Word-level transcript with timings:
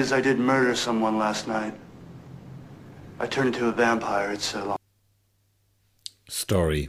Is, 0.00 0.14
I 0.14 0.22
did 0.22 0.38
murder 0.38 0.74
someone 0.74 1.18
last 1.18 1.46
night. 1.46 1.74
I 3.18 3.26
turned 3.26 3.48
into 3.48 3.68
a 3.68 3.72
vampire. 3.72 4.32
It's 4.32 4.54
a 4.54 4.64
long. 4.64 4.78
Story. 6.26 6.88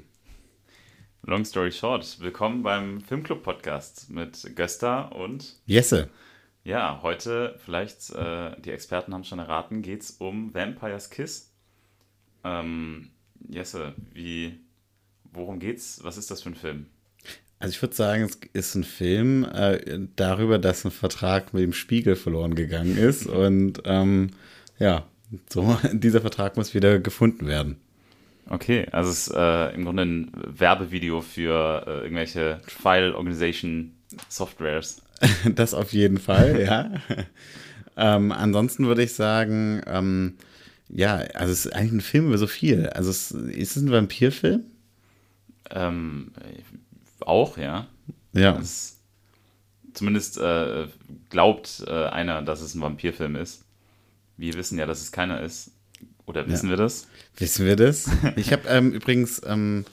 Long 1.27 1.43
story 1.43 1.71
short, 1.71 2.05
willkommen 2.21 2.63
beim 2.63 3.01
Filmclub-Podcast 3.01 4.11
mit 4.11 4.55
Gösta 4.55 5.09
und 5.13 5.59
Jesse. 5.65 6.09
ja, 6.63 7.01
heute, 7.03 7.59
vielleicht, 7.65 8.11
äh, 8.11 8.55
die 8.61 8.71
Experten 8.71 9.13
haben 9.13 9.25
schon 9.25 9.39
erraten, 9.39 9.81
geht 9.81 10.03
es 10.03 10.11
um 10.11 10.53
Vampire's 10.53 11.09
Kiss. 11.09 11.51
Ähm, 12.45 13.09
Jesse, 13.49 13.93
wie, 14.13 14.57
worum 15.33 15.59
geht's? 15.59 16.01
Was 16.05 16.15
ist 16.15 16.31
das 16.31 16.43
für 16.43 16.51
ein 16.51 16.55
Film? 16.55 16.85
Also 17.61 17.73
ich 17.73 17.81
würde 17.81 17.95
sagen, 17.95 18.23
es 18.23 18.37
ist 18.53 18.75
ein 18.75 18.83
Film 18.83 19.45
äh, 19.45 19.99
darüber, 20.15 20.57
dass 20.57 20.83
ein 20.83 20.89
Vertrag 20.89 21.53
mit 21.53 21.61
dem 21.61 21.73
Spiegel 21.73 22.15
verloren 22.15 22.55
gegangen 22.55 22.97
ist. 22.97 23.27
Und 23.27 23.83
ähm, 23.85 24.31
ja, 24.79 25.05
so 25.47 25.77
dieser 25.93 26.21
Vertrag 26.21 26.57
muss 26.57 26.73
wieder 26.73 26.99
gefunden 26.99 27.45
werden. 27.45 27.77
Okay, 28.49 28.87
also 28.91 29.11
es 29.11 29.27
ist 29.27 29.35
äh, 29.35 29.75
im 29.75 29.85
Grunde 29.85 30.03
ein 30.03 30.31
Werbevideo 30.33 31.21
für 31.21 31.83
äh, 31.85 32.03
irgendwelche 32.03 32.59
File 32.65 33.13
Organization 33.13 33.93
Softwares. 34.27 35.01
Das 35.53 35.75
auf 35.75 35.93
jeden 35.93 36.17
Fall, 36.17 36.59
ja. 36.65 36.91
ähm, 37.95 38.31
ansonsten 38.31 38.87
würde 38.87 39.03
ich 39.03 39.13
sagen, 39.13 39.83
ähm, 39.85 40.33
ja, 40.89 41.17
also 41.35 41.53
es 41.53 41.67
ist 41.67 41.75
eigentlich 41.75 41.91
ein 41.91 42.01
Film 42.01 42.27
über 42.29 42.39
so 42.39 42.47
viel. 42.47 42.87
Also 42.87 43.11
es, 43.11 43.29
ist 43.29 43.77
es 43.77 43.83
ein 43.83 43.91
Vampirfilm? 43.91 44.63
Ähm, 45.69 46.31
auch, 47.27 47.57
ja. 47.57 47.87
Ja. 48.33 48.57
Es, 48.57 48.99
zumindest 49.93 50.37
äh, 50.37 50.87
glaubt 51.29 51.83
äh, 51.87 52.05
einer, 52.07 52.41
dass 52.41 52.61
es 52.61 52.75
ein 52.75 52.81
Vampirfilm 52.81 53.35
ist. 53.35 53.65
Wir 54.37 54.53
wissen 54.55 54.77
ja, 54.77 54.85
dass 54.85 55.01
es 55.01 55.11
keiner 55.11 55.41
ist. 55.41 55.71
Oder 56.25 56.47
wissen 56.47 56.69
wir 56.69 56.77
das? 56.77 57.07
Wissen 57.37 57.65
wir 57.65 57.75
das? 57.75 58.09
Ich 58.37 58.53
habe 58.53 58.67
ähm, 58.69 58.93
übrigens 58.93 59.41
ähm, 59.45 59.85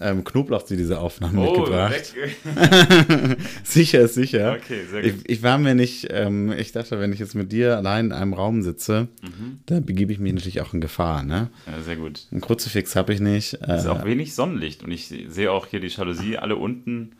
ähm, 0.00 0.24
Knoblauch 0.24 0.62
zu 0.64 0.76
dieser 0.76 1.00
Aufnahme 1.00 1.40
Oh, 1.40 1.56
mitgebracht. 1.58 2.14
Sicher 3.64 4.00
ist 4.00 4.14
sicher. 4.14 4.56
Okay, 4.60 4.80
sehr 4.90 5.02
gut. 5.02 5.14
Ich, 5.24 5.30
ich 5.30 5.42
war 5.42 5.56
mir 5.58 5.74
nicht, 5.74 6.08
ähm, 6.10 6.52
ich 6.52 6.72
dachte, 6.72 6.98
wenn 7.00 7.12
ich 7.12 7.18
jetzt 7.18 7.34
mit 7.34 7.50
dir 7.52 7.76
allein 7.76 8.06
in 8.06 8.12
einem 8.12 8.34
Raum 8.34 8.62
sitze, 8.62 9.08
Mhm. 9.22 9.60
dann 9.66 9.84
begebe 9.86 10.12
ich 10.12 10.18
mich 10.18 10.32
natürlich 10.34 10.60
auch 10.60 10.74
in 10.74 10.80
Gefahr. 10.80 11.22
Ne? 11.22 11.50
Ja, 11.66 11.80
sehr 11.82 11.96
gut. 11.96 12.26
Ein 12.32 12.40
Kruzifix 12.40 12.94
habe 12.96 13.12
ich 13.14 13.20
nicht. 13.20 13.54
Es 13.54 13.80
ist 13.80 13.86
Äh, 13.86 13.88
auch 13.88 14.04
wenig 14.04 14.34
Sonnenlicht 14.34 14.82
und 14.84 14.90
ich 14.90 15.06
sehe 15.28 15.50
auch 15.50 15.66
hier 15.66 15.80
die 15.80 15.88
Jalousie 15.88 16.36
alle 16.38 16.56
unten. 16.56 17.12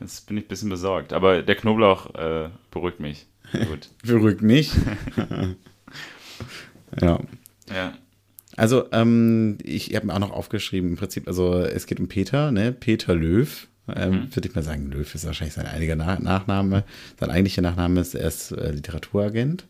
Jetzt 0.00 0.26
bin 0.26 0.36
ich 0.38 0.44
ein 0.44 0.48
bisschen 0.48 0.70
besorgt. 0.70 1.12
Aber 1.12 1.42
der 1.42 1.54
Knoblauch 1.54 2.14
äh, 2.14 2.48
beruhigt 2.70 3.00
mich. 3.00 3.26
Sehr 3.52 3.66
Gut. 3.66 3.88
beruhigt 4.04 4.42
mich. 4.42 4.72
ja. 7.00 7.18
Ja. 7.70 7.92
Also, 8.56 8.86
ähm, 8.92 9.58
ich 9.62 9.94
habe 9.94 10.06
mir 10.06 10.14
auch 10.14 10.20
noch 10.20 10.30
aufgeschrieben, 10.30 10.90
im 10.90 10.96
Prinzip, 10.96 11.26
also 11.26 11.58
es 11.58 11.86
geht 11.86 12.00
um 12.00 12.08
Peter, 12.08 12.52
ne? 12.52 12.72
Peter 12.72 13.14
Löw. 13.14 13.68
Ähm, 13.94 14.28
Würde 14.34 14.48
ich 14.48 14.54
mal 14.54 14.62
sagen, 14.62 14.90
Löw 14.90 15.14
ist 15.14 15.26
wahrscheinlich 15.26 15.54
sein 15.54 15.66
einiger 15.66 15.96
Na 15.96 16.18
Nachname. 16.18 16.84
Sein 17.20 17.30
eigentlicher 17.30 17.62
Nachname 17.62 18.00
ist, 18.00 18.14
er 18.14 18.28
ist 18.28 18.52
äh, 18.52 18.70
Literaturagent. 18.70 19.66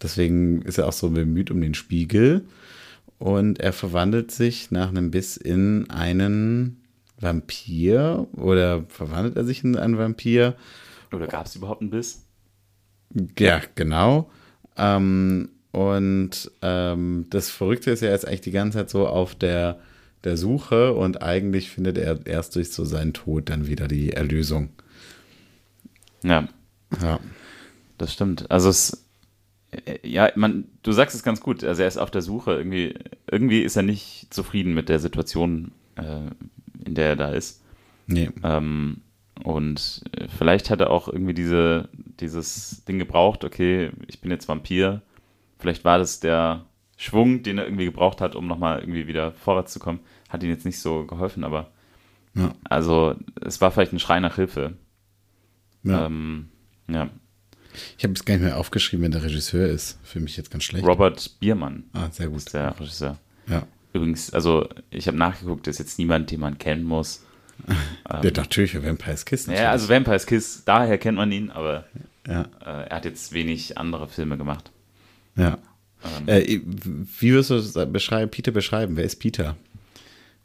Deswegen 0.00 0.62
ist 0.62 0.78
er 0.78 0.88
auch 0.88 0.92
so 0.92 1.10
bemüht 1.10 1.50
um 1.50 1.60
den 1.60 1.74
Spiegel. 1.74 2.46
Und 3.18 3.60
er 3.60 3.72
verwandelt 3.72 4.30
sich 4.30 4.70
nach 4.70 4.88
einem 4.88 5.10
Biss 5.10 5.36
in 5.36 5.90
einen 5.90 6.82
Vampir. 7.20 8.26
Oder 8.32 8.84
verwandelt 8.88 9.36
er 9.36 9.44
sich 9.44 9.62
in 9.64 9.76
einen 9.76 9.98
Vampir? 9.98 10.56
Oder 11.12 11.26
gab 11.26 11.46
es 11.46 11.56
überhaupt 11.56 11.82
einen 11.82 11.90
Biss? 11.90 12.24
Ja, 13.38 13.60
genau. 13.74 14.30
Ähm, 14.76 15.50
und 15.74 16.52
ähm, 16.62 17.26
das 17.30 17.50
Verrückte 17.50 17.90
ist 17.90 18.00
ja 18.00 18.10
jetzt 18.10 18.28
eigentlich 18.28 18.42
die 18.42 18.52
ganze 18.52 18.78
Zeit 18.78 18.90
so 18.90 19.08
auf 19.08 19.34
der, 19.34 19.80
der 20.22 20.36
Suche 20.36 20.92
und 20.92 21.20
eigentlich 21.20 21.68
findet 21.68 21.98
er 21.98 22.24
erst 22.26 22.54
durch 22.54 22.70
so 22.70 22.84
seinen 22.84 23.12
Tod 23.12 23.50
dann 23.50 23.66
wieder 23.66 23.88
die 23.88 24.12
Erlösung. 24.12 24.68
Ja, 26.22 26.48
Ja. 27.02 27.18
das 27.98 28.12
stimmt. 28.12 28.48
Also 28.52 28.68
es, 28.68 29.04
ja, 30.04 30.30
man, 30.36 30.64
du 30.84 30.92
sagst 30.92 31.16
es 31.16 31.24
ganz 31.24 31.40
gut. 31.40 31.64
Also 31.64 31.82
er 31.82 31.88
ist 31.88 31.98
auf 31.98 32.12
der 32.12 32.22
Suche. 32.22 32.52
Irgendwie, 32.52 32.94
irgendwie 33.28 33.62
ist 33.62 33.74
er 33.74 33.82
nicht 33.82 34.28
zufrieden 34.30 34.74
mit 34.74 34.88
der 34.88 35.00
Situation, 35.00 35.72
äh, 35.96 36.30
in 36.86 36.94
der 36.94 37.08
er 37.08 37.16
da 37.16 37.30
ist. 37.32 37.62
Nee. 38.06 38.30
Ähm, 38.44 38.98
und 39.42 40.04
vielleicht 40.38 40.70
hat 40.70 40.80
er 40.80 40.90
auch 40.90 41.08
irgendwie 41.08 41.34
diese, 41.34 41.88
dieses 42.20 42.84
Ding 42.84 43.00
gebraucht, 43.00 43.42
okay, 43.42 43.90
ich 44.06 44.20
bin 44.20 44.30
jetzt 44.30 44.46
Vampir. 44.46 45.02
Vielleicht 45.64 45.82
war 45.86 45.96
das 45.96 46.20
der 46.20 46.66
Schwung, 46.98 47.42
den 47.42 47.56
er 47.56 47.64
irgendwie 47.64 47.86
gebraucht 47.86 48.20
hat, 48.20 48.34
um 48.36 48.46
nochmal 48.46 48.80
irgendwie 48.80 49.06
wieder 49.06 49.32
vorwärts 49.32 49.72
zu 49.72 49.78
kommen. 49.78 50.00
Hat 50.28 50.42
ihm 50.42 50.50
jetzt 50.50 50.66
nicht 50.66 50.78
so 50.78 51.06
geholfen, 51.06 51.42
aber 51.42 51.70
Ja. 52.34 52.52
also 52.64 53.14
es 53.40 53.62
war 53.62 53.70
vielleicht 53.70 53.94
ein 53.94 53.98
Schrei 53.98 54.20
nach 54.20 54.36
Hilfe. 54.36 54.74
Ja. 55.82 56.04
Ähm, 56.04 56.50
ja. 56.86 57.08
Ich 57.96 58.04
habe 58.04 58.12
es 58.12 58.26
gar 58.26 58.34
nicht 58.34 58.42
mehr 58.44 58.58
aufgeschrieben, 58.58 59.04
wenn 59.04 59.12
der 59.12 59.22
Regisseur 59.22 59.66
ist. 59.66 59.98
Für 60.02 60.20
mich 60.20 60.36
jetzt 60.36 60.50
ganz 60.50 60.64
schlecht. 60.64 60.86
Robert 60.86 61.40
Biermann 61.40 61.84
Ah, 61.94 62.10
sehr 62.10 62.28
gut. 62.28 62.36
ist 62.40 62.52
der 62.52 62.78
Regisseur. 62.78 63.16
Ja. 63.48 63.66
Übrigens, 63.94 64.34
also 64.34 64.68
ich 64.90 65.06
habe 65.08 65.16
nachgeguckt, 65.16 65.66
ist 65.66 65.78
jetzt 65.78 65.98
niemand, 65.98 66.30
den 66.30 66.40
man 66.40 66.58
kennen 66.58 66.84
muss. 66.84 67.24
Der 68.22 68.32
natürlich 68.36 68.72
für 68.72 68.84
Vampire's 68.84 69.24
Kiss. 69.24 69.46
Ja, 69.46 69.70
also 69.70 69.88
Vampire's 69.88 70.26
Kiss, 70.26 70.62
daher 70.66 70.98
kennt 70.98 71.16
man 71.16 71.32
ihn, 71.32 71.50
aber 71.50 71.84
Ja. 72.26 72.42
äh, 72.60 72.88
er 72.90 72.96
hat 72.96 73.06
jetzt 73.06 73.32
wenig 73.32 73.78
andere 73.78 74.08
Filme 74.08 74.36
gemacht. 74.36 74.70
Ja. 75.36 75.58
Ähm. 76.04 76.28
Äh, 76.28 76.60
wie 76.64 77.32
würdest 77.32 77.50
du 77.50 77.54
das 77.54 77.92
beschreiben, 77.92 78.30
Peter 78.30 78.52
beschreiben? 78.52 78.96
Wer 78.96 79.04
ist 79.04 79.16
Peter? 79.16 79.56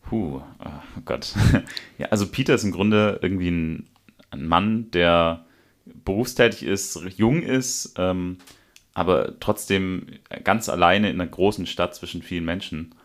Puh, 0.04 0.42
oh 0.42 1.02
Gott. 1.06 1.34
ja, 1.98 2.08
also 2.08 2.28
Peter 2.28 2.56
ist 2.56 2.64
im 2.64 2.72
Grunde 2.72 3.20
irgendwie 3.22 3.50
ein, 3.50 3.88
ein 4.32 4.48
Mann, 4.48 4.92
der 4.92 5.46
berufstätig 5.86 6.64
ist, 6.64 7.00
jung 7.18 7.42
ist, 7.42 7.94
ähm, 7.98 8.38
aber 8.94 9.40
trotzdem 9.40 10.08
ganz 10.44 10.70
alleine 10.70 11.10
in 11.10 11.20
einer 11.20 11.30
großen 11.30 11.66
Stadt 11.66 11.96
zwischen 11.96 12.22
vielen 12.22 12.46
Menschen 12.46 12.96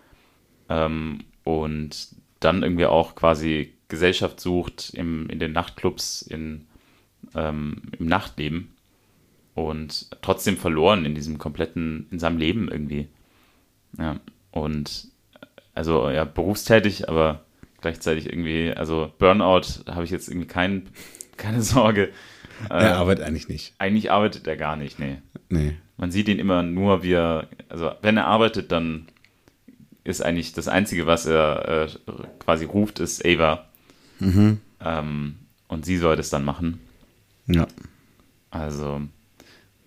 ähm, 0.68 1.24
und 1.44 2.08
dann 2.40 2.62
irgendwie 2.62 2.86
auch 2.86 3.14
quasi 3.14 3.74
Gesellschaft 3.88 4.40
sucht 4.40 4.90
im, 4.94 5.28
in 5.28 5.38
den 5.38 5.52
Nachtclubs, 5.52 6.22
in, 6.22 6.66
ähm, 7.34 7.82
im 7.98 8.06
Nachtleben 8.06 8.73
und 9.54 10.10
trotzdem 10.22 10.56
verloren 10.56 11.04
in 11.04 11.14
diesem 11.14 11.38
kompletten, 11.38 12.06
in 12.10 12.18
seinem 12.18 12.38
Leben 12.38 12.68
irgendwie. 12.68 13.08
Ja, 13.98 14.20
und 14.50 15.08
also 15.74 16.10
ja, 16.10 16.24
berufstätig, 16.24 17.08
aber 17.08 17.44
gleichzeitig 17.80 18.26
irgendwie, 18.26 18.72
also 18.72 19.12
Burnout 19.18 19.84
habe 19.88 20.04
ich 20.04 20.10
jetzt 20.10 20.28
irgendwie 20.28 20.46
kein, 20.46 20.88
keine 21.36 21.62
Sorge. 21.62 22.10
Äh, 22.70 22.84
er 22.84 22.96
arbeitet 22.96 23.24
eigentlich 23.24 23.48
nicht. 23.48 23.74
eigentlich 23.78 24.10
arbeitet 24.10 24.46
er 24.46 24.56
gar 24.56 24.76
nicht, 24.76 24.98
nee. 24.98 25.18
Nee. 25.48 25.76
Man 25.96 26.10
sieht 26.10 26.28
ihn 26.28 26.38
immer 26.38 26.62
nur, 26.62 27.02
wie 27.02 27.12
er, 27.12 27.48
also 27.68 27.92
wenn 28.02 28.16
er 28.16 28.26
arbeitet, 28.26 28.72
dann 28.72 29.06
ist 30.02 30.22
eigentlich 30.22 30.52
das 30.52 30.68
Einzige, 30.68 31.06
was 31.06 31.26
er 31.26 31.86
äh, 31.86 31.88
quasi 32.40 32.64
ruft, 32.64 33.00
ist 33.00 33.24
Ava. 33.24 33.66
Ähm, 34.80 35.36
und 35.68 35.84
sie 35.84 35.96
soll 35.96 36.16
das 36.16 36.30
dann 36.30 36.44
machen. 36.44 36.80
Ja. 37.46 37.66
Also, 38.50 39.02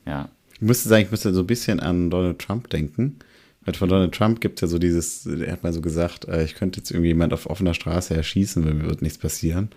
ja. 0.08 0.30
Ich 0.54 0.62
musste 0.62 0.90
sagen, 0.90 1.04
ich 1.04 1.12
musste 1.12 1.34
so 1.34 1.42
ein 1.42 1.48
bisschen 1.48 1.80
an 1.80 2.10
Donald 2.10 2.40
Trump 2.40 2.70
denken. 2.70 3.20
Weil 3.68 3.74
von 3.74 3.90
Donald 3.90 4.16
Trump 4.16 4.40
gibt 4.40 4.58
es 4.58 4.62
ja 4.62 4.68
so 4.70 4.80
dieses, 4.80 5.26
er 5.26 5.52
hat 5.52 5.64
mal 5.64 5.74
so 5.74 5.82
gesagt, 5.82 6.26
äh, 6.30 6.46
ich 6.46 6.56
könnte 6.56 6.80
jetzt 6.80 6.90
irgendwie 6.90 7.10
jemand 7.10 7.34
auf 7.34 7.50
offener 7.50 7.74
Straße 7.74 8.16
erschießen, 8.16 8.64
weil 8.64 8.74
mir 8.74 8.86
wird 8.86 9.02
nichts 9.02 9.18
passieren. 9.18 9.70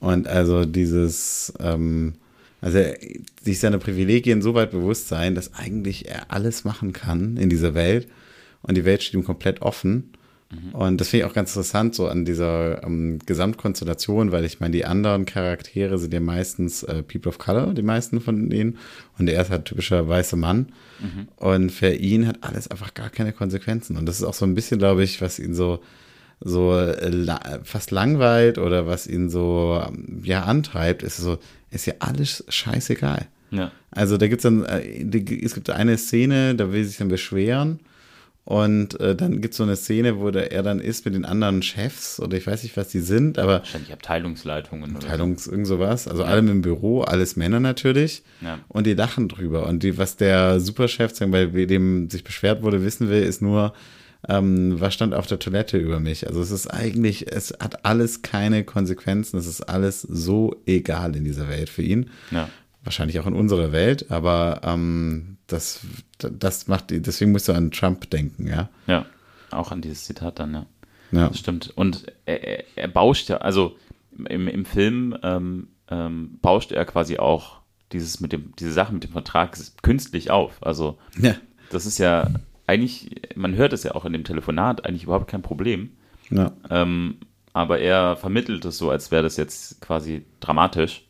Und 0.00 0.26
also 0.26 0.64
dieses, 0.64 1.52
ähm, 1.60 2.14
also 2.60 2.78
er, 2.78 2.98
sich 3.40 3.60
seiner 3.60 3.78
Privilegien 3.78 4.42
so 4.42 4.54
weit 4.54 4.72
bewusst 4.72 5.06
sein, 5.06 5.36
dass 5.36 5.54
eigentlich 5.54 6.08
er 6.08 6.32
alles 6.32 6.64
machen 6.64 6.92
kann 6.92 7.36
in 7.36 7.48
dieser 7.48 7.74
Welt 7.74 8.08
und 8.62 8.76
die 8.76 8.84
Welt 8.84 9.04
steht 9.04 9.14
ihm 9.14 9.24
komplett 9.24 9.62
offen. 9.62 10.13
Und 10.72 11.00
das 11.00 11.08
finde 11.08 11.24
ich 11.24 11.30
auch 11.30 11.34
ganz 11.34 11.50
interessant, 11.50 11.94
so 11.94 12.08
an 12.08 12.24
dieser 12.24 12.82
ähm, 12.84 13.18
Gesamtkonstellation, 13.24 14.32
weil 14.32 14.44
ich 14.44 14.60
meine, 14.60 14.72
die 14.72 14.84
anderen 14.84 15.24
Charaktere 15.24 15.98
sind 15.98 16.12
ja 16.12 16.20
meistens 16.20 16.82
äh, 16.82 17.02
People 17.02 17.28
of 17.28 17.38
Color, 17.38 17.74
die 17.74 17.82
meisten 17.82 18.20
von 18.20 18.50
denen. 18.50 18.78
Und 19.18 19.28
er 19.28 19.42
ist 19.42 19.50
halt 19.50 19.64
typischer 19.64 20.08
weißer 20.08 20.36
Mann. 20.36 20.72
Und 21.36 21.70
für 21.70 21.92
ihn 21.92 22.26
hat 22.26 22.38
alles 22.42 22.68
einfach 22.68 22.94
gar 22.94 23.10
keine 23.10 23.32
Konsequenzen. 23.32 23.96
Und 23.96 24.06
das 24.06 24.16
ist 24.16 24.24
auch 24.24 24.34
so 24.34 24.46
ein 24.46 24.54
bisschen, 24.54 24.78
glaube 24.78 25.02
ich, 25.02 25.20
was 25.20 25.38
ihn 25.38 25.54
so, 25.54 25.80
so 26.40 26.76
äh, 26.76 27.08
la 27.08 27.40
fast 27.62 27.90
langweilt 27.90 28.58
oder 28.58 28.86
was 28.86 29.06
ihn 29.06 29.30
so 29.30 29.82
ähm, 29.86 30.22
ja 30.24 30.44
antreibt, 30.44 31.02
ist 31.02 31.18
so, 31.18 31.38
ist 31.70 31.86
ja 31.86 31.94
alles 31.98 32.44
scheißegal. 32.48 33.26
Ja. 33.50 33.70
Also 33.90 34.16
da 34.16 34.26
gibt's 34.26 34.42
dann, 34.42 34.64
äh, 34.64 35.04
es 35.44 35.54
gibt 35.54 35.70
eine 35.70 35.96
Szene, 35.98 36.54
da 36.54 36.72
will 36.72 36.84
sich 36.84 36.96
dann 36.96 37.08
beschweren 37.08 37.80
Und 38.44 39.00
äh, 39.00 39.16
dann 39.16 39.40
gibt 39.40 39.52
es 39.54 39.58
so 39.58 39.64
eine 39.64 39.76
Szene, 39.76 40.20
wo 40.20 40.30
der, 40.30 40.52
er 40.52 40.62
dann 40.62 40.78
ist 40.78 41.06
mit 41.06 41.14
den 41.14 41.24
anderen 41.24 41.62
Chefs 41.62 42.20
oder 42.20 42.36
ich 42.36 42.46
weiß 42.46 42.62
nicht, 42.62 42.76
was 42.76 42.88
die 42.88 43.00
sind, 43.00 43.38
aber 43.38 43.60
Wahrscheinlich 43.60 43.92
Abteilungsleitungen. 43.92 44.96
Abteilungs 44.96 45.46
irgend 45.46 45.66
sowas, 45.66 46.06
also 46.06 46.24
allem 46.24 46.48
im 46.48 46.60
Büro, 46.60 47.00
alles 47.00 47.36
Männer 47.36 47.58
natürlich. 47.58 48.22
Ja. 48.42 48.58
Und 48.68 48.86
die 48.86 48.92
lachen 48.92 49.28
drüber. 49.28 49.66
Und 49.66 49.82
die, 49.82 49.96
was 49.96 50.16
der 50.16 50.60
Superchef, 50.60 51.18
bei 51.30 51.46
dem 51.46 52.10
sich 52.10 52.22
beschwert 52.22 52.62
wurde, 52.62 52.84
wissen 52.84 53.08
will, 53.08 53.22
ist 53.22 53.40
nur, 53.40 53.72
ähm, 54.28 54.78
was 54.78 54.92
stand 54.92 55.14
auf 55.14 55.26
der 55.26 55.38
Toilette 55.38 55.78
über 55.78 55.98
mich. 55.98 56.26
Also 56.26 56.42
es 56.42 56.50
ist 56.50 56.66
eigentlich, 56.66 57.32
es 57.32 57.54
hat 57.60 57.86
alles 57.86 58.20
keine 58.20 58.64
Konsequenzen. 58.64 59.38
Es 59.38 59.46
ist 59.46 59.62
alles 59.62 60.02
so 60.02 60.60
egal 60.66 61.16
in 61.16 61.24
dieser 61.24 61.48
Welt 61.48 61.70
für 61.70 61.82
ihn. 61.82 62.10
Ja. 62.30 62.50
Wahrscheinlich 62.84 63.18
auch 63.18 63.26
in 63.26 63.34
unserer 63.34 63.72
Welt, 63.72 64.10
aber 64.10 64.60
ähm, 64.62 65.38
das, 65.46 65.80
das 66.18 66.68
macht, 66.68 66.86
deswegen 66.90 67.32
musst 67.32 67.48
du 67.48 67.52
an 67.52 67.70
Trump 67.70 68.10
denken, 68.10 68.46
ja. 68.46 68.68
ja, 68.86 69.06
auch 69.50 69.72
an 69.72 69.80
dieses 69.80 70.04
Zitat 70.04 70.38
dann, 70.38 70.54
ja. 70.54 70.66
Ja, 71.12 71.28
Das 71.28 71.38
stimmt. 71.38 71.72
Und 71.76 72.06
er, 72.26 72.64
er, 72.76 72.88
bauscht 72.88 73.28
ja, 73.28 73.36
also 73.38 73.76
im, 74.28 74.48
im 74.48 74.64
Film 74.64 75.16
ähm, 75.22 75.68
ähm, 75.88 76.38
bauscht 76.42 76.72
er 76.72 76.84
quasi 76.84 77.18
auch 77.18 77.60
dieses 77.92 78.20
mit 78.20 78.32
dem, 78.32 78.52
diese 78.58 78.72
Sache 78.72 78.92
mit 78.92 79.04
dem 79.04 79.12
Vertrag 79.12 79.56
künstlich 79.82 80.30
auf. 80.30 80.58
Also 80.60 80.98
ja. 81.18 81.34
das 81.70 81.86
ist 81.86 81.98
ja 81.98 82.30
eigentlich, 82.66 83.10
man 83.36 83.54
hört 83.54 83.72
es 83.72 83.84
ja 83.84 83.94
auch 83.94 84.04
in 84.04 84.12
dem 84.12 84.24
Telefonat, 84.24 84.84
eigentlich 84.84 85.04
überhaupt 85.04 85.28
kein 85.28 85.42
Problem. 85.42 85.90
ja. 86.30 86.52
Ähm, 86.70 87.18
aber 87.52 87.78
er 87.78 88.16
vermittelt 88.16 88.64
es 88.64 88.78
so, 88.78 88.90
als 88.90 89.12
wäre 89.12 89.22
das 89.22 89.36
jetzt 89.36 89.80
quasi 89.80 90.24
dramatisch. 90.40 91.06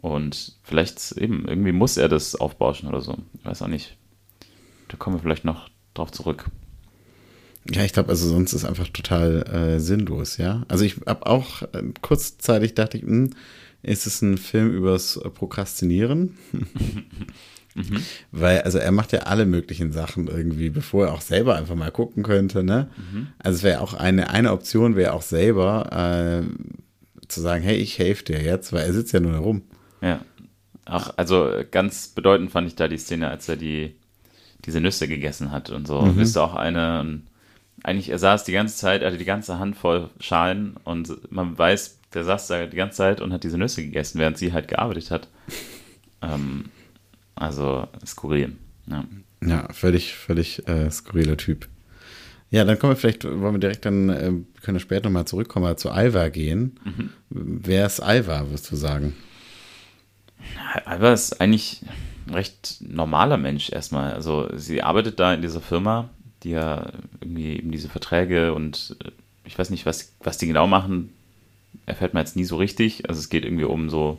Und 0.00 0.56
vielleicht 0.62 1.12
eben, 1.12 1.46
irgendwie 1.46 1.72
muss 1.72 1.96
er 1.96 2.08
das 2.08 2.36
aufbauschen 2.36 2.88
oder 2.88 3.00
so. 3.00 3.16
Ich 3.34 3.44
weiß 3.44 3.62
auch 3.62 3.68
nicht. 3.68 3.96
Da 4.88 4.96
kommen 4.96 5.16
wir 5.16 5.20
vielleicht 5.20 5.44
noch 5.44 5.68
drauf 5.94 6.12
zurück. 6.12 6.46
Ja, 7.70 7.84
ich 7.84 7.92
glaube, 7.92 8.08
also 8.08 8.28
sonst 8.28 8.52
ist 8.54 8.64
einfach 8.64 8.88
total 8.88 9.42
äh, 9.42 9.80
sinnlos, 9.80 10.38
ja. 10.38 10.64
Also 10.68 10.84
ich 10.84 10.96
habe 11.06 11.26
auch 11.26 11.62
äh, 11.62 11.82
kurzzeitig 12.00 12.74
dachte 12.74 12.96
ich, 12.96 13.02
hm, 13.02 13.30
ist 13.82 14.06
es 14.06 14.22
ein 14.22 14.38
Film 14.38 14.70
übers 14.70 15.16
äh, 15.16 15.28
Prokrastinieren? 15.28 16.38
Weil, 18.32 18.62
also 18.62 18.78
er 18.78 18.90
macht 18.90 19.12
ja 19.12 19.20
alle 19.20 19.46
möglichen 19.46 19.92
Sachen 19.92 20.26
irgendwie, 20.26 20.70
bevor 20.70 21.06
er 21.06 21.12
auch 21.12 21.20
selber 21.20 21.56
einfach 21.56 21.76
mal 21.76 21.92
gucken 21.92 22.24
könnte, 22.24 22.64
ne? 22.64 22.88
Also 23.38 23.58
es 23.58 23.62
wäre 23.62 23.80
auch 23.80 23.94
eine, 23.94 24.30
eine 24.30 24.52
Option, 24.52 24.96
wäre 24.96 25.12
auch 25.12 25.22
selber 25.22 26.42
äh, 26.42 27.28
zu 27.28 27.40
sagen, 27.40 27.62
hey, 27.62 27.76
ich 27.76 27.98
helfe 27.98 28.24
dir 28.24 28.42
jetzt, 28.42 28.72
weil 28.72 28.84
er 28.84 28.92
sitzt 28.92 29.12
ja 29.12 29.20
nur 29.20 29.32
herum. 29.32 29.62
Ja. 30.00 30.20
Auch, 30.84 31.12
also 31.16 31.52
ganz 31.70 32.08
bedeutend 32.08 32.50
fand 32.50 32.66
ich 32.66 32.74
da 32.74 32.88
die 32.88 32.96
Szene, 32.96 33.28
als 33.28 33.48
er 33.48 33.56
die, 33.56 33.94
diese 34.64 34.80
Nüsse 34.80 35.06
gegessen 35.06 35.52
hat 35.52 35.70
und 35.70 35.86
so. 35.86 36.00
Mhm. 36.00 36.20
Ist 36.20 36.36
auch 36.38 36.54
eine, 36.54 37.00
und 37.00 37.22
eigentlich, 37.82 38.08
er 38.08 38.18
saß 38.18 38.44
die 38.44 38.52
ganze 38.52 38.76
Zeit, 38.76 39.02
er 39.02 39.08
hatte 39.08 39.18
die 39.18 39.24
ganze 39.24 39.58
Hand 39.58 39.76
voll 39.76 40.08
Schalen 40.18 40.76
und 40.84 41.30
man 41.30 41.56
weiß, 41.58 41.98
der 42.14 42.24
saß 42.24 42.46
da 42.48 42.66
die 42.66 42.76
ganze 42.76 42.96
Zeit 42.96 43.20
und 43.20 43.32
hat 43.32 43.44
diese 43.44 43.58
Nüsse 43.58 43.82
gegessen, 43.82 44.18
während 44.18 44.38
sie 44.38 44.52
halt 44.52 44.68
gearbeitet 44.68 45.10
hat. 45.10 45.28
ähm, 46.22 46.66
also 47.34 47.86
skurril. 48.04 48.56
Ja. 48.86 49.04
Ja, 49.46 49.72
völlig, 49.72 50.14
völlig 50.14 50.66
äh, 50.66 50.90
skurriler 50.90 51.36
Typ. 51.36 51.68
Ja, 52.50 52.64
dann 52.64 52.78
kommen 52.78 52.92
wir 52.92 52.96
vielleicht, 52.96 53.24
wollen 53.24 53.54
wir 53.54 53.60
direkt 53.60 53.84
dann, 53.84 54.08
äh, 54.08 54.32
wir 54.32 54.60
können 54.62 54.80
später 54.80 55.04
nochmal 55.04 55.26
zurückkommen, 55.26 55.66
aber 55.66 55.76
zu 55.76 55.90
Alva 55.90 56.28
gehen. 56.30 56.80
Wer 57.28 57.86
ist 57.86 58.00
Alva, 58.00 58.50
wirst 58.50 58.72
du 58.72 58.76
sagen? 58.76 59.14
Alba 60.84 61.12
ist 61.12 61.40
eigentlich 61.40 61.82
ein 62.26 62.34
recht 62.34 62.76
normaler 62.80 63.36
Mensch 63.36 63.70
erstmal. 63.70 64.12
Also 64.12 64.48
sie 64.56 64.82
arbeitet 64.82 65.18
da 65.20 65.32
in 65.34 65.42
dieser 65.42 65.60
Firma, 65.60 66.08
die 66.42 66.50
ja 66.50 66.90
irgendwie 67.20 67.56
eben 67.56 67.70
diese 67.70 67.88
Verträge 67.88 68.52
und 68.54 68.96
äh, 69.04 69.10
ich 69.44 69.58
weiß 69.58 69.70
nicht, 69.70 69.86
was, 69.86 70.12
was 70.20 70.36
die 70.38 70.46
genau 70.46 70.66
machen, 70.66 71.10
erfährt 71.86 72.12
man 72.14 72.22
jetzt 72.22 72.36
nie 72.36 72.44
so 72.44 72.56
richtig. 72.56 73.08
Also 73.08 73.18
es 73.18 73.28
geht 73.30 73.44
irgendwie 73.44 73.64
um 73.64 73.88
so 73.88 74.18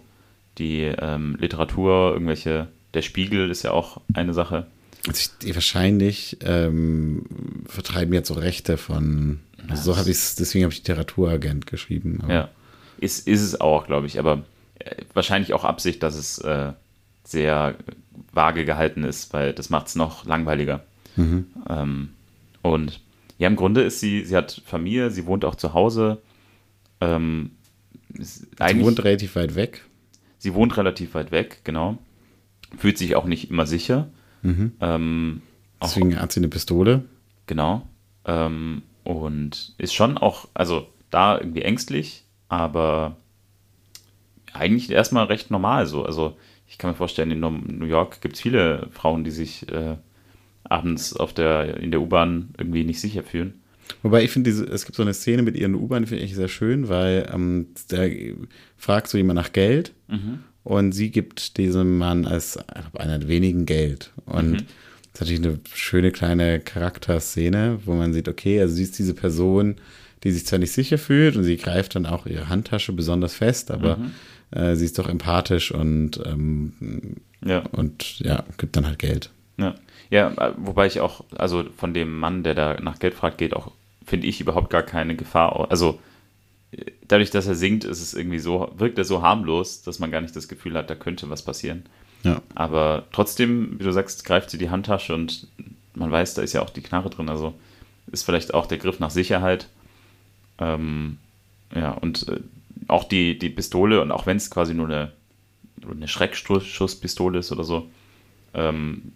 die 0.57 0.81
ähm, 0.83 1.37
Literatur, 1.39 2.11
irgendwelche, 2.13 2.67
der 2.93 3.03
Spiegel 3.03 3.49
ist 3.51 3.63
ja 3.63 3.71
auch 3.71 4.01
eine 4.13 4.33
Sache. 4.33 4.65
Also 5.07 5.31
die 5.43 5.53
wahrscheinlich 5.55 6.37
ähm, 6.41 7.25
vertreiben 7.67 8.13
jetzt 8.13 8.27
so 8.27 8.33
Rechte 8.33 8.75
von, 8.77 9.39
also 9.69 9.93
so 9.93 9.97
habe 9.97 10.09
ich 10.09 10.17
es, 10.17 10.35
deswegen 10.35 10.63
habe 10.65 10.73
ich 10.73 10.79
Literaturagent 10.79 11.67
geschrieben. 11.67 12.19
aber- 12.23 12.33
Ja. 12.33 12.49
Ist, 12.97 13.27
ist 13.27 13.41
es 13.41 13.61
auch, 13.61 13.85
glaube 13.87 14.07
ich, 14.07 14.19
aber 14.19 14.43
wahrscheinlich 15.13 15.53
auch 15.53 15.63
Absicht, 15.63 16.03
dass 16.03 16.15
es 16.15 16.37
äh, 16.39 16.73
sehr 17.23 17.75
vage 18.31 18.65
gehalten 18.65 19.03
ist, 19.03 19.33
weil 19.33 19.53
das 19.53 19.69
macht 19.69 19.87
es 19.87 19.95
noch 19.95 20.25
langweiliger. 20.25 20.83
Ähm, 21.17 22.09
und 22.61 23.01
ja, 23.37 23.47
im 23.47 23.55
Grunde 23.55 23.81
ist 23.83 23.99
sie, 23.99 24.23
sie 24.25 24.35
hat 24.37 24.61
Familie, 24.65 25.11
sie 25.11 25.25
wohnt 25.25 25.43
auch 25.45 25.55
zu 25.55 25.73
Hause. 25.73 26.21
Ähm, 27.01 27.51
Sie 28.11 28.81
wohnt 28.81 29.03
relativ 29.03 29.35
weit 29.35 29.55
weg. 29.55 29.83
sie 30.39 30.53
wohnt 30.55 30.75
relativ 30.77 31.13
weit 31.13 31.31
weg, 31.31 31.61
genau. 31.63 31.97
Fühlt 32.77 32.97
sich 32.97 33.15
auch 33.15 33.25
nicht 33.25 33.49
immer 33.51 33.65
sicher. 33.67 34.09
Ähm, 34.43 35.41
auch, 35.79 35.87
Deswegen 35.89 36.19
hat 36.19 36.31
sie 36.31 36.39
eine 36.39 36.47
Pistole. 36.49 37.03
Genau. 37.45 37.87
Ähm, 38.25 38.81
und 39.03 39.73
ist 39.77 39.93
schon 39.93 40.17
auch, 40.17 40.47
also 40.53 40.87
da 41.11 41.37
irgendwie 41.37 41.61
ängstlich, 41.61 42.23
aber 42.47 43.17
eigentlich 44.53 44.89
erstmal 44.89 45.25
recht 45.25 45.51
normal 45.51 45.85
so. 45.85 46.03
Also 46.03 46.37
ich 46.67 46.77
kann 46.77 46.91
mir 46.91 46.95
vorstellen, 46.95 47.31
in 47.31 47.39
New 47.39 47.85
York 47.85 48.21
gibt 48.21 48.35
es 48.35 48.41
viele 48.41 48.87
Frauen, 48.91 49.23
die 49.23 49.31
sich 49.31 49.67
äh, 49.71 49.95
abends 50.63 51.15
auf 51.15 51.33
der, 51.33 51.77
in 51.77 51.91
der 51.91 52.01
U-Bahn 52.01 52.49
irgendwie 52.57 52.83
nicht 52.83 52.99
sicher 52.99 53.23
fühlen. 53.23 53.55
Wobei 54.03 54.23
ich 54.23 54.31
finde, 54.31 54.51
es 54.51 54.85
gibt 54.85 54.95
so 54.95 55.01
eine 55.01 55.15
Szene 55.15 55.41
mit 55.41 55.55
ihr 55.55 55.65
in 55.65 55.73
der 55.73 55.81
U-Bahn, 55.81 56.03
die 56.03 56.09
finde 56.09 56.23
ich 56.23 56.35
sehr 56.35 56.47
schön, 56.47 56.89
weil 56.89 57.27
ähm, 57.33 57.67
da 57.87 58.03
fragt 58.77 59.07
so 59.07 59.17
jemand 59.17 59.37
nach 59.37 59.51
Geld 59.51 59.93
und 60.63 60.91
sie 60.91 61.09
gibt 61.09 61.57
diesem 61.57 61.97
Mann 61.97 62.25
als 62.25 62.59
einer 62.93 63.17
der 63.17 63.27
wenigen 63.27 63.65
Geld. 63.65 64.11
Und 64.25 64.65
das 65.13 65.21
ist 65.27 65.31
natürlich 65.31 65.43
eine 65.43 65.59
schöne 65.73 66.11
kleine 66.11 66.59
Charakterszene, 66.59 67.79
wo 67.85 67.95
man 67.95 68.13
sieht, 68.13 68.27
okay, 68.27 68.61
also 68.61 68.75
sie 68.75 68.83
ist 68.83 68.99
diese 68.99 69.15
Person, 69.15 69.77
die 70.23 70.31
sich 70.31 70.45
zwar 70.45 70.59
nicht 70.59 70.71
sicher 70.71 70.99
fühlt 70.99 71.35
und 71.35 71.43
sie 71.43 71.57
greift 71.57 71.95
dann 71.95 72.05
auch 72.05 72.27
ihre 72.27 72.49
Handtasche 72.49 72.93
besonders 72.93 73.33
fest, 73.33 73.71
aber 73.71 73.97
äh, 74.51 74.75
sie 74.75 74.85
ist 74.85 74.97
doch 74.99 75.07
empathisch 75.07 75.71
und, 75.71 76.21
ähm, 76.25 77.17
Ja. 77.43 77.59
und 77.71 78.19
ja, 78.19 78.43
gibt 78.57 78.75
dann 78.75 78.85
halt 78.85 78.99
Geld. 78.99 79.29
Ja. 79.57 79.75
ja, 80.09 80.29
äh, 80.31 80.53
wobei 80.57 80.87
ich 80.87 80.99
auch, 81.01 81.23
also 81.37 81.65
von 81.77 81.93
dem 81.93 82.17
Mann, 82.19 82.43
der 82.43 82.55
da 82.55 82.79
nach 82.81 82.99
Geld 82.99 83.13
fragt, 83.13 83.37
geht 83.37 83.53
auch, 83.55 83.71
finde 84.05 84.27
ich, 84.27 84.39
überhaupt 84.41 84.69
gar 84.69 84.83
keine 84.83 85.15
Gefahr. 85.15 85.67
Also 85.69 85.99
äh, 86.71 86.85
dadurch, 87.07 87.29
dass 87.31 87.47
er 87.47 87.55
singt, 87.55 87.83
ist 87.83 88.01
es 88.01 88.13
irgendwie 88.13 88.39
so, 88.39 88.71
wirkt 88.77 88.97
er 88.97 89.03
so 89.03 89.21
harmlos, 89.21 89.81
dass 89.81 89.99
man 89.99 90.11
gar 90.11 90.21
nicht 90.21 90.35
das 90.35 90.47
Gefühl 90.47 90.75
hat, 90.75 90.89
da 90.89 90.95
könnte 90.95 91.29
was 91.29 91.43
passieren. 91.43 91.83
Ja. 92.23 92.41
Aber 92.55 93.03
trotzdem, 93.11 93.79
wie 93.79 93.83
du 93.83 93.91
sagst, 93.91 94.25
greift 94.25 94.49
sie 94.49 94.57
die 94.57 94.69
Handtasche 94.69 95.13
und 95.13 95.47
man 95.95 96.11
weiß, 96.11 96.33
da 96.35 96.41
ist 96.41 96.53
ja 96.53 96.61
auch 96.61 96.69
die 96.69 96.81
Knarre 96.81 97.09
drin. 97.09 97.29
Also 97.29 97.53
ist 98.11 98.23
vielleicht 98.23 98.53
auch 98.53 98.65
der 98.65 98.77
Griff 98.77 98.99
nach 98.99 99.09
Sicherheit. 99.11 99.67
Ähm, 100.57 101.17
ja, 101.75 101.91
und 101.91 102.27
äh, 102.27 102.39
auch 102.89 103.03
die, 103.03 103.37
die 103.37 103.49
Pistole, 103.49 104.01
und 104.01 104.11
auch 104.11 104.25
wenn 104.25 104.37
es 104.37 104.49
quasi 104.49 104.73
nur 104.73 104.87
eine, 104.87 105.11
eine 105.89 106.07
Schreckschusspistole 106.07 107.39
ist 107.39 107.51
oder 107.51 107.63
so, 107.63 107.89
ähm, 108.53 109.13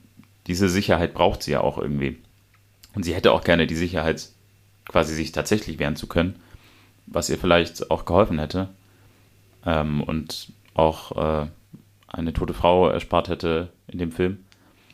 diese 0.47 0.69
Sicherheit 0.69 1.13
braucht 1.13 1.43
sie 1.43 1.51
ja 1.51 1.61
auch 1.61 1.77
irgendwie. 1.77 2.17
Und 2.95 3.03
sie 3.03 3.15
hätte 3.15 3.31
auch 3.31 3.43
gerne 3.43 3.67
die 3.67 3.75
Sicherheit, 3.75 4.29
quasi 4.85 5.15
sich 5.15 5.31
tatsächlich 5.31 5.79
wehren 5.79 5.95
zu 5.95 6.07
können, 6.07 6.35
was 7.05 7.29
ihr 7.29 7.37
vielleicht 7.37 7.89
auch 7.89 8.05
geholfen 8.05 8.39
hätte. 8.39 8.69
Ähm, 9.65 10.03
und 10.03 10.51
auch 10.73 11.43
äh, 11.43 11.47
eine 12.07 12.33
tote 12.33 12.53
Frau 12.53 12.89
erspart 12.89 13.29
hätte 13.29 13.69
in 13.87 13.97
dem 13.97 14.11
Film. 14.11 14.39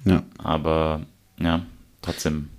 Ja. 0.06 0.24
Aber 0.38 1.02
ja, 1.40 1.66
trotzdem 2.02 2.50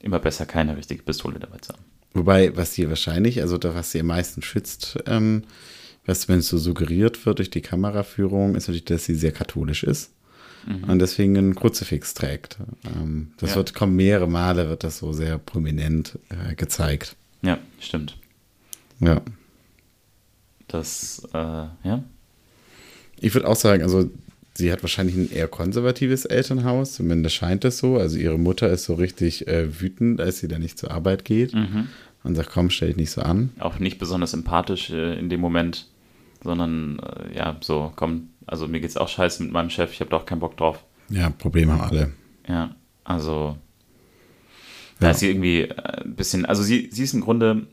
immer 0.00 0.18
besser 0.18 0.46
keine 0.46 0.76
richtige 0.76 1.02
Pistole 1.02 1.38
dabei 1.38 1.58
zu 1.58 1.72
haben. 1.72 1.84
Wobei, 2.16 2.56
was 2.56 2.72
sie 2.74 2.88
wahrscheinlich, 2.88 3.40
also 3.42 3.58
da, 3.58 3.74
was 3.74 3.90
sie 3.92 4.00
am 4.00 4.06
meisten 4.06 4.40
schützt, 4.42 4.98
ähm, 5.06 5.42
was, 6.06 6.28
wenn 6.28 6.38
es 6.38 6.48
so 6.48 6.56
suggeriert 6.58 7.26
wird 7.26 7.38
durch 7.38 7.50
die 7.50 7.60
Kameraführung, 7.60 8.54
ist 8.54 8.68
natürlich, 8.68 8.84
dass 8.84 9.04
sie 9.04 9.14
sehr 9.14 9.32
katholisch 9.32 9.82
ist 9.84 10.12
und 10.88 10.98
deswegen 10.98 11.36
einen 11.36 11.54
Kruzifix 11.54 12.14
trägt. 12.14 12.56
Ähm, 12.84 13.28
das 13.36 13.50
Ja. 13.50 13.56
wird, 13.56 13.74
kommt 13.74 13.94
mehrere 13.94 14.26
Male, 14.28 14.68
wird 14.68 14.82
das 14.82 14.98
so 14.98 15.12
sehr 15.12 15.38
prominent 15.38 16.18
äh, 16.28 16.54
gezeigt. 16.56 17.14
Ja, 17.42 17.58
stimmt. 17.80 18.16
Ja. 18.98 19.20
Das, 20.68 21.22
äh, 21.32 21.36
ja. 21.38 22.02
Ich 23.20 23.32
würde 23.34 23.46
auch 23.48 23.54
sagen, 23.56 23.82
also 23.82 24.10
sie 24.54 24.72
hat 24.72 24.82
wahrscheinlich 24.82 25.14
ein 25.16 25.30
eher 25.30 25.48
konservatives 25.48 26.24
Elternhaus, 26.24 26.94
zumindest 26.94 27.36
scheint 27.36 27.64
es 27.64 27.78
so. 27.78 27.96
Also 27.98 28.18
ihre 28.18 28.38
Mutter 28.38 28.68
ist 28.70 28.84
so 28.84 28.94
richtig 28.94 29.46
äh, 29.46 29.80
wütend, 29.80 30.20
als 30.20 30.38
sie 30.40 30.48
da 30.48 30.58
nicht 30.58 30.78
zur 30.78 30.90
Arbeit 30.90 31.24
geht 31.24 31.52
und 32.26 32.34
sagt, 32.34 32.50
komm, 32.50 32.70
stell 32.70 32.88
dich 32.88 32.96
nicht 32.96 33.10
so 33.10 33.22
an. 33.22 33.50
Auch 33.58 33.78
nicht 33.78 33.98
besonders 33.98 34.34
empathisch 34.34 34.90
äh, 34.90 35.18
in 35.18 35.28
dem 35.28 35.40
Moment, 35.40 35.86
sondern 36.42 36.98
äh, 36.98 37.36
ja, 37.36 37.56
so, 37.60 37.92
komm, 37.96 38.30
also 38.46 38.68
mir 38.68 38.80
geht's 38.80 38.96
auch 38.96 39.08
scheiße 39.08 39.42
mit 39.42 39.52
meinem 39.52 39.70
Chef, 39.70 39.92
ich 39.92 40.00
habe 40.00 40.10
doch 40.10 40.26
keinen 40.26 40.40
Bock 40.40 40.56
drauf. 40.56 40.84
Ja, 41.08 41.30
Probleme 41.30 41.72
haben 41.72 41.80
alle. 41.82 42.12
Ja, 42.48 42.74
also 43.04 43.56
Da 45.00 45.06
Ja. 45.06 45.10
ist 45.12 45.20
sie 45.20 45.28
irgendwie 45.30 45.62
äh, 45.62 46.02
ein 46.04 46.14
bisschen, 46.16 46.44
also 46.46 46.62
sie, 46.62 46.88
sie 46.90 47.02
ist 47.04 47.14
im 47.14 47.20
Grunde 47.20 47.66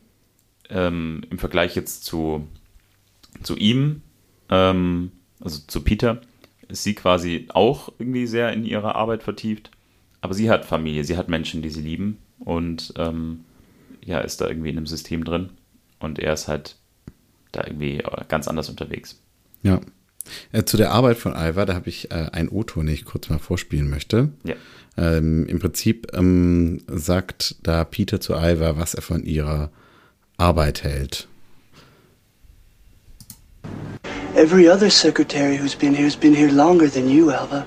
ähm, 0.70 1.22
im 1.30 1.38
Vergleich 1.38 1.74
jetzt 1.76 2.04
zu, 2.04 2.46
zu 3.42 3.56
ihm, 3.56 4.02
ähm, 4.50 5.12
also 5.40 5.60
zu 5.66 5.82
Peter, 5.82 6.20
ist 6.68 6.82
sie 6.84 6.94
quasi 6.94 7.46
auch 7.52 7.92
irgendwie 7.98 8.26
sehr 8.26 8.52
in 8.52 8.64
ihrer 8.64 8.94
Arbeit 8.94 9.22
vertieft. 9.22 9.70
Aber 10.22 10.32
sie 10.32 10.48
hat 10.48 10.64
Familie, 10.64 11.04
sie 11.04 11.16
hat 11.18 11.28
Menschen, 11.28 11.60
die 11.60 11.68
sie 11.68 11.82
lieben 11.82 12.16
und 12.38 12.94
ähm, 12.96 13.40
ja, 14.04 14.20
ist 14.20 14.40
da 14.40 14.48
irgendwie 14.48 14.70
in 14.70 14.76
einem 14.76 14.86
System 14.86 15.24
drin. 15.24 15.50
Und 15.98 16.18
er 16.18 16.32
ist 16.34 16.48
halt 16.48 16.76
da 17.52 17.64
irgendwie 17.66 17.98
äh, 17.98 18.24
ganz 18.28 18.48
anders 18.48 18.68
unterwegs. 18.68 19.20
Ja. 19.62 19.80
Äh, 20.52 20.64
zu 20.64 20.76
der 20.76 20.92
Arbeit 20.92 21.18
von 21.18 21.34
Alva, 21.34 21.64
da 21.64 21.74
habe 21.74 21.88
ich 21.88 22.10
äh, 22.10 22.28
ein 22.32 22.48
O-Ton, 22.48 22.86
den 22.86 22.94
ich 22.94 23.04
kurz 23.04 23.28
mal 23.28 23.38
vorspielen 23.38 23.88
möchte. 23.88 24.30
Ja. 24.44 24.54
Ähm, 24.96 25.46
Im 25.46 25.58
Prinzip 25.58 26.08
ähm, 26.14 26.82
sagt 26.86 27.56
da 27.62 27.84
Peter 27.84 28.20
zu 28.20 28.34
Alva, 28.34 28.76
was 28.76 28.94
er 28.94 29.02
von 29.02 29.24
ihrer 29.24 29.70
Arbeit 30.36 30.82
hält. 30.84 31.28
Every 34.34 34.68
other 34.68 34.90
secretary 34.90 35.58
who's 35.58 35.76
been 35.76 35.94
here 35.94 36.06
has 36.06 36.16
been 36.16 36.34
here 36.34 36.50
longer 36.50 36.90
than 36.90 37.08
you, 37.08 37.30
Alva. 37.30 37.66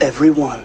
Every 0.00 0.30
one. 0.30 0.62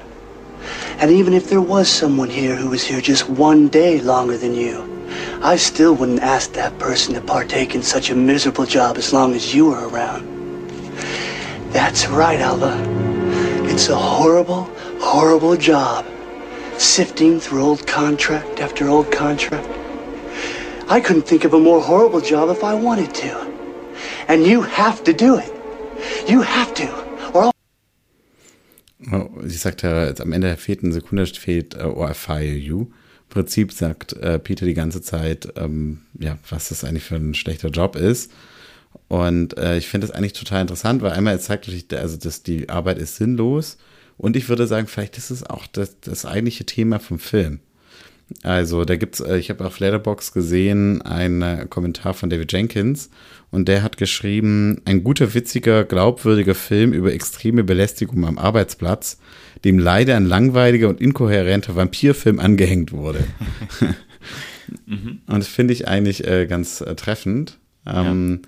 And 0.99 1.11
even 1.11 1.33
if 1.33 1.49
there 1.49 1.61
was 1.61 1.87
someone 1.87 2.29
here 2.29 2.55
who 2.55 2.69
was 2.69 2.83
here 2.83 3.01
just 3.01 3.29
one 3.29 3.67
day 3.67 4.01
longer 4.01 4.37
than 4.37 4.53
you, 4.53 5.05
I 5.41 5.55
still 5.55 5.93
wouldn't 5.93 6.21
ask 6.21 6.53
that 6.53 6.77
person 6.79 7.13
to 7.13 7.21
partake 7.21 7.75
in 7.75 7.83
such 7.83 8.09
a 8.09 8.15
miserable 8.15 8.65
job 8.65 8.97
as 8.97 9.13
long 9.13 9.33
as 9.33 9.53
you 9.53 9.67
were 9.67 9.87
around. 9.87 10.25
That's 11.71 12.07
right, 12.07 12.39
Alva. 12.39 12.75
It's 13.69 13.89
a 13.89 13.95
horrible, 13.95 14.63
horrible 14.99 15.55
job. 15.55 16.05
Sifting 16.77 17.39
through 17.39 17.63
old 17.63 17.85
contract 17.85 18.59
after 18.59 18.89
old 18.89 19.11
contract. 19.11 19.67
I 20.89 20.99
couldn't 20.99 21.23
think 21.23 21.43
of 21.43 21.53
a 21.53 21.59
more 21.59 21.81
horrible 21.81 22.21
job 22.21 22.49
if 22.49 22.63
I 22.63 22.73
wanted 22.73 23.13
to. 23.15 23.53
And 24.27 24.45
you 24.45 24.61
have 24.61 25.03
to 25.03 25.13
do 25.13 25.37
it. 25.37 25.53
You 26.29 26.41
have 26.41 26.73
to. 26.75 27.06
Oh, 29.11 29.29
Sie 29.43 29.57
sagt 29.57 29.83
ja, 29.83 30.05
jetzt 30.05 30.21
am 30.21 30.33
Ende 30.33 30.47
der 30.47 30.57
vierten 30.57 30.91
Sekunde 30.91 31.25
fehlt 31.27 31.75
äh, 31.75 31.83
or 31.83 32.11
I 32.11 32.13
fire 32.13 32.43
you. 32.43 32.81
Im 32.81 33.29
Prinzip 33.29 33.71
sagt 33.71 34.13
äh, 34.13 34.39
Peter 34.39 34.65
die 34.65 34.73
ganze 34.73 35.01
Zeit, 35.01 35.53
ähm, 35.55 36.01
ja, 36.19 36.37
was 36.49 36.69
das 36.69 36.83
eigentlich 36.83 37.03
für 37.03 37.15
ein 37.15 37.33
schlechter 37.33 37.69
Job 37.69 37.95
ist. 37.95 38.31
Und 39.07 39.57
äh, 39.57 39.77
ich 39.77 39.87
finde 39.87 40.07
das 40.07 40.15
eigentlich 40.15 40.33
total 40.33 40.61
interessant, 40.61 41.01
weil 41.01 41.11
einmal 41.11 41.39
zeigt 41.39 41.67
natürlich, 41.67 41.85
also 41.97 42.17
dass 42.17 42.43
die 42.43 42.69
Arbeit 42.69 42.97
ist 42.97 43.17
sinnlos. 43.17 43.77
Und 44.17 44.35
ich 44.35 44.49
würde 44.49 44.67
sagen, 44.67 44.87
vielleicht 44.87 45.17
ist 45.17 45.29
es 45.29 45.43
auch 45.43 45.67
das, 45.67 45.99
das 46.01 46.25
eigentliche 46.25 46.65
Thema 46.65 46.99
vom 46.99 47.19
Film. 47.19 47.59
Also 48.43 48.83
da 48.83 48.95
gibt's, 48.95 49.19
äh, 49.19 49.37
ich 49.37 49.49
habe 49.49 49.65
auf 49.65 49.79
Letterbox 49.79 50.33
gesehen, 50.33 51.01
einen 51.01 51.41
äh, 51.41 51.65
Kommentar 51.69 52.13
von 52.13 52.29
David 52.29 52.51
Jenkins 52.51 53.09
und 53.51 53.67
der 53.67 53.83
hat 53.83 53.97
geschrieben, 53.97 54.81
ein 54.85 55.03
guter, 55.03 55.33
witziger, 55.33 55.85
glaubwürdiger 55.85 56.55
Film 56.55 56.91
über 56.91 57.13
extreme 57.13 57.63
Belästigung 57.63 58.25
am 58.25 58.37
Arbeitsplatz, 58.37 59.17
dem 59.63 59.79
leider 59.79 60.17
ein 60.17 60.25
langweiliger 60.25 60.89
und 60.89 60.99
inkohärenter 60.99 61.75
Vampirfilm 61.75 62.39
angehängt 62.39 62.91
wurde. 62.91 63.23
Und 64.87 65.21
das 65.27 65.47
finde 65.47 65.73
ich 65.73 65.87
eigentlich 65.87 66.27
äh, 66.27 66.45
ganz 66.45 66.81
äh, 66.81 66.95
treffend. 66.95 67.57
Ähm, 67.85 68.41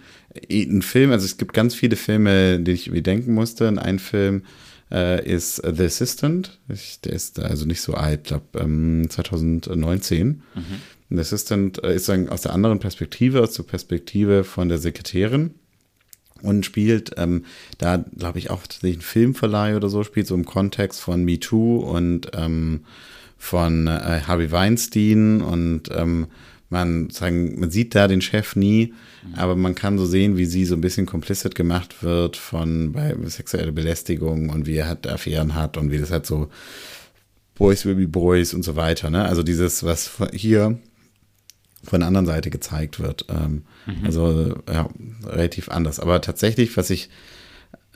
Ein 0.51 0.81
Film, 0.81 1.11
also 1.11 1.25
es 1.25 1.37
gibt 1.37 1.53
ganz 1.53 1.73
viele 1.73 1.95
Filme, 1.95 2.59
die 2.59 2.71
ich 2.71 2.87
irgendwie 2.87 3.01
denken 3.01 3.33
musste. 3.33 3.67
Und 3.67 3.79
ein 3.79 3.99
Film 3.99 4.43
äh, 4.91 5.25
ist 5.25 5.57
The 5.57 5.83
Assistant. 5.83 6.59
Ich, 6.67 7.01
der 7.01 7.13
ist 7.13 7.39
also 7.39 7.65
nicht 7.65 7.81
so 7.81 7.93
alt, 7.93 8.25
glaube 8.25 8.45
ähm, 8.59 9.07
2019. 9.09 10.41
The 11.09 11.19
Assistant 11.19 11.83
äh, 11.83 11.95
ist 11.95 12.09
dann 12.09 12.29
aus 12.29 12.41
der 12.41 12.53
anderen 12.53 12.79
Perspektive, 12.79 13.41
aus 13.41 13.53
der 13.53 13.63
Perspektive 13.63 14.43
von 14.43 14.69
der 14.69 14.77
Sekretärin 14.77 15.55
und 16.41 16.65
spielt 16.65 17.11
ähm, 17.17 17.45
da, 17.77 17.97
glaube 17.97 18.39
ich, 18.39 18.49
auch 18.49 18.61
tatsächlich 18.61 18.97
einen 18.97 19.01
Filmverleih 19.01 19.75
oder 19.75 19.89
so, 19.89 20.03
spielt 20.03 20.27
so 20.27 20.35
im 20.35 20.45
Kontext 20.45 21.01
von 21.01 21.23
Me 21.23 21.39
Too 21.39 21.79
und 21.79 22.31
ähm, 22.33 22.85
von 23.37 23.87
äh, 23.87 24.21
Harvey 24.27 24.51
Weinstein 24.51 25.41
und 25.41 25.89
ähm, 25.91 26.27
man 26.69 27.09
sagen, 27.09 27.59
man 27.59 27.71
sieht 27.71 27.95
da 27.95 28.07
den 28.07 28.21
Chef 28.21 28.55
nie, 28.55 28.93
aber 29.35 29.55
man 29.55 29.75
kann 29.75 29.97
so 29.97 30.05
sehen, 30.05 30.37
wie 30.37 30.45
sie 30.45 30.65
so 30.65 30.75
ein 30.75 30.81
bisschen 30.81 31.05
complicit 31.05 31.55
gemacht 31.55 32.03
wird 32.03 32.37
von 32.37 32.91
bei 32.93 33.15
sexueller 33.25 33.71
Belästigung 33.71 34.49
und 34.49 34.65
wie 34.65 34.75
er 34.75 34.87
halt 34.87 35.07
Affären 35.07 35.55
hat 35.55 35.77
und 35.77 35.91
wie 35.91 35.97
das 35.97 36.11
halt 36.11 36.25
so 36.25 36.49
Boys 37.55 37.85
will 37.85 37.95
be 37.95 38.07
Boys 38.07 38.53
und 38.53 38.63
so 38.63 38.75
weiter. 38.75 39.09
Ne? 39.09 39.25
Also 39.25 39.43
dieses, 39.43 39.83
was 39.83 40.11
hier 40.33 40.79
von 41.83 41.99
der 42.01 42.07
anderen 42.07 42.25
Seite 42.25 42.49
gezeigt 42.49 42.99
wird. 42.99 43.25
Ähm, 43.29 43.63
Also 44.05 44.55
ja, 44.67 44.89
relativ 45.25 45.69
anders. 45.69 45.99
Aber 45.99 46.21
tatsächlich, 46.21 46.75
was 46.77 46.89
ich, 46.89 47.09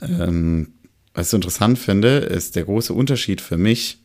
ähm, 0.02 0.68
was 1.14 1.26
ich 1.26 1.30
so 1.30 1.36
interessant 1.36 1.78
finde, 1.78 2.18
ist 2.18 2.56
der 2.56 2.64
große 2.64 2.92
Unterschied 2.92 3.40
für 3.40 3.56
mich 3.56 3.98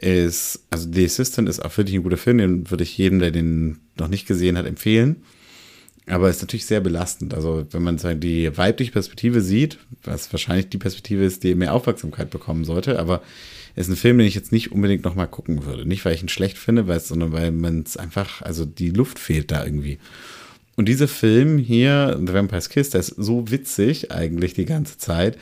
ist, 0.00 0.64
also 0.70 0.88
The 0.92 1.04
Assistant 1.04 1.48
ist 1.48 1.60
auch 1.64 1.76
wirklich 1.76 1.96
ein 1.96 2.04
guter 2.04 2.16
Film, 2.16 2.38
den 2.38 2.70
würde 2.70 2.84
ich 2.84 2.96
jedem, 2.96 3.18
der 3.18 3.32
den 3.32 3.80
noch 3.98 4.08
nicht 4.08 4.26
gesehen 4.26 4.56
hat, 4.56 4.66
empfehlen. 4.66 5.24
Aber 6.08 6.30
ist 6.30 6.40
natürlich 6.40 6.66
sehr 6.66 6.80
belastend. 6.80 7.34
Also, 7.34 7.66
wenn 7.70 7.82
man 7.82 7.98
sagen, 7.98 8.20
die 8.20 8.56
weibliche 8.56 8.92
Perspektive 8.92 9.40
sieht, 9.40 9.78
was 10.04 10.32
wahrscheinlich 10.32 10.68
die 10.68 10.78
Perspektive 10.78 11.24
ist, 11.24 11.44
die 11.44 11.54
mehr 11.54 11.74
Aufmerksamkeit 11.74 12.30
bekommen 12.30 12.64
sollte, 12.64 12.98
aber 12.98 13.22
ist 13.76 13.88
ein 13.88 13.96
Film, 13.96 14.18
den 14.18 14.26
ich 14.26 14.34
jetzt 14.34 14.50
nicht 14.50 14.72
unbedingt 14.72 15.04
nochmal 15.04 15.28
gucken 15.28 15.64
würde. 15.64 15.86
Nicht, 15.86 16.04
weil 16.04 16.14
ich 16.14 16.22
ihn 16.22 16.28
schlecht 16.28 16.58
finde, 16.58 16.88
weil 16.88 16.96
es, 16.96 17.08
sondern 17.08 17.32
weil 17.32 17.52
man 17.52 17.82
es 17.86 17.96
einfach, 17.96 18.42
also 18.42 18.64
die 18.64 18.90
Luft 18.90 19.18
fehlt 19.18 19.50
da 19.50 19.64
irgendwie. 19.64 19.98
Und 20.74 20.88
dieser 20.88 21.08
Film 21.08 21.58
hier, 21.58 22.20
The 22.24 22.32
Vampire's 22.32 22.68
Kiss, 22.68 22.90
der 22.90 23.00
ist 23.00 23.14
so 23.16 23.50
witzig 23.50 24.12
eigentlich 24.12 24.54
die 24.54 24.64
ganze 24.64 24.96
Zeit, 24.96 25.36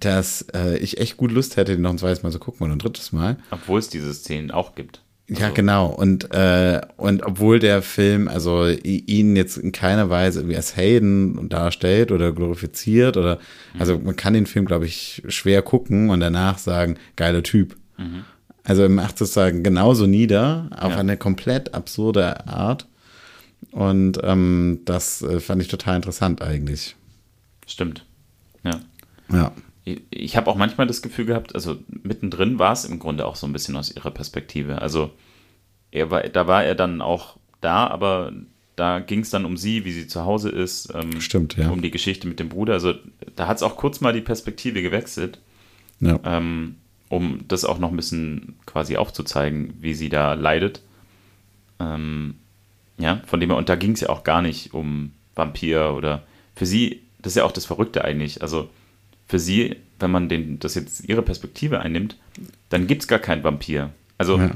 dass 0.00 0.42
äh, 0.54 0.76
ich 0.78 0.98
echt 0.98 1.16
gut 1.16 1.32
Lust 1.32 1.56
hätte, 1.56 1.72
den 1.72 1.82
noch 1.82 1.90
ein 1.90 1.98
zweites 1.98 2.22
Mal 2.22 2.32
zu 2.32 2.38
gucken 2.38 2.64
und 2.64 2.72
ein 2.72 2.78
drittes 2.78 3.10
Mal. 3.12 3.38
Obwohl 3.50 3.78
es 3.78 3.88
diese 3.88 4.12
Szenen 4.12 4.50
auch 4.50 4.74
gibt. 4.74 5.00
Ja, 5.28 5.44
Also, 5.44 5.54
genau. 5.54 5.86
Und, 5.86 6.32
äh, 6.34 6.80
und 6.96 7.22
obwohl 7.24 7.58
der 7.58 7.80
Film 7.80 8.28
also 8.28 8.68
ihn 8.68 9.36
jetzt 9.36 9.56
in 9.56 9.72
keiner 9.72 10.10
Weise 10.10 10.40
irgendwie 10.40 10.56
als 10.56 10.76
Helden 10.76 11.48
darstellt 11.48 12.12
oder 12.12 12.30
glorifiziert 12.32 13.16
oder, 13.16 13.38
also 13.78 13.98
man 13.98 14.16
kann 14.16 14.34
den 14.34 14.46
Film, 14.46 14.66
glaube 14.66 14.84
ich, 14.84 15.22
schwer 15.28 15.62
gucken 15.62 16.10
und 16.10 16.20
danach 16.20 16.58
sagen, 16.58 16.98
geiler 17.16 17.42
Typ. 17.42 17.76
Also 18.64 18.82
er 18.82 18.88
macht 18.90 19.16
sozusagen 19.18 19.62
genauso 19.62 20.06
nieder, 20.06 20.68
auf 20.76 20.92
Ja. 20.92 20.98
eine 20.98 21.16
komplett 21.16 21.72
absurde 21.74 22.46
Art. 22.46 22.86
Und 23.70 24.18
ähm, 24.22 24.80
das 24.84 25.22
äh, 25.22 25.40
fand 25.40 25.62
ich 25.62 25.68
total 25.68 25.96
interessant 25.96 26.42
eigentlich. 26.42 26.96
Stimmt. 27.66 28.04
Ja. 28.62 28.80
Ja. 29.32 29.52
Ich- 30.10 30.36
habe 30.36 30.50
auch 30.50 30.56
manchmal 30.56 30.86
das 30.86 31.02
Gefühl 31.02 31.26
gehabt, 31.26 31.54
also 31.54 31.76
mittendrin 32.02 32.58
war 32.58 32.72
es 32.72 32.84
im 32.86 32.98
Grunde 32.98 33.26
auch 33.26 33.36
so 33.36 33.46
ein 33.46 33.52
bisschen 33.52 33.76
aus 33.76 33.94
ihrer 33.94 34.10
Perspektive. 34.10 34.80
Also 34.80 35.10
er 35.90 36.10
war, 36.10 36.22
da 36.22 36.46
war 36.46 36.64
er 36.64 36.74
dann 36.74 37.02
auch 37.02 37.36
da, 37.60 37.86
aber 37.86 38.32
da 38.76 38.98
ging 39.00 39.20
es 39.20 39.30
dann 39.30 39.44
um 39.44 39.56
sie, 39.56 39.84
wie 39.84 39.92
sie 39.92 40.08
zu 40.08 40.24
Hause 40.24 40.48
ist, 40.48 40.92
ähm, 40.94 41.20
Stimmt, 41.20 41.56
ja. 41.56 41.68
um 41.70 41.82
die 41.82 41.90
Geschichte 41.90 42.26
mit 42.26 42.40
dem 42.40 42.48
Bruder. 42.48 42.72
Also 42.72 42.94
da 43.36 43.46
hat 43.46 43.58
es 43.58 43.62
auch 43.62 43.76
kurz 43.76 44.00
mal 44.00 44.12
die 44.12 44.20
Perspektive 44.22 44.80
gewechselt, 44.82 45.38
Ja. 46.00 46.18
ähm, 46.24 46.76
um 47.10 47.40
das 47.46 47.64
auch 47.64 47.78
noch 47.78 47.90
ein 47.90 47.96
bisschen 47.96 48.56
quasi 48.66 48.96
aufzuzeigen, 48.96 49.74
wie 49.80 49.94
sie 49.94 50.08
da 50.08 50.32
leidet. 50.34 50.80
Ähm, 51.78 52.36
ja, 52.98 53.20
von 53.26 53.40
dem 53.40 53.50
her, 53.50 53.58
und 53.58 53.68
da 53.68 53.76
ging 53.76 53.92
es 53.92 54.00
ja 54.00 54.08
auch 54.08 54.24
gar 54.24 54.40
nicht 54.42 54.72
um 54.74 55.12
Vampir 55.34 55.92
oder 55.96 56.22
für 56.54 56.66
sie, 56.66 57.02
das 57.20 57.32
ist 57.32 57.36
ja 57.36 57.44
auch 57.44 57.52
das 57.52 57.66
Verrückte 57.66 58.04
eigentlich. 58.04 58.42
Also 58.42 58.68
für 59.34 59.40
sie, 59.40 59.74
wenn 59.98 60.12
man 60.12 60.28
den, 60.28 60.60
das 60.60 60.76
jetzt 60.76 61.08
ihre 61.08 61.22
Perspektive 61.22 61.80
einnimmt, 61.80 62.16
dann 62.68 62.86
gibt 62.86 63.02
es 63.02 63.08
gar 63.08 63.18
keinen 63.18 63.42
Vampir. 63.42 63.90
Also 64.16 64.38
Ja. 64.38 64.52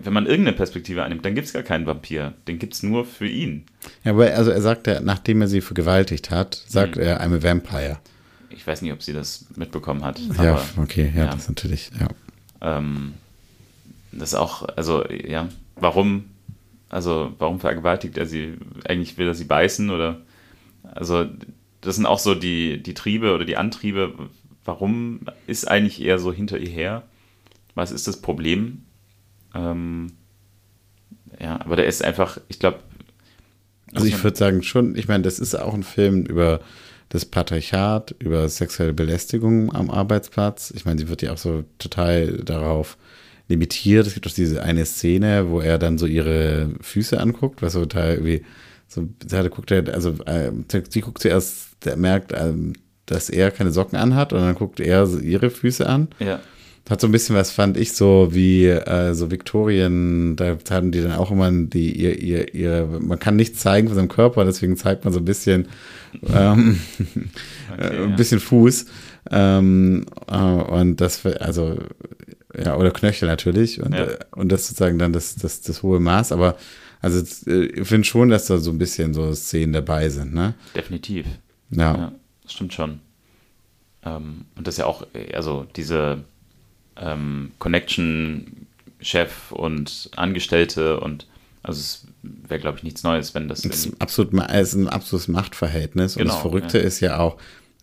wenn 0.00 0.12
man 0.12 0.26
irgendeine 0.26 0.56
Perspektive 0.56 1.02
einnimmt, 1.02 1.24
dann 1.24 1.34
gibt 1.34 1.48
es 1.48 1.52
gar 1.52 1.64
keinen 1.64 1.84
Vampir. 1.84 2.34
Den 2.46 2.60
gibt 2.60 2.74
es 2.74 2.84
nur 2.84 3.04
für 3.04 3.26
ihn. 3.26 3.64
Ja, 4.04 4.12
aber 4.12 4.32
also 4.32 4.52
er 4.52 4.62
sagt 4.62 4.86
ja, 4.86 5.00
nachdem 5.00 5.40
er 5.40 5.48
sie 5.48 5.60
vergewaltigt 5.60 6.30
hat, 6.30 6.62
sagt 6.68 6.94
Mhm. 6.94 7.02
er, 7.02 7.20
I'm 7.20 7.36
a 7.36 7.42
vampire. 7.42 7.98
Ich 8.50 8.64
weiß 8.64 8.82
nicht, 8.82 8.92
ob 8.92 9.02
sie 9.02 9.12
das 9.12 9.46
mitbekommen 9.56 10.04
hat. 10.04 10.20
ja, 10.36 10.52
aber, 10.52 10.64
okay, 10.80 11.12
ja, 11.12 11.24
ja. 11.24 11.32
das 11.34 11.48
natürlich, 11.48 11.90
ja. 11.98 12.06
ähm, 12.78 13.14
das 14.12 14.28
ist 14.28 14.34
auch, 14.36 14.62
also 14.76 15.04
ja, 15.10 15.48
warum, 15.74 16.26
also 16.88 17.34
warum 17.38 17.58
vergewaltigt 17.58 18.16
er 18.16 18.26
sie? 18.26 18.54
Eigentlich 18.88 19.18
will 19.18 19.26
er 19.26 19.34
sie 19.34 19.44
beißen 19.44 19.90
oder, 19.90 20.20
also 20.84 21.26
das 21.80 21.96
sind 21.96 22.06
auch 22.06 22.18
so 22.18 22.34
die, 22.34 22.82
die 22.82 22.94
Triebe 22.94 23.34
oder 23.34 23.44
die 23.44 23.56
Antriebe. 23.56 24.12
Warum 24.64 25.20
ist 25.46 25.68
eigentlich 25.68 26.00
er 26.00 26.18
so 26.18 26.32
hinter 26.32 26.58
ihr 26.58 26.68
her? 26.68 27.02
Was 27.74 27.92
ist 27.92 28.08
das 28.08 28.20
Problem? 28.20 28.84
Ähm, 29.54 30.12
ja, 31.40 31.60
aber 31.60 31.76
der 31.76 31.86
ist 31.86 32.02
einfach, 32.02 32.38
ich 32.48 32.58
glaube, 32.58 32.80
Also 33.94 34.06
ich 34.06 34.22
würde 34.22 34.36
sagen 34.36 34.62
schon, 34.62 34.96
ich 34.96 35.08
meine, 35.08 35.22
das 35.22 35.38
ist 35.38 35.54
auch 35.54 35.74
ein 35.74 35.84
Film 35.84 36.26
über 36.26 36.60
das 37.08 37.24
Patriarchat, 37.24 38.14
über 38.18 38.48
sexuelle 38.48 38.92
Belästigung 38.92 39.74
am 39.74 39.90
Arbeitsplatz. 39.90 40.72
Ich 40.76 40.84
meine, 40.84 40.98
sie 40.98 41.08
wird 41.08 41.22
ja 41.22 41.32
auch 41.32 41.38
so 41.38 41.64
total 41.78 42.38
darauf 42.44 42.98
limitiert. 43.48 44.06
Es 44.06 44.14
gibt 44.14 44.26
auch 44.26 44.32
diese 44.32 44.62
eine 44.62 44.84
Szene, 44.84 45.48
wo 45.48 45.60
er 45.60 45.78
dann 45.78 45.96
so 45.96 46.06
ihre 46.06 46.70
Füße 46.82 47.18
anguckt, 47.18 47.62
was 47.62 47.72
so 47.72 47.80
total 47.80 48.14
irgendwie 48.14 48.44
so, 48.88 49.06
da 49.26 49.46
guckt 49.48 49.70
er, 49.70 49.92
also 49.94 50.14
äh, 50.24 50.50
sie 50.88 51.00
guckt 51.02 51.20
zuerst, 51.22 51.84
der 51.84 51.96
merkt, 51.96 52.32
ähm, 52.34 52.72
dass 53.06 53.30
er 53.30 53.50
keine 53.50 53.70
Socken 53.70 53.98
anhat 53.98 54.32
und 54.32 54.40
dann 54.40 54.54
guckt 54.54 54.80
er 54.80 55.06
ihre 55.20 55.50
Füße 55.50 55.86
an. 55.86 56.08
Ja. 56.18 56.40
Hat 56.88 57.02
so 57.02 57.06
ein 57.06 57.12
bisschen 57.12 57.36
was, 57.36 57.50
fand 57.50 57.76
ich, 57.76 57.92
so 57.92 58.28
wie 58.30 58.64
äh, 58.66 59.12
so 59.12 59.30
Viktorien, 59.30 60.36
da 60.36 60.56
hatten 60.70 60.90
die 60.90 61.02
dann 61.02 61.12
auch 61.12 61.30
immer 61.30 61.50
die, 61.52 61.92
ihr, 61.92 62.18
ihr, 62.18 62.54
ihr, 62.54 62.86
man 63.00 63.18
kann 63.18 63.36
nichts 63.36 63.60
zeigen 63.60 63.88
von 63.88 63.96
seinem 63.96 64.08
Körper, 64.08 64.46
deswegen 64.46 64.74
zeigt 64.78 65.04
man 65.04 65.12
so 65.12 65.20
ein 65.20 65.26
bisschen, 65.26 65.68
ähm, 66.34 66.80
Okay, 67.70 67.82
äh, 67.82 68.02
ein 68.04 68.10
ja. 68.10 68.16
bisschen 68.16 68.40
Fuß. 68.40 68.86
Ähm, 69.30 70.06
äh, 70.30 70.34
und 70.38 71.02
das, 71.02 71.26
also, 71.26 71.76
ja, 72.58 72.76
oder 72.76 72.90
Knöchel 72.90 73.28
natürlich. 73.28 73.82
Und, 73.82 73.92
Ja. 73.94 74.04
äh, 74.06 74.18
und 74.34 74.50
das 74.50 74.66
sozusagen 74.68 74.98
dann 74.98 75.12
das, 75.12 75.36
das, 75.36 75.60
das 75.60 75.82
hohe 75.82 76.00
Maß. 76.00 76.32
Aber 76.32 76.56
also 77.00 77.50
äh, 77.50 77.66
ich 77.66 77.88
finde 77.88 78.04
schon, 78.04 78.28
dass 78.28 78.46
da 78.46 78.58
so 78.58 78.70
ein 78.70 78.78
bisschen 78.78 79.14
so 79.14 79.32
Szenen 79.34 79.72
dabei 79.72 80.08
sind, 80.08 80.34
ne? 80.34 80.54
Definitiv. 80.74 81.26
Ja. 81.70 81.96
Ja, 81.96 82.12
das 82.42 82.52
stimmt 82.52 82.72
schon. 82.74 83.00
Ähm, 84.04 84.46
und 84.56 84.66
das 84.66 84.74
ist 84.74 84.78
ja 84.78 84.86
auch, 84.86 85.06
äh, 85.14 85.34
also 85.34 85.66
diese 85.76 86.24
ähm, 86.96 87.52
Connection, 87.58 88.66
Chef 89.00 89.52
und 89.52 90.10
Angestellte 90.16 90.98
und 91.00 91.26
also 91.62 91.80
es 91.80 92.06
wäre, 92.22 92.60
glaube 92.60 92.78
ich, 92.78 92.82
nichts 92.84 93.02
Neues, 93.02 93.34
wenn 93.34 93.48
das 93.48 93.64
Es 93.64 93.86
ist, 93.86 94.00
absolut, 94.00 94.32
es 94.48 94.68
ist 94.68 94.74
ein 94.74 94.88
absolutes 94.88 95.28
Machtverhältnis. 95.28 96.16
und 96.16 96.24
das 96.24 96.36
Genau, 96.36 96.40
Verrückte 96.40 96.78
ja. 96.78 96.84
ist 96.84 97.00
ja 97.00 97.18
auch, 97.18 97.36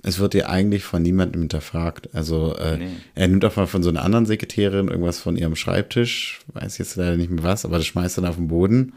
es 0.08 0.20
wird 0.20 0.34
ja 0.36 0.46
eigentlich 0.48 0.84
von 0.84 1.02
niemandem 1.02 1.42
hinterfragt. 1.42 2.10
Also 2.14 2.56
äh, 2.58 2.78
Nee. 2.78 2.88
er 3.16 3.28
nimmt 3.28 3.44
auch 3.44 3.56
mal 3.56 3.66
von 3.68 3.82
so 3.84 3.90
einer 3.90 4.04
anderen 4.04 4.26
Sekretärin 4.26 4.88
irgendwas 4.88 5.20
von 5.20 5.36
ihrem 5.36 5.56
Schreibtisch, 5.56 6.42
weiß 6.54 6.78
jetzt 6.78 6.96
leider 6.96 7.18
nicht 7.18 7.32
mehr 7.32 7.44
was, 7.44 7.66
aber 7.66 7.78
das 7.78 7.88
schmeißt 7.88 8.18
dann 8.20 8.26
auf 8.26 8.36
den 8.36 8.48
Boden 8.48 8.94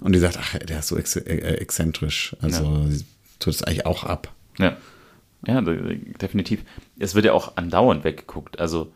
und 0.00 0.12
die 0.12 0.18
sagt, 0.18 0.38
ach, 0.40 0.58
der 0.58 0.80
ist 0.80 0.88
so 0.88 0.96
ex 0.98 1.16
äh, 1.16 1.20
exzentrisch. 1.56 2.34
Also 2.40 2.84
sie 2.88 3.04
tut 3.38 3.54
es 3.54 3.62
eigentlich 3.62 3.86
auch 3.86 4.04
ab. 4.04 4.32
Ja, 4.58 4.76
ja, 5.46 5.60
de- 5.60 5.98
definitiv. 6.20 6.60
Es 6.98 7.14
wird 7.14 7.24
ja 7.26 7.32
auch 7.32 7.56
andauernd 7.56 8.04
weggeguckt. 8.04 8.58
Also, 8.60 8.92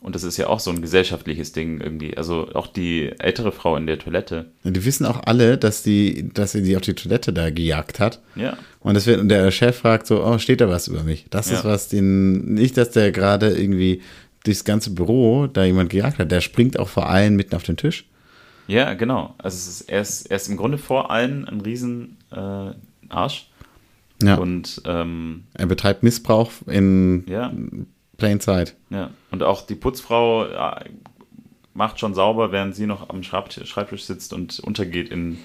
und 0.00 0.14
das 0.14 0.22
ist 0.22 0.36
ja 0.36 0.46
auch 0.46 0.60
so 0.60 0.70
ein 0.70 0.80
gesellschaftliches 0.82 1.52
Ding 1.52 1.80
irgendwie. 1.80 2.16
Also 2.16 2.48
auch 2.54 2.66
die 2.66 3.10
ältere 3.18 3.52
Frau 3.52 3.76
in 3.76 3.86
der 3.86 3.98
Toilette. 3.98 4.46
Und 4.64 4.76
die 4.76 4.84
wissen 4.84 5.04
auch 5.06 5.22
alle, 5.26 5.58
dass 5.58 5.82
die, 5.82 6.30
dass 6.32 6.52
sie 6.52 6.62
die 6.62 6.76
auf 6.76 6.82
die 6.82 6.94
Toilette 6.94 7.32
da 7.32 7.50
gejagt 7.50 7.98
hat. 8.00 8.20
Ja, 8.36 8.56
Und 8.80 8.94
das 8.94 9.06
wird, 9.06 9.20
und 9.20 9.28
der 9.28 9.50
Chef 9.50 9.76
fragt 9.78 10.06
so, 10.06 10.24
oh, 10.24 10.38
steht 10.38 10.60
da 10.60 10.68
was 10.68 10.88
über 10.88 11.02
mich? 11.02 11.26
Das 11.30 11.50
Ja. 11.50 11.58
ist 11.58 11.64
was, 11.64 11.88
den, 11.88 12.54
nicht, 12.54 12.76
dass 12.76 12.90
der 12.90 13.10
gerade 13.12 13.50
irgendwie 13.56 14.02
durchs 14.44 14.64
ganze 14.64 14.90
Büro 14.90 15.46
da 15.48 15.64
jemand 15.64 15.90
gejagt 15.90 16.18
hat. 16.18 16.30
Der 16.30 16.40
springt 16.40 16.78
auch 16.78 16.88
vor 16.88 17.08
allen 17.08 17.34
mitten 17.36 17.56
auf 17.56 17.64
den 17.64 17.76
Tisch. 17.76 18.06
ja, 18.68 18.94
genau. 18.94 19.34
Also 19.38 19.56
es 19.56 19.66
ist, 19.68 19.90
er, 19.90 20.00
ist, 20.00 20.30
er 20.30 20.36
ist 20.36 20.48
im 20.48 20.56
Grunde 20.56 20.78
vor 20.78 21.10
allen 21.10 21.46
ein 21.48 21.60
riesen 21.60 22.18
äh, 22.30 22.70
Arsch. 23.08 23.48
Ja. 24.22 24.36
Und 24.36 24.82
ähm, 24.84 25.44
er 25.54 25.66
betreibt 25.66 26.02
Missbrauch 26.02 26.50
in 26.66 27.24
ja, 27.28 27.52
plain 28.18 28.40
sight. 28.40 28.76
ja. 28.90 29.10
Und 29.30 29.42
auch 29.42 29.66
die 29.66 29.74
Putzfrau 29.74 30.46
ja, 30.46 30.82
macht 31.72 31.98
schon 31.98 32.12
sauber, 32.12 32.52
während 32.52 32.74
sie 32.74 32.86
noch 32.86 33.08
am 33.08 33.22
Schreibtisch, 33.22 34.04
sitzt 34.04 34.34
und 34.34 34.60
untergeht 34.60 35.08
in 35.08 35.38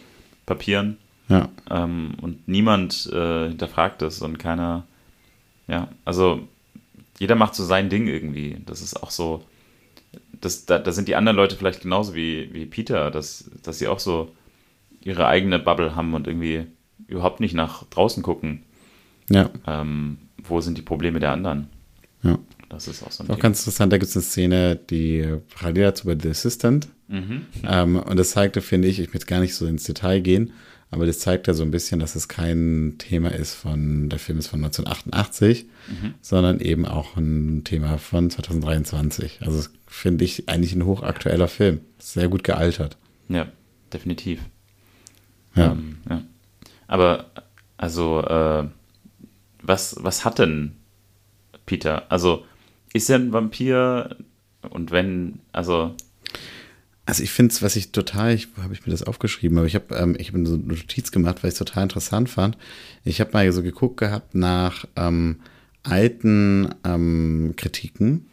Papieren. 0.46 0.98
Ja. 1.30 1.48
Ähm, 1.70 2.16
und 2.22 2.48
niemand 2.48 3.10
äh, 3.14 3.48
hinterfragt 3.48 4.02
es 4.02 4.22
und 4.22 4.40
keiner, 4.40 4.84
ja, 5.68 5.88
also 6.04 6.46
jeder 7.20 7.36
macht 7.36 7.56
so 7.56 7.64
sein 7.64 7.90
Ding 7.90 8.08
irgendwie. 8.08 8.58
Das 8.66 8.82
ist 8.82 9.02
auch 9.02 9.12
so, 9.12 9.46
das, 10.42 10.66
da, 10.66 10.80
da 10.80 10.92
sind 10.92 11.08
die 11.08 11.16
anderen 11.16 11.38
Leute 11.38 11.56
vielleicht 11.56 11.84
genauso 11.84 12.16
wie, 12.16 12.54
wie 12.54 12.66
Peter, 12.66 13.12
dass, 13.12 13.50
dass 13.62 13.80
sie 13.80 13.88
auch 13.88 14.00
so 14.00 14.32
ihre 15.02 15.28
eigene 15.28 15.60
Bubble 15.60 15.96
haben 15.96 16.14
und 16.14 16.28
irgendwie 16.28 16.66
überhaupt 17.08 17.40
nicht 17.40 17.54
nach 17.54 17.84
draußen 17.86 18.24
gucken. 18.24 18.64
Ja. 19.30 19.50
Ähm, 19.68 20.18
wo 20.44 20.60
sind 20.60 20.78
die 20.78 20.82
Probleme 20.82 21.20
der 21.20 21.32
anderen? 21.32 21.70
Das 22.74 22.88
ist 22.88 23.04
auch 23.04 23.12
so 23.12 23.24
ein 23.24 23.30
auch 23.30 23.36
Ding. 23.36 23.42
ganz 23.42 23.60
interessant, 23.62 23.94
da 23.94 23.98
gibt 23.98 24.10
es 24.10 24.16
eine 24.16 24.24
Szene, 24.24 24.76
die 24.76 25.26
parallel 25.56 25.84
dazu 25.84 26.06
bei 26.08 26.18
The 26.20 26.30
Assistant. 26.30 26.88
Mhm. 27.08 27.46
Ähm, 27.68 27.96
und 27.98 28.18
das 28.18 28.32
zeigte, 28.32 28.62
finde 28.62 28.88
ich, 28.88 29.00
ich 29.00 29.08
will 29.08 29.14
jetzt 29.16 29.28
gar 29.28 29.40
nicht 29.40 29.56
so 29.56 29.66
ins 29.66 29.84
Detail 29.84 30.22
gehen, 30.22 30.52
aber 30.90 31.06
das 31.06 31.20
zeigt 31.20 31.48
ja 31.48 31.54
so 31.54 31.64
ein 31.64 31.72
bisschen, 31.72 32.00
dass 32.00 32.16
es 32.16 32.28
kein 32.28 32.96
Thema 33.00 33.30
ist 33.30 33.54
von, 33.56 34.10
der 34.10 34.20
Film 34.20 34.38
ist 34.40 34.48
von 34.48 34.64
1988, 34.64 35.66
Mhm. 35.88 36.14
sondern 36.22 36.60
eben 36.62 36.86
auch 36.86 37.18
ein 37.18 37.64
Thema 37.66 37.98
von 37.98 38.30
2023. 38.30 39.40
Also 39.42 39.68
finde 39.86 40.24
ich 40.24 40.48
eigentlich 40.50 40.74
ein 40.74 40.86
hochaktueller 40.86 41.48
Film. 41.50 41.82
Sehr 42.00 42.30
gut 42.30 42.44
gealtert. 42.44 42.96
Ja, 43.28 43.48
definitiv. 43.92 44.40
Ja. 45.56 45.74
Ähm, 45.74 45.98
ja. 46.10 46.22
Aber, 46.88 47.26
also, 47.78 48.22
äh, 48.22 48.66
was, 49.62 49.96
was 50.00 50.24
hat 50.26 50.40
denn 50.40 50.74
Peter? 51.66 52.10
Also, 52.12 52.46
ist 52.94 53.10
er 53.10 53.18
ein 53.18 53.34
Vampir? 53.34 54.18
Und 54.70 54.92
wenn, 54.92 55.40
also, 55.52 55.96
Also 57.06 57.22
ich 57.22 57.32
finde 57.32 57.52
es, 57.54 57.62
was 57.62 57.76
ich 57.76 57.92
total, 57.92 58.34
ich 58.34 58.48
habe 58.62 58.74
ich 58.74 58.86
mir 58.86 58.92
das 58.92 59.04
aufgeschrieben, 59.04 59.58
aber 59.58 59.68
ich 59.68 59.76
habe 59.76 59.94
ähm, 59.96 60.16
ich 60.18 60.30
hab 60.30 60.36
so 60.46 60.54
eine 60.54 60.64
Notiz 60.64 61.12
gemacht, 61.12 61.44
weil 61.44 61.50
ich 61.50 61.56
es 61.56 61.60
total 61.60 61.84
interessant 61.84 62.30
fand. 62.30 62.58
Ich 63.04 63.20
habe 63.20 63.32
mal 63.34 63.52
so 63.52 63.62
geguckt 63.62 63.98
gehabt 63.98 64.36
nach 64.36 64.86
ähm, 64.96 65.42
alten 65.84 66.74
ähm, 66.86 67.56
Kritiken 67.58 68.28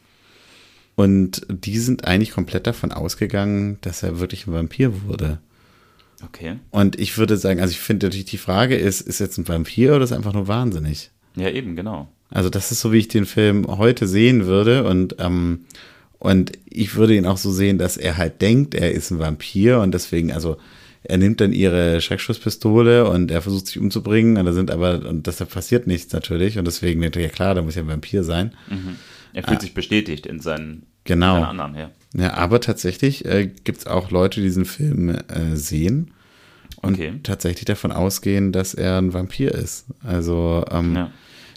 und 0.95 1.47
die 1.49 1.79
sind 1.79 2.05
eigentlich 2.05 2.31
komplett 2.31 2.67
davon 2.69 2.93
ausgegangen, 2.93 3.79
dass 3.81 4.05
er 4.05 4.21
wirklich 4.21 4.47
ein 4.47 4.53
Vampir 4.53 5.03
wurde. 5.03 5.39
okay. 6.25 6.59
Und 6.71 7.01
ich 7.01 7.19
würde 7.19 7.37
sagen, 7.39 7.59
also 7.61 7.73
ich 7.73 7.81
finde 7.81 8.07
natürlich 8.07 8.27
die 8.27 8.39
Frage 8.39 8.77
ist, 8.77 9.01
ist 9.01 9.19
jetzt 9.19 9.37
ein 9.39 9.49
Vampir 9.49 9.97
oder 9.97 10.05
ist 10.05 10.13
einfach 10.13 10.35
nur 10.35 10.47
wahnsinnig? 10.47 11.11
Ja, 11.35 11.49
eben, 11.49 11.75
genau. 11.75 12.09
Also 12.31 12.49
das 12.51 12.71
ist 12.73 12.81
so, 12.81 12.93
wie 12.93 12.99
ich 12.99 13.09
den 13.09 13.27
Film 13.27 13.67
heute 13.67 14.07
sehen 14.07 14.47
würde 14.47 14.85
und 14.85 15.17
ähm, 15.19 15.61
und 16.19 16.53
ich 16.69 16.97
würde 16.97 17.17
ihn 17.17 17.25
auch 17.25 17.39
so 17.39 17.51
sehen, 17.51 17.79
dass 17.79 17.97
er 17.97 18.19
halt 18.19 18.43
denkt, 18.43 18.75
er 18.75 18.93
ist 18.93 19.11
ein 19.11 19.19
Vampir 19.19 19.81
und 19.81 19.93
deswegen, 19.93 20.33
also 20.33 20.59
er 21.03 21.17
nimmt 21.17 21.41
dann 21.41 21.55
ihre 21.55 22.03
Schreckschusspistole 22.03 23.09
und 23.09 23.31
er 23.31 23.41
versucht 23.41 23.69
sich 23.69 23.79
umzubringen 23.79 24.37
und 24.37 24.45
da 24.45 24.53
sind 24.53 24.71
aber, 24.71 25.09
und 25.09 25.27
deshalb 25.27 25.51
passiert 25.51 25.87
nichts 25.87 26.13
natürlich 26.13 26.59
und 26.59 26.67
deswegen 26.67 27.01
denkt 27.01 27.17
er, 27.17 27.23
ja 27.23 27.29
klar, 27.31 27.55
da 27.55 27.63
muss 27.63 27.75
ja 27.75 27.83
ein 27.83 27.89
Vampir 27.89 28.23
sein. 28.23 28.53
Er 29.33 29.43
fühlt 29.45 29.63
sich 29.63 29.73
bestätigt 29.73 30.27
in 30.27 30.41
seinen, 30.41 30.83
Genau. 31.05 31.37
seinen 31.37 31.45
anderen, 31.45 31.75
ja. 31.75 31.91
Ja, 32.15 32.35
aber 32.35 32.61
tatsächlich 32.61 33.25
äh, 33.25 33.47
gibt 33.65 33.79
es 33.79 33.87
auch 33.87 34.11
Leute, 34.11 34.41
die 34.41 34.47
diesen 34.47 34.67
Film 34.67 35.09
äh, 35.09 35.55
sehen 35.57 36.11
und 36.83 36.95
Okay. 36.97 37.15
tatsächlich 37.23 37.65
davon 37.65 37.93
ausgehen, 37.93 38.53
dass 38.53 38.75
er 38.75 38.99
ein 38.99 39.15
Vampir 39.15 39.53
ist. 39.55 39.87
Also 40.05 40.65
ähm, 40.71 40.97
Ja. 40.97 41.11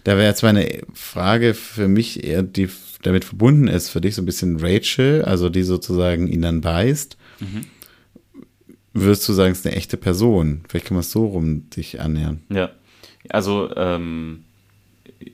Da 0.04 0.18
wäre 0.18 0.28
jetzt 0.28 0.44
meine 0.44 0.82
Frage 0.94 1.54
für 1.54 1.88
mich 1.88 2.24
eher, 2.24 2.44
die 2.44 2.70
damit 3.02 3.26
verbunden 3.26 3.68
ist, 3.68 3.90
für 3.90 4.02
dich 4.02 4.16
so 4.16 4.22
ein 4.22 4.26
bisschen 4.26 4.60
Rachel, 4.60 5.24
also 5.24 5.50
die 5.50 5.64
sozusagen 5.64 6.28
ihn 6.28 6.42
dann 6.42 6.62
beißt. 6.62 7.18
Würdest 8.94 9.28
du 9.28 9.34
sagen, 9.34 9.52
es 9.52 9.60
ist 9.60 9.68
eine 9.68 9.76
echte 9.76 9.98
Person? 9.98 10.64
Vielleicht 10.68 10.86
kann 10.86 10.96
man 10.96 11.02
es 11.02 11.12
so 11.12 11.26
rum 11.26 11.70
dich 11.70 12.00
annähern. 12.00 12.42
Ja, 12.50 12.70
also 13.30 13.76
ähm, 13.76 14.44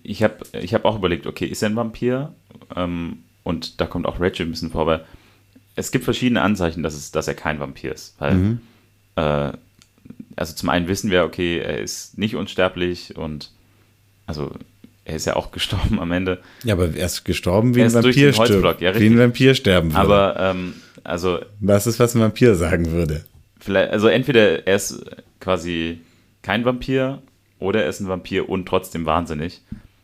ich 0.04 0.24
habe 0.24 0.38
ich 0.54 0.74
hab 0.74 0.86
auch 0.86 0.98
überlegt, 0.98 1.28
okay, 1.28 1.46
ist 1.46 1.62
er 1.62 1.70
ein 1.70 1.76
Vampir? 1.76 2.34
Ähm, 2.76 3.20
und 3.44 3.82
da 3.82 3.86
kommt 3.86 4.06
auch 4.06 4.20
Rachel 4.20 4.46
ein 4.46 4.52
bisschen 4.52 4.72
vor, 4.72 4.82
aber 4.82 5.06
es 5.76 5.92
gibt 5.92 6.06
verschiedene 6.06 6.42
Anzeichen, 6.42 6.84
dass, 6.84 6.96
es, 6.96 7.12
dass 7.12 7.28
er 7.28 7.34
kein 7.34 7.60
Vampir 7.60 7.94
ist. 7.94 8.16
Weil, 8.20 8.60
äh, 9.16 9.52
also 10.36 10.56
zum 10.56 10.70
einen 10.70 10.88
wissen 10.88 11.12
wir, 11.12 11.24
okay, 11.24 11.60
er 11.60 11.80
ist 11.80 12.18
nicht 12.18 12.36
unsterblich 12.36 13.18
und 13.18 13.52
also 14.30 14.52
er 15.06 15.16
ist 15.16 15.26
ja 15.26 15.36
auch 15.36 15.52
gestorben 15.58 16.00
am 16.00 16.12
Ende. 16.12 16.40
Ja, 16.64 16.76
aber 16.76 16.96
er 16.96 17.06
ist 17.08 17.26
gestorben, 17.26 17.76
wie 17.76 17.80
Er 17.82 17.88
ein 17.88 17.94
Vampir 17.94 18.32
stirbt. 18.32 18.80
ja, 18.82 18.98
wie 19.00 19.08
ein 19.08 19.18
Vampir 19.18 19.56
sterben 19.56 19.90
würde. 19.92 20.00
Aber 20.00 20.36
ähm, 20.40 20.74
also 21.04 21.40
Was 21.60 21.88
ist, 21.88 22.00
was 22.00 22.16
ein 22.16 22.22
Vampir 22.22 22.56
sagen 22.56 22.92
würde? 22.92 23.26
vielleicht, 23.60 23.92
also 23.92 24.08
entweder 24.08 24.66
er 24.68 24.76
ist 24.76 25.04
quasi 25.42 26.00
kein 26.44 26.64
Vampir 26.64 27.22
oder 27.60 27.84
er 27.84 27.90
ist 27.90 28.00
ein 28.00 28.08
Vampir 28.08 28.48
und 28.48 28.68
trotzdem 28.68 29.06
wahnsinnig. 29.06 29.62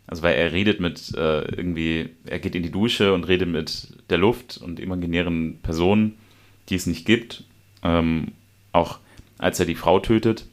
Also 0.08 0.24
weil 0.24 0.36
er 0.36 0.52
redet 0.52 0.80
mit 0.80 1.14
äh, 1.16 1.42
irgendwie, 1.56 2.10
er 2.26 2.40
geht 2.40 2.54
in 2.56 2.64
die 2.64 2.72
Dusche 2.72 3.14
und 3.14 3.24
redet 3.28 3.48
mit 3.48 3.88
der 4.10 4.18
Luft 4.18 4.58
und 4.62 4.80
imaginären 4.80 5.60
Personen, 5.64 6.18
die 6.70 6.76
es 6.76 6.86
nicht 6.86 7.06
gibt. 7.06 7.44
Ähm, 7.84 8.34
auch 8.72 9.00
als 9.38 9.60
er 9.60 9.66
die 9.66 9.76
Frau 9.76 10.00
tötet. 10.00 10.46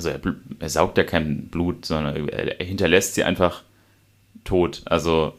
Also 0.00 0.08
er, 0.08 0.20
er 0.60 0.68
saugt 0.70 0.96
ja 0.96 1.04
kein 1.04 1.48
Blut, 1.48 1.84
sondern 1.84 2.16
er, 2.16 2.58
er 2.58 2.64
hinterlässt 2.64 3.14
sie 3.14 3.24
einfach 3.24 3.64
tot. 4.44 4.80
Also 4.86 5.34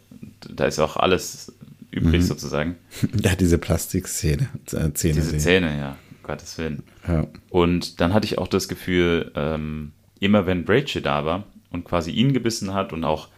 da 0.48 0.66
ist 0.66 0.78
auch 0.78 0.98
alles 0.98 1.52
übrig 1.90 2.24
sozusagen. 2.24 2.76
Ja, 3.24 3.36
diese 3.36 3.58
Plastikszene. 3.58 4.50
Äh, 4.72 4.94
Zähne 4.94 5.16
Diese 5.16 5.22
sehen. 5.32 5.40
Zähne, 5.40 5.78
ja, 5.80 5.98
Gottes 6.22 6.60
Willen. 6.60 6.84
Ja. 7.08 7.26
Und 7.50 8.02
dann 8.02 8.14
hatte 8.14 8.26
ich 8.26 8.38
auch 8.38 8.48
das 8.48 8.68
Gefühl, 8.68 9.32
ähm, 9.34 9.94
immer 10.20 10.46
wenn 10.46 10.66
Rachel 10.68 11.02
da 11.02 11.26
war 11.26 11.46
und 11.72 11.84
quasi 11.84 12.12
ihn 12.12 12.32
gebissen 12.32 12.72
hat 12.76 12.94
und 12.94 13.04
auch 13.04 13.30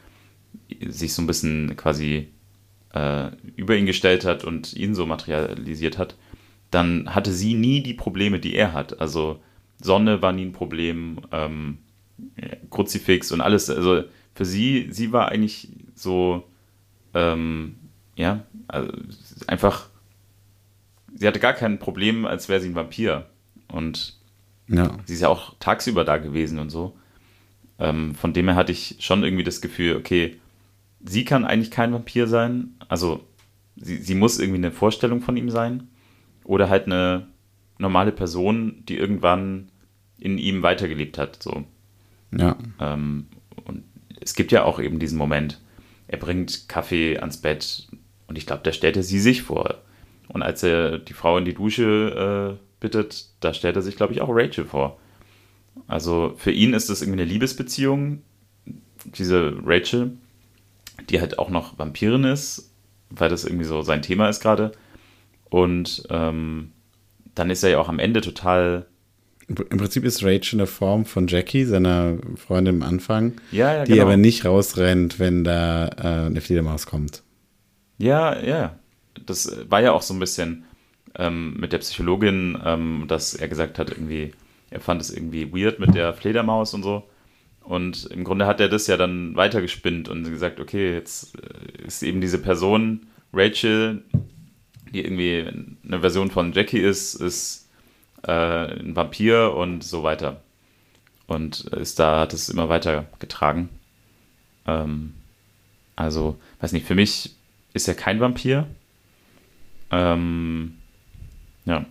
sich 0.86 1.13
so 1.13 1.21
ein 1.21 1.27
bisschen 1.27 1.77
quasi 1.77 2.27
äh, 2.93 3.29
über 3.55 3.77
ihn 3.77 3.86
gestellt 3.86 4.25
hat 4.25 4.43
und 4.43 4.73
ihn 4.73 4.93
so 4.93 5.05
materialisiert 5.05 5.97
hat, 5.97 6.17
dann 6.69 7.15
hatte 7.15 7.31
sie 7.31 7.53
nie 7.53 7.81
die 7.81 7.93
Probleme, 7.93 8.41
die 8.41 8.55
er 8.55 8.73
hat. 8.73 8.99
Also 8.99 9.39
Sonne 9.81 10.21
war 10.21 10.31
nie 10.31 10.45
ein 10.45 10.53
Problem, 10.53 11.19
ähm, 11.31 11.79
Kruzifix 12.69 13.31
und 13.31 13.41
alles. 13.41 13.69
Also 13.69 14.03
für 14.33 14.45
sie, 14.45 14.88
sie 14.91 15.12
war 15.12 15.29
eigentlich 15.29 15.69
so, 15.95 16.43
ähm, 17.13 17.75
ja, 18.15 18.43
also 18.67 18.91
einfach, 19.47 19.89
sie 21.13 21.27
hatte 21.27 21.39
gar 21.39 21.53
kein 21.53 21.79
Problem, 21.79 22.25
als 22.25 22.49
wäre 22.49 22.62
sie 22.62 22.69
ein 22.69 22.75
Vampir. 22.75 23.27
Und 23.67 24.17
ja. 24.67 24.97
sie 25.05 25.13
ist 25.13 25.21
ja 25.21 25.29
auch 25.29 25.55
tagsüber 25.59 26.03
da 26.03 26.17
gewesen 26.17 26.59
und 26.59 26.69
so. 26.69 26.97
Ähm, 27.79 28.15
von 28.15 28.33
dem 28.33 28.47
her 28.47 28.55
hatte 28.55 28.71
ich 28.71 28.97
schon 28.99 29.23
irgendwie 29.23 29.43
das 29.43 29.62
Gefühl, 29.62 29.95
okay, 29.95 30.39
sie 31.03 31.25
kann 31.25 31.45
eigentlich 31.45 31.71
kein 31.71 31.93
Vampir 31.93 32.27
sein. 32.27 32.75
Also 32.88 33.25
sie, 33.75 33.97
sie 33.97 34.15
muss 34.15 34.39
irgendwie 34.39 34.59
eine 34.59 34.71
Vorstellung 34.71 35.21
von 35.21 35.38
ihm 35.38 35.49
sein. 35.49 35.88
Oder 36.43 36.69
halt 36.69 36.86
eine 36.86 37.27
normale 37.77 38.12
Person, 38.12 38.83
die 38.88 38.97
irgendwann 38.97 39.69
in 40.19 40.38
ihm 40.38 40.63
weitergelebt 40.63 41.17
hat. 41.17 41.41
So. 41.41 41.65
Ja. 42.31 42.57
Ähm, 42.79 43.27
und 43.65 43.83
es 44.21 44.36
gibt 44.36 44.51
ja 44.51 44.63
auch 44.63 44.79
eben 44.79 44.99
diesen 44.99 45.17
Moment, 45.17 45.59
er 46.07 46.17
bringt 46.17 46.69
Kaffee 46.69 47.17
ans 47.19 47.38
Bett 47.38 47.88
und 48.27 48.38
ich 48.38 48.45
glaube, 48.45 48.63
da 48.63 48.71
stellt 48.71 48.97
er 48.97 49.03
sie 49.03 49.19
sich 49.19 49.43
vor. 49.43 49.81
Und 50.27 50.43
als 50.43 50.63
er 50.63 50.99
die 50.99 51.13
Frau 51.13 51.38
in 51.38 51.45
die 51.45 51.53
Dusche 51.53 52.57
äh, 52.59 52.63
bittet, 52.79 53.29
da 53.39 53.53
stellt 53.53 53.75
er 53.75 53.81
sich, 53.81 53.95
glaube 53.95 54.13
ich, 54.13 54.21
auch 54.21 54.29
Rachel 54.29 54.65
vor. 54.65 54.99
Also 55.88 56.33
für 56.38 56.51
ihn 56.51 56.73
ist 56.73 56.89
das 56.89 57.01
irgendwie 57.01 57.21
eine 57.21 57.31
Liebesbeziehung, 57.31 58.21
diese 59.05 59.57
Rachel, 59.65 60.17
die 61.09 61.19
halt 61.19 61.39
auch 61.39 61.49
noch 61.49 61.77
Vampirin 61.77 62.23
ist, 62.23 62.71
weil 63.09 63.29
das 63.29 63.45
irgendwie 63.45 63.65
so 63.65 63.81
sein 63.81 64.01
Thema 64.01 64.29
ist 64.29 64.41
gerade. 64.41 64.71
Und 65.49 66.03
ähm, 66.09 66.72
dann 67.36 67.50
ist 67.50 67.63
er 67.63 67.72
ja 67.72 67.80
auch 67.80 67.89
am 67.89 68.00
Ende 68.00 68.22
total 68.22 68.86
im 69.48 69.56
Prinzip 69.78 70.06
ist 70.06 70.24
Rachel 70.24 70.60
eine 70.60 70.67
Form 70.67 71.06
von 71.06 71.28
Jackie, 71.28 71.65
seiner 71.65 72.17
Freundin 72.36 72.82
am 72.82 72.88
Anfang, 72.88 73.34
ja, 73.52 73.74
ja, 73.74 73.84
die 73.84 73.93
genau. 73.93 74.04
aber 74.04 74.17
nicht 74.17 74.46
rausrennt, 74.46 75.19
wenn 75.19 75.43
da 75.43 75.88
äh, 75.88 76.28
eine 76.28 76.41
Fledermaus 76.41 76.86
kommt. 76.86 77.24
Ja, 77.98 78.41
ja. 78.41 78.78
Das 79.26 79.56
war 79.69 79.82
ja 79.82 79.91
auch 79.91 80.02
so 80.02 80.13
ein 80.13 80.19
bisschen 80.19 80.65
ähm, 81.15 81.56
mit 81.60 81.74
der 81.74 81.78
Psychologin, 81.80 82.58
ähm, 82.65 83.06
dass 83.08 83.36
er 83.36 83.48
gesagt 83.48 83.80
hat, 83.80 83.91
irgendwie, 83.91 84.34
er 84.72 84.80
fand 84.80 85.02
es 85.02 85.12
irgendwie 85.12 85.54
weird 85.54 85.80
mit 85.80 85.93
der 85.93 86.13
Fledermaus 86.13 86.74
und 86.74 86.84
so. 86.84 87.04
Und 87.62 88.06
im 88.08 88.24
Grunde 88.24 88.46
hat 88.46 88.60
er 88.60 88.69
das 88.69 88.88
ja 88.88 88.98
dann 88.98 89.36
weitergespinnt 89.36 90.10
und 90.10 90.24
gesagt, 90.24 90.60
okay, 90.60 90.93
jetzt 90.93 91.36
äh, 91.38 91.86
ist 91.86 92.04
eben 92.04 92.22
diese 92.22 92.39
Person, 92.39 93.08
Rachel, 93.32 94.04
die 94.93 95.03
irgendwie 95.03 95.45
eine 95.86 95.99
Version 95.99 96.32
von 96.32 96.53
Jackie 96.53 96.79
ist, 96.79 97.15
ist 97.15 97.67
äh, 98.23 98.32
ein 98.32 98.95
Vampir 98.95 99.53
und 99.56 99.84
so 99.84 100.03
weiter. 100.03 100.41
Und 101.27 101.62
ist 101.62 101.99
da, 101.99 102.21
hat 102.21 102.34
es 102.34 102.49
immer 102.49 102.69
weiter 102.69 103.06
getragen. 103.19 103.69
Ähm, 104.67 105.13
also, 105.95 106.39
weiß 106.60 106.73
nicht, 106.73 106.86
für 106.86 106.95
mich 106.95 107.36
ist 107.73 107.88
er 107.88 107.95
kein 107.95 108.19
Vampir. 108.19 108.67
Ähm, 109.91 110.75
ja. 111.65 111.86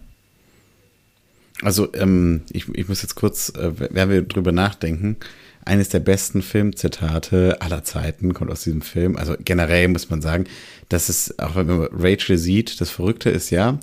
Also, 1.62 1.92
ähm, 1.94 2.42
ich, 2.50 2.68
ich 2.68 2.88
muss 2.88 3.02
jetzt 3.02 3.14
kurz, 3.14 3.50
äh, 3.50 3.72
wenn 3.76 4.10
wir 4.10 4.22
drüber 4.22 4.52
nachdenken, 4.52 5.16
eines 5.64 5.88
der 5.88 6.00
besten 6.00 6.42
Filmzitate 6.42 7.60
aller 7.60 7.84
Zeiten 7.84 8.34
kommt 8.34 8.50
aus 8.50 8.62
diesem 8.62 8.82
Film. 8.82 9.16
Also 9.16 9.36
generell 9.38 9.88
muss 9.88 10.10
man 10.10 10.20
sagen, 10.22 10.44
dass 10.88 11.08
es, 11.08 11.38
auch 11.38 11.56
wenn 11.56 11.66
man 11.66 11.88
Rachel 11.92 12.36
sieht, 12.36 12.80
das 12.80 12.90
Verrückte 12.90 13.30
ist 13.30 13.50
ja, 13.50 13.78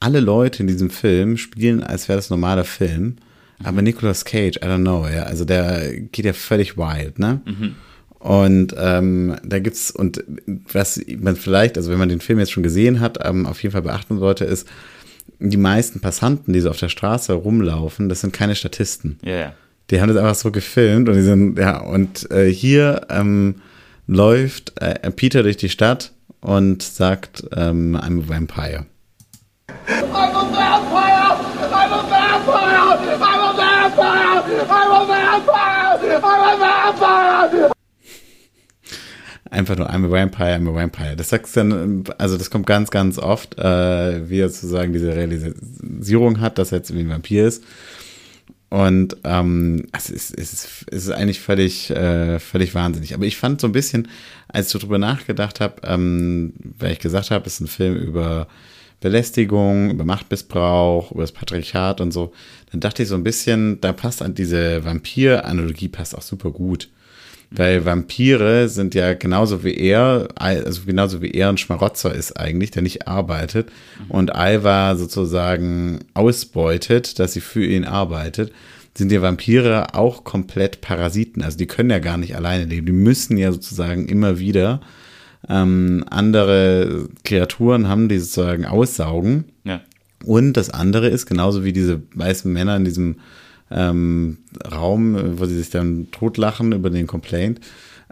alle 0.00 0.20
Leute 0.20 0.62
in 0.62 0.68
diesem 0.68 0.90
Film 0.90 1.36
spielen, 1.36 1.82
als 1.82 2.08
wäre 2.08 2.18
das 2.18 2.30
ein 2.30 2.34
normaler 2.34 2.64
Film. 2.64 3.16
Aber 3.64 3.82
Nicolas 3.82 4.24
Cage, 4.24 4.56
I 4.56 4.66
don't 4.66 4.82
know, 4.82 5.06
ja, 5.08 5.24
also 5.24 5.44
der 5.44 5.92
geht 6.00 6.24
ja 6.24 6.32
völlig 6.32 6.76
wild, 6.76 7.18
ne? 7.18 7.40
Mhm. 7.44 7.74
Und 8.20 8.74
ähm, 8.78 9.36
da 9.44 9.58
gibt's, 9.58 9.90
und 9.90 10.24
was 10.46 11.00
man 11.18 11.36
vielleicht, 11.36 11.76
also 11.76 11.90
wenn 11.90 11.98
man 11.98 12.08
den 12.08 12.20
Film 12.20 12.38
jetzt 12.38 12.50
schon 12.50 12.62
gesehen 12.62 13.00
hat, 13.00 13.18
ähm, 13.22 13.46
auf 13.46 13.62
jeden 13.62 13.72
Fall 13.72 13.82
beachten 13.82 14.18
sollte, 14.18 14.44
ist, 14.44 14.68
die 15.40 15.56
meisten 15.56 16.00
Passanten, 16.00 16.52
die 16.52 16.60
so 16.60 16.70
auf 16.70 16.78
der 16.78 16.88
Straße 16.88 17.32
rumlaufen, 17.32 18.08
das 18.08 18.20
sind 18.20 18.32
keine 18.32 18.56
Statisten. 18.56 19.18
Ja, 19.22 19.36
ja. 19.36 19.52
Die 19.90 20.00
haben 20.00 20.08
das 20.08 20.18
einfach 20.18 20.34
so 20.34 20.50
gefilmt 20.50 21.08
und 21.08 21.14
die 21.14 21.22
sind, 21.22 21.58
ja, 21.58 21.80
und 21.80 22.30
äh, 22.30 22.52
hier 22.52 23.06
ähm, 23.08 23.62
läuft 24.06 24.80
äh, 24.80 25.10
Peter 25.10 25.42
durch 25.42 25.56
die 25.56 25.70
Stadt 25.70 26.12
und 26.40 26.82
sagt, 26.82 27.44
ähm, 27.56 27.96
I'm 27.96 28.22
a 28.22 28.28
vampire. 28.28 28.86
I'm 29.68 30.12
a 30.14 30.44
vampire! 30.52 31.38
I'm 31.70 31.92
a 31.92 32.02
vampire! 32.08 32.88
I'm 33.18 33.42
a 33.42 33.56
vampire! 33.56 34.42
I'm 34.68 34.92
a 34.92 35.06
vampire! 35.06 35.98
I'm 36.02 36.24
a 36.24 36.58
vampire! 36.58 37.70
Einfach 39.50 39.76
nur 39.76 39.88
I'm 39.88 40.04
a 40.04 40.10
vampire, 40.10 40.54
I'm 40.54 40.68
a 40.68 40.74
vampire. 40.74 41.16
Das 41.16 41.30
sagst 41.30 41.56
dann, 41.56 42.04
also 42.18 42.36
das 42.36 42.50
kommt 42.50 42.66
ganz, 42.66 42.90
ganz 42.90 43.18
oft, 43.18 43.58
äh, 43.58 44.28
wie 44.28 44.40
er 44.40 44.50
sozusagen 44.50 44.92
diese 44.92 45.14
Realisierung 45.14 46.40
hat, 46.40 46.58
dass 46.58 46.72
er 46.72 46.78
jetzt 46.78 46.90
irgendwie 46.90 47.06
ein 47.06 47.14
Vampir 47.14 47.46
ist. 47.46 47.64
Und 48.70 49.16
ähm, 49.24 49.86
es, 49.92 50.10
ist, 50.10 50.38
es, 50.38 50.52
ist, 50.52 50.84
es 50.90 51.04
ist 51.04 51.10
eigentlich 51.10 51.40
völlig, 51.40 51.90
äh, 51.90 52.38
völlig 52.38 52.74
wahnsinnig. 52.74 53.14
Aber 53.14 53.24
ich 53.24 53.38
fand 53.38 53.60
so 53.60 53.66
ein 53.66 53.72
bisschen, 53.72 54.08
als 54.48 54.74
ich 54.74 54.80
darüber 54.80 54.98
nachgedacht 54.98 55.60
habe, 55.60 55.76
ähm, 55.84 56.52
weil 56.78 56.92
ich 56.92 56.98
gesagt 56.98 57.30
habe, 57.30 57.46
es 57.46 57.54
ist 57.54 57.60
ein 57.60 57.66
Film 57.66 57.96
über 57.96 58.46
Belästigung, 59.00 59.90
über 59.90 60.04
Machtmissbrauch, 60.04 61.12
über 61.12 61.22
das 61.22 61.32
Patriarchat 61.32 62.00
und 62.00 62.12
so, 62.12 62.32
dann 62.70 62.80
dachte 62.80 63.02
ich 63.02 63.08
so 63.08 63.14
ein 63.14 63.24
bisschen, 63.24 63.80
da 63.80 63.92
passt 63.92 64.22
an 64.22 64.34
diese 64.34 64.84
Vampir-Analogie 64.84 65.88
passt 65.88 66.16
auch 66.16 66.22
super 66.22 66.50
gut. 66.50 66.88
Weil 67.50 67.86
Vampire 67.86 68.68
sind 68.68 68.94
ja 68.94 69.14
genauso 69.14 69.64
wie 69.64 69.74
er, 69.74 70.28
also 70.34 70.82
genauso 70.84 71.22
wie 71.22 71.30
er 71.30 71.48
ein 71.48 71.56
Schmarotzer 71.56 72.14
ist 72.14 72.38
eigentlich, 72.38 72.70
der 72.72 72.82
nicht 72.82 73.08
arbeitet 73.08 73.70
mhm. 73.98 74.10
und 74.10 74.34
Alva 74.34 74.96
sozusagen 74.96 76.00
ausbeutet, 76.12 77.18
dass 77.18 77.32
sie 77.32 77.40
für 77.40 77.64
ihn 77.64 77.84
arbeitet, 77.84 78.52
sind 78.94 79.10
die 79.10 79.22
Vampire 79.22 79.94
auch 79.94 80.24
komplett 80.24 80.82
Parasiten. 80.82 81.42
Also 81.42 81.56
die 81.56 81.66
können 81.66 81.90
ja 81.90 82.00
gar 82.00 82.18
nicht 82.18 82.36
alleine 82.36 82.64
leben. 82.64 82.86
Die 82.86 82.92
müssen 82.92 83.38
ja 83.38 83.50
sozusagen 83.52 84.08
immer 84.08 84.38
wieder 84.38 84.80
ähm, 85.48 86.04
andere 86.10 87.08
Kreaturen 87.24 87.88
haben, 87.88 88.08
die 88.08 88.18
sozusagen 88.18 88.66
aussaugen. 88.66 89.44
Ja. 89.64 89.80
Und 90.24 90.54
das 90.54 90.68
andere 90.68 91.08
ist, 91.08 91.26
genauso 91.26 91.64
wie 91.64 91.72
diese 91.72 92.02
weißen 92.14 92.52
Männer 92.52 92.76
in 92.76 92.84
diesem 92.84 93.16
ähm, 93.70 94.38
Raum, 94.70 95.38
wo 95.38 95.46
sie 95.46 95.56
sich 95.56 95.70
dann 95.70 96.10
totlachen 96.10 96.72
über 96.72 96.90
den 96.90 97.06
Complaint, 97.06 97.60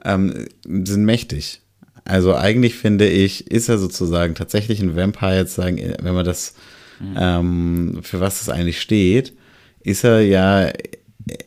ähm, 0.04 0.46
sind 0.64 1.04
mächtig. 1.04 1.60
Also 2.04 2.36
eigentlich 2.36 2.74
finde 2.74 3.08
ich, 3.08 3.50
ist 3.50 3.68
er 3.68 3.78
sozusagen 3.78 4.34
tatsächlich 4.34 4.80
ein 4.80 4.94
Vampire, 4.94 5.36
jetzt 5.36 5.54
sagen, 5.54 5.78
wenn 6.00 6.14
man 6.14 6.24
das, 6.24 6.54
mhm. 7.00 7.16
ähm, 7.18 7.98
für 8.02 8.20
was 8.20 8.38
das 8.38 8.48
eigentlich 8.48 8.80
steht, 8.80 9.32
ist 9.80 10.04
er 10.04 10.20
ja, 10.20 10.70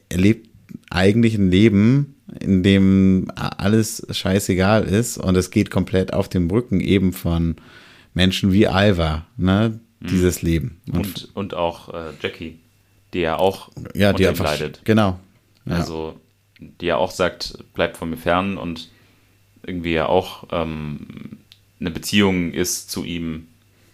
er 0.10 0.18
lebt 0.18 0.50
eigentlich 0.90 1.36
ein 1.36 1.50
Leben, 1.50 2.16
in 2.40 2.62
dem 2.64 3.32
alles 3.36 4.06
scheißegal 4.10 4.84
ist 4.84 5.18
und 5.18 5.36
es 5.36 5.50
geht 5.50 5.72
komplett 5.72 6.14
auf 6.14 6.30
dem 6.30 6.50
Rücken 6.50 6.80
eben 6.80 7.14
von 7.14 7.56
Menschen 8.14 8.52
wie 8.52 8.68
Alva, 8.68 9.26
ne, 9.38 9.80
mhm. 10.00 10.08
dieses 10.08 10.42
Leben. 10.42 10.82
Und, 10.92 10.98
und, 10.98 11.36
und 11.36 11.54
auch 11.54 11.94
äh, 11.94 12.12
Jackie, 12.22 12.60
die 13.14 13.20
ja 13.20 13.38
auch 13.38 13.70
ja, 13.94 14.14
die 14.14 14.28
einfach, 14.28 14.46
leidet. 14.46 14.82
Genau. 14.84 15.20
Ja. 15.66 15.76
Also, 15.76 16.20
die 16.60 16.88
ja 16.88 16.98
auch 16.98 17.12
sagt, 17.12 17.58
bleib 17.74 17.98
von 17.98 18.10
mir 18.10 18.18
fern 18.18 18.58
und 18.58 18.90
irgendwie 19.64 19.94
ja 19.94 20.08
auch 20.08 20.46
ähm, 20.52 21.38
eine 21.80 21.92
Beziehung 21.92 22.52
ist 22.52 22.90
zu 22.90 23.04
ihm 23.04 23.48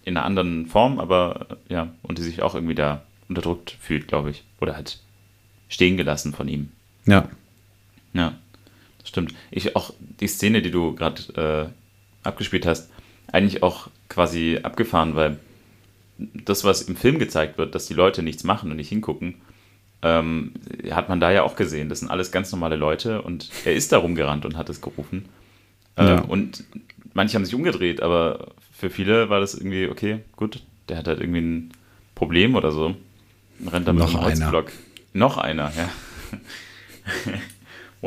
in 0.04 0.18
einer 0.18 0.26
anderen 0.26 0.68
Form, 0.68 1.00
aber 1.00 1.58
ja, 1.68 1.94
und 2.04 2.18
die 2.18 2.24
sich 2.24 2.42
auch 2.42 2.56
irgendwie 2.56 2.76
da 2.76 3.02
unterdrückt 3.28 3.78
fühlt, 3.80 4.08
glaube 4.08 4.30
ich. 4.30 4.44
Oder 4.62 4.76
halt 4.76 5.00
stehen 5.68 5.98
gelassen 5.98 6.34
von 6.34 6.48
ihm. 6.48 6.72
Ja. 7.06 7.30
Ja, 8.14 8.36
das 9.00 9.10
stimmt. 9.10 9.34
Ich 9.52 9.76
auch 9.76 9.94
die 10.00 10.28
Szene, 10.28 10.62
die 10.62 10.72
du 10.72 10.96
gerade 10.96 11.72
äh, 12.24 12.28
abgespielt 12.28 12.66
hast, 12.66 12.90
eigentlich 13.32 13.64
auch 13.64 13.90
quasi 14.10 14.60
abgefahren, 14.62 15.16
weil 15.16 15.40
das, 16.18 16.64
was 16.64 16.84
im 16.84 16.96
Film 16.96 17.20
gezeigt 17.20 17.58
wird, 17.58 17.76
dass 17.76 17.88
die 17.88 17.94
Leute 17.94 18.24
nichts 18.24 18.44
machen 18.44 18.72
und 18.72 18.78
nicht 18.78 18.90
hingucken, 18.90 19.36
ähm, 20.02 20.54
hat 20.92 21.10
man 21.10 21.20
da 21.20 21.32
ja 21.32 21.44
auch 21.44 21.56
gesehen. 21.56 21.90
Das 21.90 22.00
sind 22.00 22.10
alles 22.10 22.32
ganz 22.32 22.52
normale 22.52 22.76
Leute 22.76 23.22
und 23.22 23.50
er 23.66 23.74
ist 23.74 23.92
da 23.92 23.98
rumgerannt 23.98 24.46
und 24.46 24.58
hat 24.58 24.70
es 24.70 24.82
gerufen. 24.82 25.26
Äh, 25.98 26.06
ja. 26.06 26.22
Und 26.22 26.64
manche 27.14 27.36
haben 27.36 27.46
sich 27.46 27.56
umgedreht, 27.56 28.02
aber 28.02 28.52
für 28.72 28.90
viele 28.90 29.30
war 29.30 29.40
das 29.40 29.56
irgendwie, 29.56 29.88
okay, 29.88 30.20
gut, 30.36 30.62
der 30.90 30.98
hat 30.98 31.08
halt 31.08 31.20
irgendwie 31.20 31.42
ein 31.42 31.72
Problem 32.14 32.56
oder 32.56 32.72
so. 32.72 32.96
Und 33.60 33.68
rennt 33.68 33.88
dann 33.88 33.96
mit 33.96 34.06
einem 34.06 34.24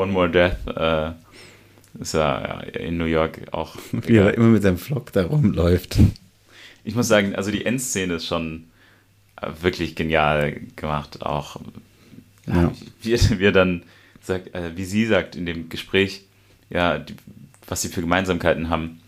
ist 1.98 2.14
ja 2.14 2.60
in 2.60 2.98
New 2.98 3.06
York 3.06 3.40
auch. 3.52 3.76
Wie 3.92 4.16
er 4.16 4.34
immer 4.34 4.48
mit 4.48 4.62
seinem 4.62 4.78
Vlog 4.78 5.12
da 5.12 5.24
rumläuft. 5.24 5.98
Ich 6.88 6.94
muss 6.94 7.06
sagen, 7.06 7.34
also 7.34 7.50
die 7.50 7.66
Endszene 7.66 8.14
ist 8.14 8.24
schon 8.24 8.64
äh, 9.42 9.50
wirklich 9.60 9.94
genial 9.94 10.58
gemacht. 10.74 11.20
Auch 11.20 11.60
ja. 12.46 12.72
wie, 13.02 13.12
wie 13.12 13.44
er 13.44 13.52
dann 13.52 13.82
sagt, 14.22 14.54
äh, 14.54 14.74
wie 14.74 14.86
sie 14.86 15.04
sagt 15.04 15.36
in 15.36 15.44
dem 15.44 15.68
Gespräch, 15.68 16.22
ja, 16.70 16.98
die, 16.98 17.12
was 17.66 17.82
sie 17.82 17.88
für 17.88 18.00
Gemeinsamkeiten 18.00 18.70
haben. 18.70 19.00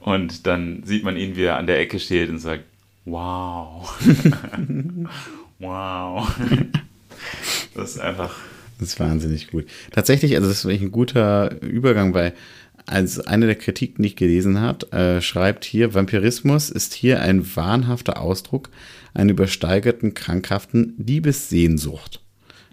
Und 0.00 0.48
dann 0.48 0.82
sieht 0.84 1.04
man 1.04 1.16
ihn, 1.16 1.36
wie 1.36 1.44
er 1.44 1.56
an 1.56 1.68
der 1.68 1.78
Ecke 1.78 2.00
steht 2.00 2.30
und 2.30 2.40
sagt, 2.40 2.64
wow. 3.04 3.96
wow. 5.60 6.28
das 7.76 7.90
ist 7.92 8.00
einfach. 8.00 8.34
Das 8.80 8.88
ist 8.88 8.98
wahnsinnig 8.98 9.52
gut. 9.52 9.66
Tatsächlich, 9.92 10.34
also 10.34 10.48
das 10.48 10.58
ist 10.58 10.64
wirklich 10.64 10.82
ein 10.82 10.90
guter 10.90 11.62
Übergang, 11.62 12.12
weil 12.12 12.34
als 12.90 13.20
eine 13.20 13.46
der 13.46 13.54
Kritiken, 13.54 14.02
die 14.02 14.08
ich 14.08 14.16
gelesen 14.16 14.60
habe, 14.60 14.90
äh, 14.92 15.20
schreibt 15.20 15.64
hier, 15.64 15.94
Vampirismus 15.94 16.70
ist 16.70 16.94
hier 16.94 17.20
ein 17.20 17.56
wahnhafter 17.56 18.20
Ausdruck 18.20 18.70
einer 19.14 19.32
übersteigerten, 19.32 20.14
krankhaften 20.14 20.94
Liebessehnsucht. 20.98 22.20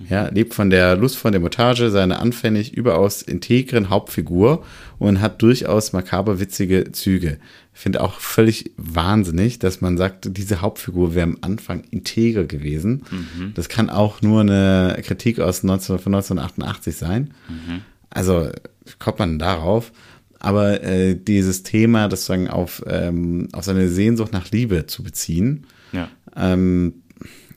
Ja, 0.09 0.27
lebt 0.27 0.53
von 0.53 0.69
der 0.69 0.95
Lust 0.95 1.17
von 1.17 1.31
der 1.31 1.41
Montage 1.41 1.89
seiner 1.89 2.19
anfänglich 2.19 2.71
überaus 2.71 3.23
integren 3.23 3.89
Hauptfigur 3.89 4.63
und 4.99 5.21
hat 5.21 5.41
durchaus 5.41 5.91
makaber 5.91 6.39
witzige 6.39 6.91
Züge. 6.91 7.39
Ich 7.73 7.79
finde 7.79 8.01
auch 8.01 8.19
völlig 8.19 8.71
wahnsinnig, 8.77 9.57
dass 9.57 9.81
man 9.81 9.97
sagt, 9.97 10.37
diese 10.37 10.61
Hauptfigur 10.61 11.15
wäre 11.15 11.23
am 11.25 11.37
Anfang 11.41 11.83
integer 11.89 12.43
gewesen. 12.43 13.05
Mhm. 13.09 13.53
Das 13.55 13.69
kann 13.69 13.89
auch 13.89 14.21
nur 14.21 14.41
eine 14.41 14.99
Kritik 15.03 15.39
aus 15.39 15.63
19, 15.63 15.97
von 15.97 16.13
1988 16.13 16.95
sein. 16.95 17.33
Mhm. 17.49 17.81
Also 18.11 18.51
kommt 18.99 19.19
man 19.19 19.39
darauf. 19.39 19.91
Aber 20.39 20.83
äh, 20.83 21.15
dieses 21.15 21.63
Thema, 21.63 22.07
das 22.07 22.25
sagen 22.25 22.47
auf, 22.47 22.83
ähm, 22.87 23.49
auf 23.53 23.63
seine 23.63 23.89
Sehnsucht 23.89 24.33
nach 24.33 24.51
Liebe 24.51 24.85
zu 24.85 25.03
beziehen, 25.03 25.65
ja. 25.91 26.09
ähm, 26.35 27.01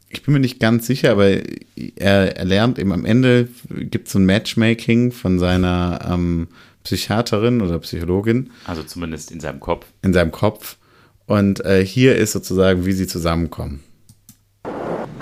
ich 0.09 0.23
bin 0.23 0.35
mir 0.35 0.41
nicht 0.41 0.59
ganz 0.59 0.87
sicher, 0.87 1.13
aber 1.13 1.29
er, 1.77 2.37
er 2.37 2.45
lernt 2.45 2.79
eben 2.79 2.93
am 2.93 3.05
Ende, 3.05 3.49
gibt 3.69 4.09
es 4.09 4.15
so 4.15 4.19
ein 4.19 4.27
Matchmaking 4.27 5.13
von 5.13 5.39
seiner 5.39 6.01
ähm, 6.11 6.49
Psychiaterin 6.83 7.61
oder 7.61 7.79
Psychologin. 7.79 8.51
Also 8.67 8.83
zumindest 8.83 9.31
in 9.31 9.41
seinem 9.41 9.61
Kopf. 9.61 9.87
In 10.03 10.13
seinem 10.13 10.33
Kopf. 10.33 10.79
Und 11.27 11.65
äh, 11.65 11.85
hier 11.85 12.17
ist 12.17 12.33
sozusagen, 12.33 12.87
wie 12.87 12.93
sie 12.93 13.07
zusammenkommen. 13.07 13.85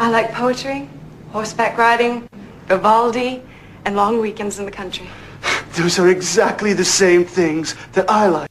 I 0.00 0.10
like 0.10 0.32
poetry, 0.32 0.84
horseback 1.34 1.76
riding, 1.76 2.22
Vivaldi 2.68 3.40
and 3.84 3.94
long 3.94 4.22
weekends 4.22 4.58
in 4.58 4.64
the 4.64 4.70
country. 4.70 5.06
Those 5.78 6.02
are 6.02 6.10
exactly 6.10 6.74
the 6.76 6.84
same 6.84 7.24
things 7.24 7.76
that 7.92 8.06
I 8.10 8.28
like. 8.28 8.48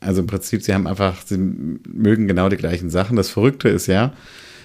Also 0.00 0.20
im 0.20 0.26
Prinzip, 0.26 0.62
sie 0.62 0.74
haben 0.74 0.86
einfach, 0.86 1.22
sie 1.24 1.38
mögen 1.38 2.28
genau 2.28 2.50
die 2.50 2.58
gleichen 2.58 2.90
Sachen. 2.90 3.16
Das 3.16 3.30
Verrückte 3.30 3.70
ist 3.70 3.86
ja, 3.86 4.12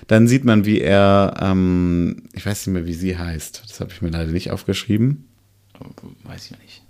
dann 0.07 0.27
sieht 0.27 0.43
man, 0.43 0.65
wie 0.65 0.81
er, 0.81 1.35
ähm, 1.39 2.23
ich 2.33 2.45
weiß 2.45 2.67
nicht 2.67 2.73
mehr, 2.73 2.85
wie 2.85 2.93
sie 2.93 3.17
heißt. 3.17 3.63
Das 3.69 3.79
habe 3.79 3.91
ich 3.93 4.01
mir 4.01 4.09
leider 4.09 4.31
nicht 4.31 4.51
aufgeschrieben. 4.51 5.29
Weiß 6.23 6.51
ich 6.51 6.59
nicht. 6.59 6.83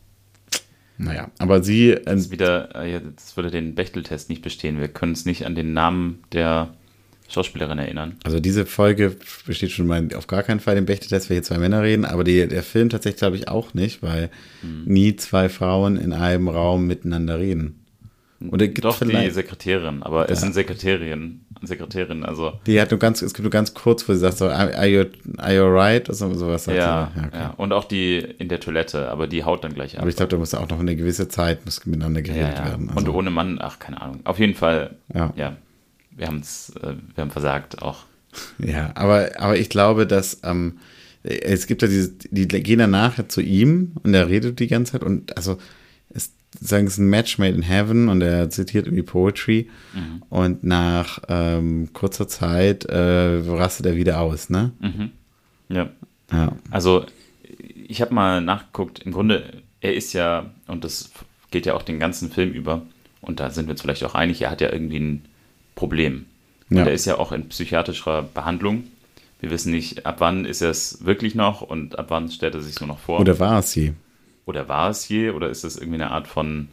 Naja, 0.98 1.30
aber 1.38 1.62
sie. 1.64 1.92
Äh, 1.92 2.04
das, 2.06 2.32
wieder, 2.32 2.76
äh, 2.76 3.00
das 3.16 3.38
würde 3.38 3.52
den 3.52 3.76
Bechteltest 3.76 4.30
nicht 4.30 4.42
bestehen. 4.42 4.80
Wir 4.80 4.88
können 4.88 5.12
uns 5.12 5.26
nicht 5.26 5.46
an 5.46 5.54
den 5.54 5.74
Namen 5.74 6.24
der 6.34 6.74
Schauspielerin 7.30 7.80
erinnern. 7.80 8.16
Also 8.24 8.40
diese 8.40 8.66
Folge 8.66 9.16
besteht 9.46 9.72
schon 9.72 9.88
mal 9.88 10.08
auf 10.16 10.28
gar 10.28 10.44
keinen 10.44 10.60
Fall 10.60 10.76
den 10.76 10.86
Bechteltest, 10.86 11.30
wenn 11.30 11.36
hier 11.36 11.44
zwei 11.44 11.58
Männer 11.58 11.84
reden, 11.84 12.06
aber 12.06 12.24
die, 12.24 12.48
der 12.48 12.64
Film 12.64 12.90
tatsächlich 12.90 13.20
glaube 13.20 13.36
ich 13.38 13.48
auch 13.48 13.74
nicht, 13.74 14.02
weil 14.02 14.30
hm. 14.62 14.84
nie 14.86 15.16
zwei 15.16 15.50
Frauen 15.50 15.98
in 15.98 16.14
einem 16.14 16.48
Raum 16.48 16.88
miteinander 16.88 17.40
reden. 17.40 17.76
Gibt 18.42 18.86
Doch, 18.86 18.98
die 19.00 19.30
Sekretärin, 19.32 20.02
aber 20.02 20.28
ja. 20.28 20.32
es 20.32 20.40
sind 20.40 20.54
Sekretärin, 20.54 21.42
Sekretärin, 21.62 22.24
also. 22.24 22.54
Die 22.66 22.80
hat 22.80 22.90
nur 22.90 22.98
ganz, 22.98 23.22
es 23.22 23.34
gibt 23.34 23.44
nur 23.44 23.52
ganz 23.52 23.74
kurz, 23.74 24.08
wo 24.08 24.14
sie 24.14 24.20
sagt 24.20 24.38
so, 24.38 24.48
are 24.48 24.88
you, 24.88 25.04
are 25.38 25.54
you 25.54 25.64
right? 25.64 26.08
Oder 26.08 26.34
sowas. 26.34 26.66
Ja, 26.68 26.74
ja, 26.74 27.12
okay. 27.18 27.30
ja, 27.34 27.54
und 27.58 27.74
auch 27.74 27.84
die 27.84 28.18
in 28.18 28.48
der 28.48 28.62
Toilette, 28.62 29.10
aber 29.10 29.28
die 29.28 29.44
haut 29.44 29.66
dann 29.66 29.74
gleich 29.74 29.96
ab. 29.98 30.04
Aber 30.04 30.10
ich 30.10 30.16
glaube, 30.16 30.30
da 30.30 30.38
muss 30.38 30.54
auch 30.54 30.70
noch 30.70 30.80
eine 30.80 30.96
gewisse 30.96 31.28
Zeit 31.28 31.66
muss 31.66 31.86
miteinander 31.86 32.22
geredet 32.22 32.60
werden. 32.60 32.88
Also. 32.88 33.00
Und 33.02 33.14
ohne 33.14 33.30
Mann, 33.30 33.60
ach, 33.62 33.78
keine 33.78 34.02
Ahnung. 34.02 34.22
Auf 34.24 34.40
jeden 34.40 34.56
Fall, 34.56 34.96
ja, 35.14 35.34
ja 35.36 35.58
wir 36.20 36.28
haben 36.28 36.40
es, 36.40 36.74
äh, 36.82 36.96
wir 37.16 37.22
haben 37.22 37.32
versagt 37.32 37.82
auch. 37.82 38.06
Ja, 38.60 38.92
aber, 38.96 39.32
aber 39.38 39.58
ich 39.58 39.70
glaube, 39.70 40.06
dass, 40.06 40.42
ähm, 40.44 40.78
es 41.24 41.68
gibt 41.68 41.82
ja 41.82 41.88
diese, 41.88 42.14
die 42.32 42.48
gehen 42.48 42.80
danach 42.80 43.28
zu 43.28 43.42
ihm 43.42 43.94
und 44.04 44.14
er 44.14 44.30
redet 44.30 44.60
die 44.60 44.68
ganze 44.68 44.94
Zeit 44.94 45.04
und 45.04 45.36
also 45.36 45.58
es 46.10 46.34
sagen, 46.60 46.88
es 46.88 46.94
ist 46.94 47.00
ein 47.00 47.10
Match 47.10 47.38
made 47.38 47.56
in 47.56 47.62
heaven 47.62 48.10
und 48.10 48.22
er 48.22 48.50
zitiert 48.50 48.86
irgendwie 48.86 49.04
Poetry 49.04 49.70
mhm. 49.94 50.24
und 50.30 50.64
nach 50.64 51.20
ähm, 51.28 51.92
kurzer 51.94 52.28
Zeit 52.28 52.86
äh, 52.86 53.42
rastet 53.48 53.86
er 53.86 53.96
wieder 53.96 54.20
aus, 54.20 54.50
ne? 54.50 54.72
Mhm. 54.80 55.12
Ja. 55.70 55.90
ja. 56.32 56.54
Also 56.72 57.06
ich 57.88 58.02
habe 58.02 58.14
mal 58.14 58.42
nachgeguckt, 58.42 59.00
im 59.00 59.12
Grunde, 59.12 59.62
er 59.82 59.96
ist 59.96 60.14
ja, 60.14 60.52
und 60.68 60.84
das 60.84 61.12
geht 61.52 61.66
ja 61.66 61.74
auch 61.74 61.84
den 61.84 62.00
ganzen 62.00 62.32
Film 62.32 62.52
über, 62.52 62.84
und 63.22 63.40
da 63.40 63.50
sind 63.50 63.66
wir 63.68 63.72
uns 63.72 63.82
vielleicht 63.82 64.04
auch 64.04 64.16
einig, 64.16 64.42
er 64.42 64.52
hat 64.52 64.62
ja 64.62 64.72
irgendwie 64.72 65.00
ein 65.00 65.26
Problem. 65.80 66.26
Und 66.70 66.78
ja. 66.78 66.86
er 66.86 66.94
ist 66.94 67.06
ja 67.06 67.18
auch 67.18 67.32
in 67.32 67.48
psychiatrischer 67.48 68.22
Behandlung. 68.22 68.84
Wir 69.40 69.50
wissen 69.50 69.72
nicht, 69.72 70.06
ab 70.06 70.18
wann 70.20 70.44
ist 70.44 70.62
er 70.62 70.70
es 70.70 71.06
wirklich 71.06 71.36
noch 71.36 71.62
und 71.62 71.98
ab 71.98 72.08
wann 72.10 72.30
stellt 72.30 72.54
er 72.54 72.62
sich 72.62 72.80
nur 72.82 72.88
noch 72.88 73.00
vor. 73.00 73.22
Oder 73.22 73.40
war 73.40 73.60
es 73.60 73.72
sie? 73.72 73.94
Oder 74.46 74.68
war 74.68 74.90
es 74.90 75.08
je? 75.08 75.30
Oder 75.30 75.50
ist 75.50 75.64
das 75.64 75.78
irgendwie 75.78 76.02
eine 76.02 76.12
Art 76.12 76.28
von, 76.28 76.68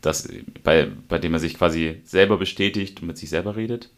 das, 0.00 0.28
bei, 0.64 0.88
bei 1.08 1.20
dem 1.20 1.32
er 1.32 1.38
sich 1.38 1.54
quasi 1.54 2.00
selber 2.04 2.36
bestätigt 2.36 3.00
und 3.00 3.06
mit 3.06 3.18
sich 3.18 3.30
selber 3.30 3.54
redet? 3.54 3.88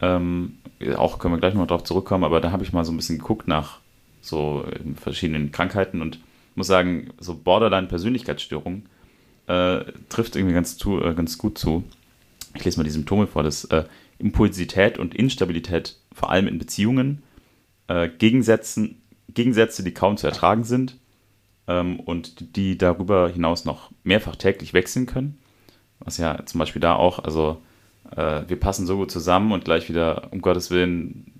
Ähm, 0.00 0.54
auch 0.96 1.18
können 1.18 1.34
wir 1.34 1.38
gleich 1.38 1.54
noch 1.54 1.66
darauf 1.66 1.84
zurückkommen, 1.84 2.24
aber 2.24 2.40
da 2.40 2.50
habe 2.50 2.64
ich 2.64 2.72
mal 2.72 2.84
so 2.86 2.92
ein 2.92 2.96
bisschen 2.96 3.18
geguckt 3.18 3.48
nach 3.48 3.80
so 4.22 4.64
verschiedenen 4.96 5.52
Krankheiten 5.52 6.00
und 6.00 6.20
muss 6.54 6.68
sagen, 6.68 7.10
so 7.20 7.34
Borderline-Persönlichkeitsstörung 7.34 8.84
äh, 9.46 9.80
trifft 10.08 10.36
irgendwie 10.36 10.54
ganz, 10.54 10.78
zu, 10.78 11.02
äh, 11.02 11.14
ganz 11.14 11.36
gut 11.36 11.58
zu. 11.58 11.84
Ich 12.58 12.64
lese 12.64 12.78
mal 12.78 12.84
die 12.84 12.90
Symptome 12.90 13.26
vor. 13.26 13.42
Das 13.42 13.64
äh, 13.64 13.84
Impulsivität 14.18 14.98
und 14.98 15.14
Instabilität, 15.14 15.96
vor 16.12 16.30
allem 16.30 16.48
in 16.48 16.58
Beziehungen, 16.58 17.22
äh, 17.86 18.08
Gegensätzen, 18.08 19.00
Gegensätze, 19.32 19.84
die 19.84 19.94
kaum 19.94 20.16
zu 20.16 20.26
ertragen 20.26 20.64
sind, 20.64 20.96
ähm, 21.68 22.00
und 22.00 22.56
die 22.56 22.76
darüber 22.76 23.28
hinaus 23.28 23.64
noch 23.64 23.90
mehrfach 24.02 24.34
täglich 24.34 24.72
wechseln 24.72 25.06
können. 25.06 25.38
Was 26.00 26.16
ja 26.16 26.44
zum 26.46 26.58
Beispiel 26.58 26.80
da 26.80 26.94
auch, 26.94 27.20
also 27.20 27.62
äh, 28.16 28.42
wir 28.48 28.58
passen 28.58 28.86
so 28.86 28.96
gut 28.96 29.10
zusammen 29.10 29.52
und 29.52 29.64
gleich 29.64 29.88
wieder, 29.88 30.32
um 30.32 30.40
Gottes 30.40 30.70
Willen, 30.70 31.32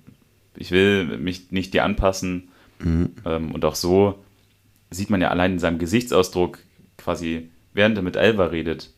ich 0.55 0.71
will 0.71 1.17
mich 1.17 1.51
nicht 1.51 1.73
dir 1.73 1.83
anpassen. 1.83 2.49
Mhm. 2.79 3.11
Ähm, 3.25 3.51
und 3.51 3.65
auch 3.65 3.75
so 3.75 4.23
sieht 4.89 5.09
man 5.09 5.21
ja 5.21 5.29
allein 5.29 5.53
in 5.53 5.59
seinem 5.59 5.79
Gesichtsausdruck 5.79 6.59
quasi, 6.97 7.49
während 7.73 7.97
er 7.97 8.03
mit 8.03 8.15
Elva 8.15 8.45
redet, 8.45 8.91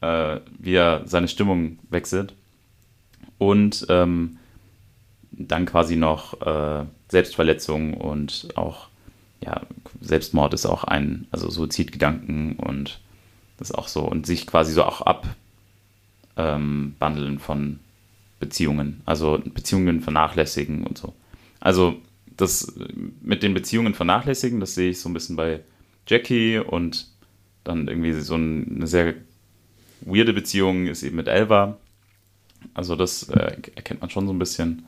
äh, 0.00 0.40
wie 0.58 0.74
er 0.74 1.02
seine 1.06 1.28
Stimmung 1.28 1.78
wechselt. 1.90 2.34
Und 3.38 3.86
ähm, 3.88 4.38
dann 5.30 5.66
quasi 5.66 5.96
noch 5.96 6.40
äh, 6.40 6.84
Selbstverletzung 7.08 7.94
und 7.94 8.48
auch 8.56 8.88
ja, 9.44 9.62
Selbstmord 10.00 10.54
ist 10.54 10.66
auch 10.66 10.84
ein, 10.84 11.26
also 11.30 11.50
Suizidgedanken 11.50 12.56
und 12.56 13.00
das 13.58 13.72
auch 13.72 13.88
so 13.88 14.02
und 14.02 14.26
sich 14.26 14.46
quasi 14.46 14.72
so 14.72 14.82
auch 14.82 15.02
abbandeln 16.36 17.34
ähm, 17.34 17.38
von 17.38 17.78
Beziehungen, 18.40 19.02
also 19.06 19.40
Beziehungen 19.44 20.00
vernachlässigen 20.00 20.86
und 20.86 20.98
so. 20.98 21.14
Also 21.60 21.96
das 22.36 22.74
mit 23.22 23.42
den 23.42 23.54
Beziehungen 23.54 23.94
vernachlässigen, 23.94 24.60
das 24.60 24.74
sehe 24.74 24.90
ich 24.90 25.00
so 25.00 25.08
ein 25.08 25.14
bisschen 25.14 25.36
bei 25.36 25.60
Jackie 26.06 26.58
und 26.58 27.08
dann 27.64 27.88
irgendwie 27.88 28.12
so 28.12 28.34
eine 28.34 28.86
sehr 28.86 29.14
weirde 30.00 30.32
Beziehung 30.32 30.86
ist 30.86 31.02
eben 31.02 31.16
mit 31.16 31.28
Elva. 31.28 31.76
Also 32.74 32.96
das 32.96 33.24
äh, 33.28 33.56
erkennt 33.74 34.00
man 34.00 34.10
schon 34.10 34.26
so 34.26 34.32
ein 34.32 34.38
bisschen. 34.38 34.86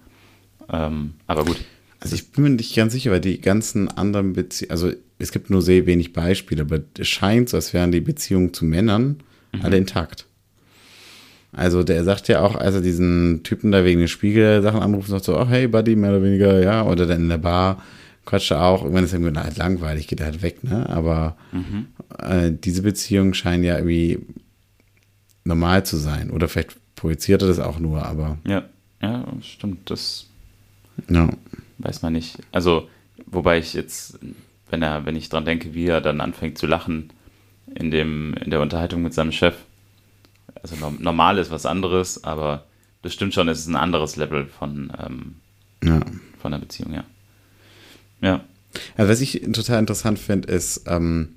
Ähm, 0.70 1.14
aber 1.26 1.44
gut. 1.44 1.58
Also 2.00 2.14
ich 2.14 2.30
bin 2.30 2.44
mir 2.44 2.50
nicht 2.50 2.76
ganz 2.76 2.92
sicher, 2.92 3.10
weil 3.10 3.20
die 3.20 3.40
ganzen 3.40 3.88
anderen 3.88 4.32
Beziehungen, 4.32 4.70
also 4.70 4.92
es 5.18 5.32
gibt 5.32 5.50
nur 5.50 5.62
sehr 5.62 5.86
wenig 5.86 6.12
Beispiele, 6.12 6.62
aber 6.62 6.80
es 6.96 7.08
scheint 7.08 7.48
so, 7.48 7.56
als 7.56 7.74
wären 7.74 7.90
die 7.90 8.00
Beziehungen 8.00 8.54
zu 8.54 8.64
Männern 8.64 9.18
mhm. 9.52 9.62
alle 9.62 9.78
intakt. 9.78 10.26
Also 11.52 11.82
der 11.82 12.04
sagt 12.04 12.28
ja 12.28 12.42
auch, 12.42 12.54
als 12.54 12.74
er 12.74 12.82
diesen 12.82 13.42
Typen 13.42 13.72
da 13.72 13.84
wegen 13.84 13.98
den 13.98 14.08
Spiegel-Sachen 14.08 14.80
anruft, 14.80 15.08
sagt 15.08 15.24
so, 15.24 15.38
oh 15.38 15.48
hey 15.48 15.66
Buddy, 15.66 15.96
mehr 15.96 16.10
oder 16.10 16.22
weniger, 16.22 16.62
ja, 16.62 16.84
oder 16.84 17.06
dann 17.06 17.22
in 17.22 17.28
der 17.30 17.38
Bar 17.38 17.82
quatscht 18.26 18.50
er 18.50 18.62
auch, 18.62 18.82
irgendwann 18.82 19.04
ist 19.04 19.14
er 19.14 19.20
irgendwie 19.20 19.40
halt 19.40 19.56
langweilig, 19.56 20.06
geht 20.06 20.20
er 20.20 20.26
halt 20.26 20.42
weg, 20.42 20.62
ne? 20.62 20.86
Aber 20.90 21.36
mhm. 21.50 21.86
äh, 22.18 22.52
diese 22.52 22.82
Beziehungen 22.82 23.32
scheinen 23.32 23.64
ja 23.64 23.76
irgendwie 23.76 24.18
normal 25.48 25.84
zu 25.84 25.96
sein. 25.96 26.30
Oder 26.30 26.48
vielleicht 26.48 26.76
projiziert 26.94 27.42
er 27.42 27.48
das 27.48 27.58
auch 27.58 27.78
nur, 27.78 28.04
aber. 28.06 28.38
Ja, 28.46 28.64
ja, 29.02 29.24
stimmt, 29.42 29.90
das. 29.90 30.26
Ja 31.08 31.28
weiß 31.78 32.02
man 32.02 32.12
nicht. 32.12 32.38
Also, 32.52 32.88
wobei 33.26 33.58
ich 33.58 33.72
jetzt, 33.72 34.18
wenn 34.70 34.82
er, 34.82 35.06
wenn 35.06 35.16
ich 35.16 35.28
dran 35.28 35.44
denke, 35.44 35.74
wie 35.74 35.86
er 35.86 36.00
dann 36.00 36.20
anfängt 36.20 36.58
zu 36.58 36.66
lachen, 36.66 37.10
in, 37.74 37.90
dem, 37.90 38.34
in 38.34 38.50
der 38.50 38.60
Unterhaltung 38.60 39.02
mit 39.02 39.14
seinem 39.14 39.32
Chef. 39.32 39.54
Also 40.62 40.74
normal 40.98 41.38
ist 41.38 41.50
was 41.50 41.66
anderes, 41.66 42.24
aber 42.24 42.64
das 43.02 43.12
stimmt 43.12 43.34
schon, 43.34 43.48
es 43.48 43.60
ist 43.60 43.68
ein 43.68 43.76
anderes 43.76 44.16
Level 44.16 44.46
von, 44.46 44.92
ähm, 44.98 45.36
ja. 45.84 46.00
von 46.40 46.52
der 46.52 46.58
Beziehung, 46.58 46.94
ja. 46.94 47.04
Ja. 48.20 48.44
Also 48.96 49.10
was 49.10 49.20
ich 49.20 49.42
total 49.52 49.78
interessant 49.78 50.18
finde, 50.18 50.48
ist, 50.48 50.82
ähm, 50.86 51.34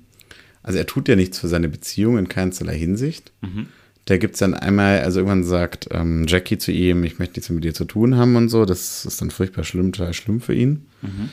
also 0.62 0.78
er 0.78 0.86
tut 0.86 1.08
ja 1.08 1.16
nichts 1.16 1.38
für 1.38 1.48
seine 1.48 1.68
Beziehung 1.68 2.18
in 2.18 2.28
keinsterlei 2.28 2.76
Hinsicht. 2.76 3.30
Mhm. 3.42 3.68
Da 4.04 4.16
gibt 4.16 4.34
es 4.34 4.40
dann 4.40 4.54
einmal, 4.54 5.00
also 5.00 5.20
irgendwann 5.20 5.44
sagt 5.44 5.88
ähm, 5.92 6.26
Jackie 6.26 6.58
zu 6.58 6.72
ihm, 6.72 7.04
ich 7.04 7.18
möchte 7.18 7.38
nichts 7.38 7.50
mit 7.50 7.62
dir 7.62 7.74
zu 7.74 7.84
tun 7.84 8.16
haben 8.16 8.34
und 8.36 8.48
so. 8.48 8.64
Das 8.64 9.04
ist 9.04 9.20
dann 9.20 9.30
furchtbar 9.30 9.64
schlimm, 9.64 9.92
total 9.92 10.12
schlimm 10.12 10.40
für 10.40 10.54
ihn. 10.54 10.86
Mhm. 11.02 11.28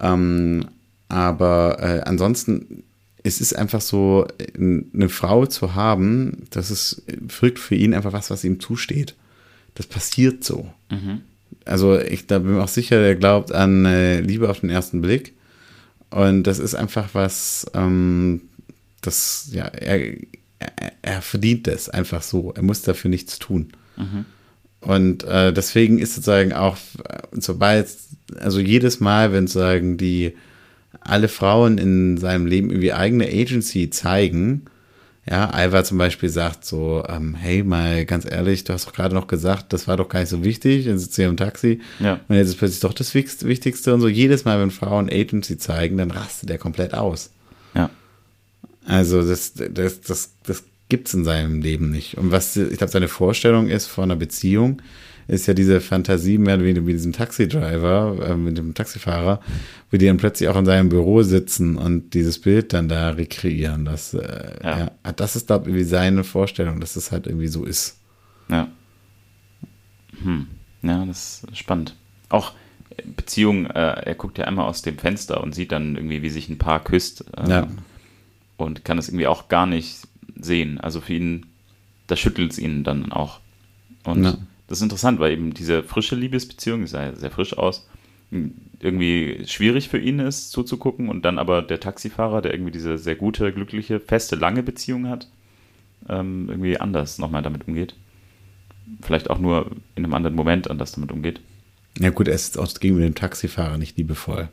Ähm, 0.00 0.64
aber 1.08 1.78
äh, 1.80 2.00
ansonsten, 2.00 2.84
es 3.22 3.40
ist 3.40 3.54
einfach 3.54 3.82
so, 3.82 4.26
eine 4.56 5.08
Frau 5.08 5.44
zu 5.46 5.74
haben, 5.74 6.46
das 6.50 6.70
ist 6.70 7.02
verrückt 7.28 7.58
für 7.58 7.74
ihn 7.74 7.92
einfach 7.92 8.12
was, 8.12 8.30
was 8.30 8.44
ihm 8.44 8.60
zusteht. 8.60 9.14
Das 9.74 9.86
passiert 9.86 10.44
so. 10.44 10.72
Mhm. 10.90 11.22
Also 11.64 11.98
ich 11.98 12.26
da 12.26 12.38
bin 12.38 12.54
mir 12.54 12.62
auch 12.62 12.68
sicher, 12.68 13.00
der 13.00 13.16
glaubt 13.16 13.52
an 13.52 13.84
äh, 13.84 14.20
Liebe 14.20 14.48
auf 14.48 14.60
den 14.60 14.70
ersten 14.70 15.02
Blick. 15.02 15.34
Und 16.10 16.44
das 16.44 16.58
ist 16.58 16.74
einfach 16.74 17.10
was, 17.12 17.66
ähm, 17.74 18.42
das, 19.02 19.50
ja, 19.52 19.66
er, 19.66 20.16
er, 20.58 20.92
er, 21.02 21.22
verdient 21.22 21.66
das 21.66 21.88
einfach 21.88 22.22
so. 22.22 22.52
Er 22.54 22.62
muss 22.62 22.82
dafür 22.82 23.10
nichts 23.10 23.38
tun. 23.38 23.72
Mhm. 23.96 24.24
Und 24.80 25.24
äh, 25.24 25.52
deswegen 25.52 25.98
ist 25.98 26.14
sozusagen 26.14 26.52
auch, 26.52 26.76
sobald, 27.32 27.88
also 28.38 28.60
jedes 28.60 29.00
Mal, 29.00 29.32
wenn 29.32 29.46
sozusagen 29.46 29.96
die 29.96 30.34
alle 31.00 31.28
Frauen 31.28 31.78
in 31.78 32.18
seinem 32.18 32.46
Leben 32.46 32.70
irgendwie 32.70 32.92
eigene 32.92 33.26
Agency 33.26 33.90
zeigen, 33.90 34.66
ja, 35.30 35.50
Alva 35.50 35.84
zum 35.84 35.98
Beispiel 35.98 36.30
sagt 36.30 36.64
so, 36.64 37.04
ähm, 37.06 37.34
hey, 37.34 37.62
mal 37.62 38.06
ganz 38.06 38.24
ehrlich, 38.24 38.64
du 38.64 38.72
hast 38.72 38.86
doch 38.86 38.94
gerade 38.94 39.14
noch 39.14 39.26
gesagt, 39.26 39.72
das 39.74 39.86
war 39.86 39.98
doch 39.98 40.08
gar 40.08 40.20
nicht 40.20 40.30
so 40.30 40.42
wichtig, 40.42 40.86
dann 40.86 40.98
sitzt 40.98 41.14
sie 41.14 41.24
im 41.24 41.36
Taxi 41.36 41.80
ja. 41.98 42.20
und 42.28 42.36
jetzt 42.36 42.48
ist 42.48 42.58
plötzlich 42.58 42.80
doch 42.80 42.94
das 42.94 43.14
Wichtigste 43.14 43.92
und 43.92 44.00
so. 44.00 44.08
Jedes 44.08 44.46
Mal, 44.46 44.58
wenn 44.58 44.70
Frauen 44.70 45.10
Agency 45.10 45.58
zeigen, 45.58 45.98
dann 45.98 46.10
rastet 46.10 46.50
er 46.50 46.56
komplett 46.56 46.94
aus. 46.94 47.30
Ja. 47.74 47.90
Also 48.88 49.26
das, 49.26 49.52
das, 49.54 50.00
das, 50.00 50.32
das 50.44 50.64
gibt 50.88 51.08
es 51.08 51.14
in 51.14 51.24
seinem 51.24 51.60
Leben 51.60 51.90
nicht. 51.90 52.16
Und 52.16 52.30
was, 52.30 52.56
ich 52.56 52.78
glaube, 52.78 52.90
seine 52.90 53.08
Vorstellung 53.08 53.68
ist 53.68 53.86
von 53.86 54.04
einer 54.04 54.16
Beziehung, 54.16 54.80
ist 55.26 55.46
ja 55.46 55.52
diese 55.52 55.82
Fantasie 55.82 56.38
mehr 56.38 56.54
oder 56.54 56.64
weniger 56.64 56.80
mit 56.80 56.94
diesem 56.94 57.12
Taxidriver, 57.12 58.30
äh, 58.30 58.34
mit 58.34 58.56
dem 58.56 58.72
Taxifahrer, 58.72 59.40
wo 59.90 59.98
die 59.98 60.06
dann 60.06 60.16
plötzlich 60.16 60.48
auch 60.48 60.56
in 60.56 60.64
seinem 60.64 60.88
Büro 60.88 61.22
sitzen 61.22 61.76
und 61.76 62.14
dieses 62.14 62.40
Bild 62.40 62.72
dann 62.72 62.88
da 62.88 63.10
rekreieren. 63.10 63.84
Das, 63.84 64.14
äh, 64.14 64.56
ja. 64.64 64.78
ja. 64.78 65.12
das 65.12 65.36
ist, 65.36 65.48
glaube 65.48 65.70
ich, 65.70 65.86
seine 65.86 66.24
Vorstellung, 66.24 66.80
dass 66.80 66.96
es 66.96 67.12
halt 67.12 67.26
irgendwie 67.26 67.48
so 67.48 67.66
ist. 67.66 67.98
Ja. 68.48 68.68
Hm. 70.22 70.46
Ja, 70.80 71.04
das 71.04 71.44
ist 71.50 71.58
spannend. 71.58 71.94
Auch 72.30 72.52
Beziehung, 73.16 73.66
äh, 73.66 74.00
er 74.00 74.14
guckt 74.14 74.38
ja 74.38 74.46
einmal 74.46 74.66
aus 74.66 74.80
dem 74.80 74.96
Fenster 74.96 75.42
und 75.42 75.54
sieht 75.54 75.72
dann 75.72 75.94
irgendwie, 75.94 76.22
wie 76.22 76.30
sich 76.30 76.48
ein 76.48 76.58
Paar 76.58 76.82
küsst. 76.82 77.26
Ähm, 77.36 77.50
ja. 77.50 77.68
Und 78.58 78.84
kann 78.84 78.98
das 78.98 79.08
irgendwie 79.08 79.26
auch 79.26 79.48
gar 79.48 79.64
nicht 79.64 80.06
sehen. 80.38 80.78
Also 80.78 81.00
für 81.00 81.14
ihn, 81.14 81.46
da 82.06 82.16
schüttelt 82.16 82.52
es 82.52 82.58
ihn 82.58 82.84
dann 82.84 83.10
auch. 83.10 83.40
Und 84.04 84.24
ja. 84.24 84.36
das 84.66 84.78
ist 84.78 84.82
interessant, 84.82 85.20
weil 85.20 85.32
eben 85.32 85.54
diese 85.54 85.82
frische 85.82 86.16
Liebesbeziehung, 86.16 86.82
die 86.82 86.86
sah 86.86 87.14
sehr 87.14 87.30
frisch 87.30 87.56
aus, 87.56 87.88
irgendwie 88.80 89.44
schwierig 89.46 89.88
für 89.88 89.98
ihn 89.98 90.18
ist 90.18 90.50
zuzugucken 90.50 91.08
und 91.08 91.24
dann 91.24 91.38
aber 91.38 91.62
der 91.62 91.80
Taxifahrer, 91.80 92.42
der 92.42 92.52
irgendwie 92.52 92.72
diese 92.72 92.98
sehr 92.98 93.16
gute, 93.16 93.52
glückliche, 93.52 94.00
feste, 94.00 94.36
lange 94.36 94.62
Beziehung 94.62 95.08
hat, 95.08 95.28
ähm, 96.08 96.48
irgendwie 96.48 96.78
anders 96.78 97.18
nochmal 97.18 97.42
damit 97.42 97.66
umgeht. 97.66 97.94
Vielleicht 99.00 99.30
auch 99.30 99.38
nur 99.38 99.70
in 99.94 100.04
einem 100.04 100.14
anderen 100.14 100.36
Moment 100.36 100.70
anders 100.70 100.92
damit 100.92 101.12
umgeht. 101.12 101.40
Ja 101.98 102.10
gut, 102.10 102.28
er 102.28 102.34
ist 102.34 102.58
auch 102.58 102.72
gegenüber 102.74 103.04
dem 103.04 103.14
Taxifahrer 103.14 103.78
nicht 103.78 103.96
liebevoll. 103.96 104.48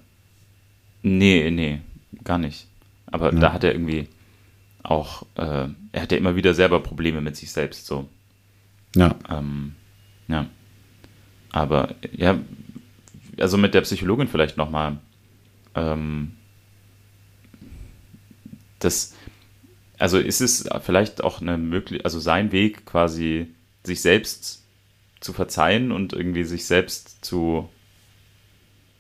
Nee, 1.04 1.52
nee, 1.52 1.82
gar 2.24 2.38
nicht. 2.38 2.68
Aber 3.08 3.34
ja. 3.34 3.40
da 3.40 3.54
hat 3.54 3.64
er 3.64 3.74
irgendwie 3.74 4.08
auch, 4.84 5.24
äh, 5.36 5.68
er 5.92 6.02
hat 6.02 6.12
ja 6.12 6.18
immer 6.18 6.36
wieder 6.36 6.54
selber 6.54 6.80
Probleme 6.80 7.22
mit 7.22 7.36
sich 7.36 7.52
selbst, 7.52 7.86
so. 7.86 8.08
Ja. 8.96 9.16
Ähm, 9.30 9.76
ja. 10.28 10.48
Aber 11.52 11.96
ja, 12.12 12.40
also 13.40 13.58
mit 13.58 13.74
der 13.74 13.82
Psychologin 13.82 14.28
vielleicht 14.28 14.58
nochmal. 14.58 14.98
Ähm, 15.74 16.34
das, 18.80 19.16
also 19.98 20.20
ist 20.20 20.42
es 20.42 20.70
vielleicht 20.82 21.24
auch 21.24 21.42
eine 21.42 21.58
Möglichkeit, 21.58 22.06
also 22.06 22.20
sein 22.20 22.52
Weg 22.52 22.86
quasi, 22.86 23.48
sich 23.84 24.02
selbst 24.02 24.64
zu 25.20 25.34
verzeihen 25.34 25.92
und 25.92 26.14
irgendwie 26.14 26.44
sich 26.44 26.66
selbst 26.66 27.24
zu, 27.24 27.70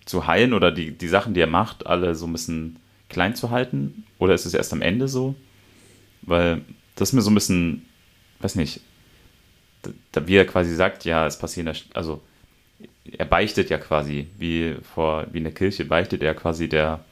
zu 0.05 0.27
heilen 0.27 0.53
oder 0.53 0.71
die, 0.71 0.91
die 0.91 1.07
Sachen, 1.07 1.33
die 1.33 1.41
er 1.41 1.47
macht, 1.47 1.85
alle 1.85 2.15
so 2.15 2.25
ein 2.25 2.31
bisschen 2.31 2.79
klein 3.15 3.33
zu 3.33 3.49
halten? 3.49 4.03
Oder 4.19 4.33
ist 4.33 4.45
es 4.45 4.53
erst 4.53 4.73
am 4.73 4.81
Ende 4.81 5.07
so? 5.07 5.35
Weil 6.21 6.61
das 6.95 7.09
ist 7.09 7.13
mir 7.13 7.21
so 7.21 7.31
ein 7.31 7.35
bisschen, 7.35 7.85
weiß 8.39 8.55
nicht, 8.55 8.81
da, 10.11 10.27
wie 10.27 10.35
er 10.35 10.45
quasi 10.45 10.75
sagt, 10.75 11.05
ja, 11.05 11.25
es 11.25 11.37
passieren, 11.37 11.73
also 11.93 12.21
er 13.17 13.25
beichtet 13.25 13.69
ja 13.69 13.77
quasi, 13.77 14.27
wie 14.37 14.75
vor, 14.93 15.27
wie 15.31 15.37
in 15.37 15.45
der 15.45 15.53
Kirche 15.53 15.85
beichtet 15.85 16.23
er 16.23 16.33
quasi 16.33 16.67
der 16.67 17.05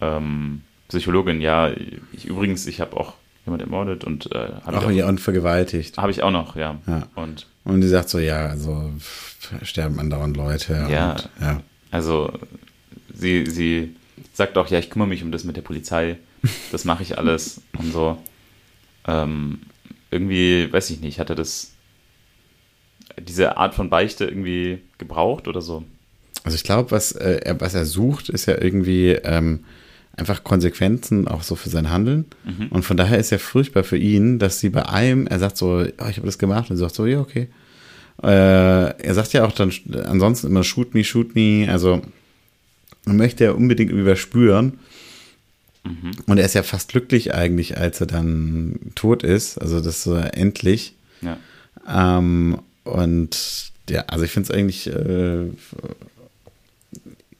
ähm, 0.00 0.62
Psychologin, 0.88 1.42
ja, 1.42 1.70
ich 2.12 2.24
übrigens, 2.24 2.66
ich 2.66 2.80
habe 2.80 2.96
auch 2.96 3.12
jemand 3.44 3.62
ermordet 3.62 4.04
und 4.04 4.32
äh, 4.32 4.52
Ach, 4.64 4.90
ja, 4.90 5.06
und 5.06 5.20
vergewaltigt. 5.20 5.98
Habe 5.98 6.12
ich 6.12 6.22
auch 6.22 6.30
noch, 6.30 6.56
ja. 6.56 6.78
ja. 6.86 7.08
Und, 7.14 7.46
und 7.64 7.82
die 7.82 7.88
sagt 7.88 8.08
so, 8.08 8.18
ja, 8.18 8.46
also 8.46 8.90
sterben 9.62 10.00
andauernd 10.00 10.36
Leute. 10.36 10.86
Ja, 10.88 11.10
und, 11.10 11.28
ja. 11.40 11.60
also 11.90 12.32
sie, 13.12 13.44
sie 13.46 13.96
sagt 14.36 14.58
auch, 14.58 14.68
ja, 14.68 14.78
ich 14.78 14.90
kümmere 14.90 15.08
mich 15.08 15.22
um 15.22 15.32
das 15.32 15.44
mit 15.44 15.56
der 15.56 15.62
Polizei, 15.62 16.18
das 16.70 16.84
mache 16.84 17.02
ich 17.02 17.16
alles 17.16 17.62
und 17.78 17.90
so. 17.90 18.18
Ähm, 19.08 19.60
irgendwie, 20.10 20.70
weiß 20.70 20.90
ich 20.90 21.00
nicht, 21.00 21.18
hat 21.18 21.30
er 21.30 21.36
das, 21.36 21.72
diese 23.18 23.56
Art 23.56 23.74
von 23.74 23.88
Beichte 23.88 24.26
irgendwie 24.26 24.80
gebraucht 24.98 25.48
oder 25.48 25.62
so? 25.62 25.84
Also 26.44 26.54
ich 26.54 26.64
glaube, 26.64 26.90
was, 26.90 27.12
äh, 27.12 27.40
er, 27.44 27.60
was 27.60 27.74
er 27.74 27.86
sucht, 27.86 28.28
ist 28.28 28.46
ja 28.46 28.60
irgendwie 28.60 29.12
ähm, 29.12 29.64
einfach 30.16 30.44
Konsequenzen 30.44 31.28
auch 31.28 31.42
so 31.42 31.56
für 31.56 31.70
sein 31.70 31.88
Handeln. 31.90 32.26
Mhm. 32.44 32.68
Und 32.68 32.82
von 32.84 32.98
daher 32.98 33.18
ist 33.18 33.30
ja 33.30 33.38
furchtbar 33.38 33.84
für 33.84 33.96
ihn, 33.96 34.38
dass 34.38 34.60
sie 34.60 34.68
bei 34.68 34.82
allem, 34.82 35.26
er 35.26 35.38
sagt 35.38 35.56
so, 35.56 35.78
oh, 35.80 36.08
ich 36.10 36.16
habe 36.18 36.26
das 36.26 36.38
gemacht 36.38 36.70
und 36.70 36.76
sie 36.76 36.82
sagt 36.82 36.94
so, 36.94 37.06
ja, 37.06 37.20
okay. 37.20 37.48
Äh, 38.22 38.28
er 38.28 39.14
sagt 39.14 39.32
ja 39.32 39.46
auch 39.46 39.52
dann 39.52 39.72
ansonsten 40.04 40.48
immer, 40.48 40.62
shoot 40.62 40.94
me, 40.94 41.04
shoot 41.04 41.34
me. 41.34 41.68
Also 41.70 42.02
man 43.06 43.16
möchte 43.16 43.44
ja 43.44 43.52
unbedingt 43.52 43.90
irgendwie 43.90 44.10
was 44.10 44.18
spüren. 44.18 44.78
Mhm. 45.84 46.10
Und 46.26 46.38
er 46.38 46.44
ist 46.44 46.54
ja 46.54 46.62
fast 46.62 46.90
glücklich 46.90 47.34
eigentlich, 47.34 47.78
als 47.78 48.00
er 48.00 48.06
dann 48.06 48.78
tot 48.94 49.22
ist. 49.22 49.58
Also 49.58 49.80
das 49.80 50.02
so 50.02 50.14
endlich. 50.16 50.94
Ja. 51.22 51.38
Ähm, 51.88 52.58
und 52.84 53.72
ja, 53.88 54.02
also 54.08 54.24
ich 54.24 54.32
finde 54.32 54.50
es 54.50 54.56
eigentlich, 54.56 54.88
äh, 54.88 55.46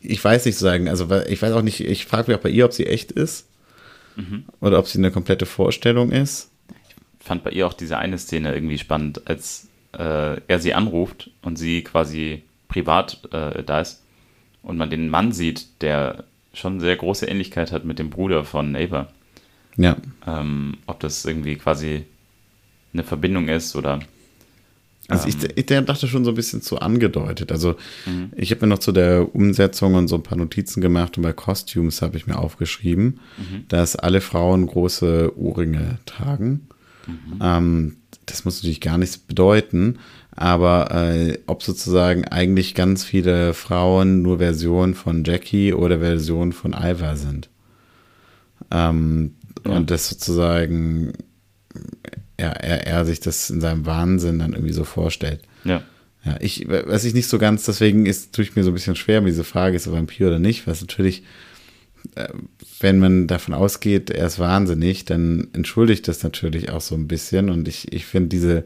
ich 0.01 0.25
weiß 0.25 0.47
nicht 0.47 0.57
sagen, 0.57 0.89
also 0.89 1.11
ich 1.29 1.43
weiß 1.43 1.53
auch 1.53 1.63
nicht, 1.63 1.81
ich 1.81 2.07
frage 2.07 2.31
mich 2.31 2.39
auch 2.39 2.43
bei 2.43 2.51
ihr, 2.51 2.65
ob 2.65 2.73
sie 2.73 2.87
echt 2.87 3.11
ist 3.13 3.47
mhm. 4.15 4.45
oder 4.61 4.79
ob 4.79 4.87
sie 4.87 4.99
eine 4.99 5.11
komplette 5.11 5.47
Vorstellung 5.47 6.13
ist. 6.13 6.51
Ich 7.21 7.27
fand 7.27 7.43
bei 7.43 7.51
ihr 7.51 7.67
auch 7.67 7.73
diese 7.73 7.99
eine 7.99 8.19
Szene 8.19 8.55
irgendwie 8.55 8.79
spannend, 8.79 9.27
als 9.27 9.67
äh, 9.99 10.41
er 10.41 10.59
sie 10.61 10.75
anruft 10.75 11.31
und 11.43 11.57
sie 11.57 11.83
quasi 11.83 12.43
privat 12.69 13.21
äh, 13.33 13.65
da 13.65 13.81
ist 13.81 14.03
und 14.67 14.77
man 14.77 14.91
den 14.91 15.09
Mann 15.09 15.33
sieht, 15.33 15.81
der 15.81 16.25
schon 16.53 16.81
sehr 16.81 16.97
große 16.97 17.27
Ähnlichkeit 17.27 17.71
hat 17.71 17.85
mit 17.85 17.99
dem 17.99 18.11
Bruder 18.11 18.45
von 18.45 18.75
Ava. 18.75 19.09
Ja. 19.77 19.97
Ähm, 20.27 20.79
ob 20.87 20.99
das 21.01 21.25
irgendwie 21.25 21.57
quasi 21.57 22.05
eine 22.93 23.05
Verbindung 23.05 23.49
ist 23.49 23.77
oder. 23.77 24.01
Also 25.09 25.29
ich, 25.29 25.37
ähm, 25.37 25.51
ich 25.55 25.67
dachte 25.67 26.09
schon 26.09 26.25
so 26.25 26.33
ein 26.33 26.35
bisschen 26.35 26.63
zu 26.63 26.81
angedeutet. 26.81 27.53
Also 27.53 27.77
mhm. 28.07 28.33
ich 28.35 28.51
habe 28.51 28.63
mir 28.63 28.71
noch 28.75 28.81
zu 28.81 28.91
der 28.91 29.33
Umsetzung 29.37 29.95
und 29.95 30.09
so 30.09 30.17
ein 30.17 30.25
paar 30.25 30.39
Notizen 30.39 30.81
gemacht 30.81 31.17
und 31.17 31.23
bei 31.23 31.33
Costumes 31.33 32.03
habe 32.03 32.17
ich 32.17 32.27
mir 32.27 32.37
aufgeschrieben, 32.37 33.21
mhm. 33.37 33.69
dass 33.69 33.95
alle 33.95 34.21
Frauen 34.21 34.67
große 34.67 35.39
Ohrringe 35.39 35.99
tragen. 36.07 36.67
Mhm. 37.07 37.39
Ähm, 37.41 37.97
das 38.25 38.45
muss 38.45 38.57
natürlich 38.57 38.81
gar 38.81 38.99
nichts 38.99 39.17
bedeuten, 39.17 40.01
aber 40.37 40.91
äh, 40.93 41.39
ob 41.47 41.63
sozusagen 41.63 42.25
eigentlich 42.25 42.75
ganz 42.75 43.05
viele 43.05 43.55
Frauen 43.55 44.23
nur 44.23 44.39
Versionen 44.39 44.95
von 44.95 45.25
Jackie 45.25 45.73
oder 45.73 45.99
Versionen 45.99 46.53
von 46.53 46.73
Iva 46.73 47.17
sind. 47.17 47.49
Ähm, 48.71 49.35
ja. 49.65 49.73
Und 49.73 49.91
das 49.91 50.09
sozusagen 50.09 51.13
er, 52.37 52.63
er, 52.63 52.87
er 52.87 53.05
sich 53.05 53.21
das 53.21 53.51
in 53.51 53.61
seinem 53.61 53.87
Wahnsinn 53.87 54.39
dann 54.39 54.53
irgendwie 54.53 54.73
so 54.73 54.85
vorstellt. 54.85 55.41
Ja. 55.65 55.83
Ja, 56.25 56.37
ich 56.41 56.69
weiß 56.69 57.05
ich 57.05 57.15
nicht 57.15 57.29
so 57.29 57.39
ganz, 57.39 57.65
deswegen 57.65 58.05
ist, 58.05 58.35
tue 58.35 58.45
ich 58.45 58.57
mir 58.57 58.65
so 58.65 58.73
ein 58.73 58.75
bisschen 58.75 58.97
schwer, 58.97 59.21
diese 59.21 59.45
Frage, 59.45 59.77
ist 59.77 59.87
er 59.87 59.93
Vampir 59.93 60.27
oder 60.27 60.41
nicht, 60.41 60.67
weil 60.67 60.75
es 60.75 60.81
natürlich 60.81 61.23
äh, 62.15 62.29
wenn 62.81 62.99
man 62.99 63.27
davon 63.27 63.55
ausgeht, 63.55 64.11
er 64.11 64.27
ist 64.27 64.39
wahnsinnig, 64.39 65.05
dann 65.05 65.49
entschuldigt 65.53 66.07
das 66.09 66.23
natürlich 66.23 66.71
auch 66.71 66.81
so 66.81 66.95
ein 66.95 67.09
bisschen. 67.09 67.51
Und 67.51 67.69
ich, 67.69 67.93
ich 67.93 68.07
finde 68.07 68.29
diese, 68.29 68.65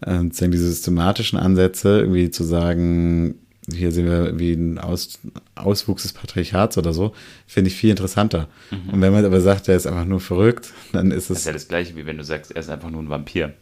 äh, 0.00 0.20
diese 0.30 0.68
systematischen 0.68 1.38
Ansätze, 1.38 2.00
irgendwie 2.00 2.30
zu 2.30 2.44
sagen, 2.44 3.34
hier 3.72 3.92
sehen 3.92 4.06
wir 4.06 4.38
wie 4.38 4.52
ein 4.52 4.78
Aus, 4.78 5.18
Auswuchs 5.54 6.02
des 6.02 6.12
Patriarchats 6.12 6.78
oder 6.78 6.92
so, 6.92 7.12
finde 7.46 7.68
ich 7.68 7.76
viel 7.76 7.90
interessanter. 7.90 8.48
Mhm. 8.70 8.94
Und 8.94 9.00
wenn 9.00 9.12
man 9.12 9.24
aber 9.24 9.40
sagt, 9.40 9.68
er 9.68 9.76
ist 9.76 9.86
einfach 9.86 10.04
nur 10.04 10.20
verrückt, 10.20 10.72
dann 10.92 11.10
ist 11.10 11.24
es. 11.24 11.28
Das 11.28 11.38
ist 11.38 11.46
ja 11.46 11.52
das 11.52 11.68
Gleiche, 11.68 11.96
wie 11.96 12.06
wenn 12.06 12.16
du 12.16 12.24
sagst, 12.24 12.52
er 12.52 12.60
ist 12.60 12.70
einfach 12.70 12.90
nur 12.90 13.02
ein 13.02 13.10
Vampir. 13.10 13.52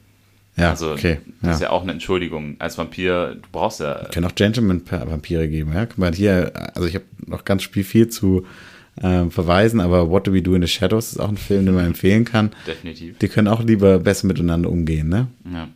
Ja, 0.57 0.71
also, 0.71 0.93
okay. 0.93 1.19
Das 1.41 1.49
ja. 1.49 1.55
ist 1.55 1.61
ja 1.61 1.71
auch 1.71 1.83
eine 1.83 1.93
Entschuldigung. 1.93 2.57
Als 2.59 2.77
Vampir, 2.79 3.37
du 3.37 3.49
brauchst 3.53 3.81
ja. 3.81 4.09
Können 4.13 4.27
auch 4.27 4.35
Gentleman-Vampire 4.35 5.49
geben, 5.49 5.73
ja. 5.73 5.87
Guck 5.87 5.99
mal, 5.99 6.13
hier, 6.13 6.53
also 6.75 6.89
ich 6.89 6.97
habe 6.97 7.05
noch 7.27 7.45
ganz 7.45 7.65
viel, 7.65 7.85
viel 7.85 8.09
zu 8.09 8.45
äh, 9.01 9.27
verweisen, 9.31 9.81
aber 9.81 10.11
What 10.11 10.27
Do 10.27 10.33
We 10.33 10.43
Do 10.43 10.55
in 10.55 10.63
the 10.63 10.69
Shadows 10.69 11.13
ist 11.13 11.19
auch 11.19 11.29
ein 11.29 11.37
Film, 11.37 11.67
den 11.67 11.77
man 11.77 11.87
empfehlen 11.87 12.25
kann. 12.25 12.51
Definitiv. 12.67 13.19
Die 13.19 13.29
können 13.29 13.47
auch 13.47 13.63
lieber 13.63 14.01
besser 14.01 14.27
miteinander 14.27 14.71
umgehen, 14.71 15.09
ne? 15.09 15.29
Ja. 15.53 15.69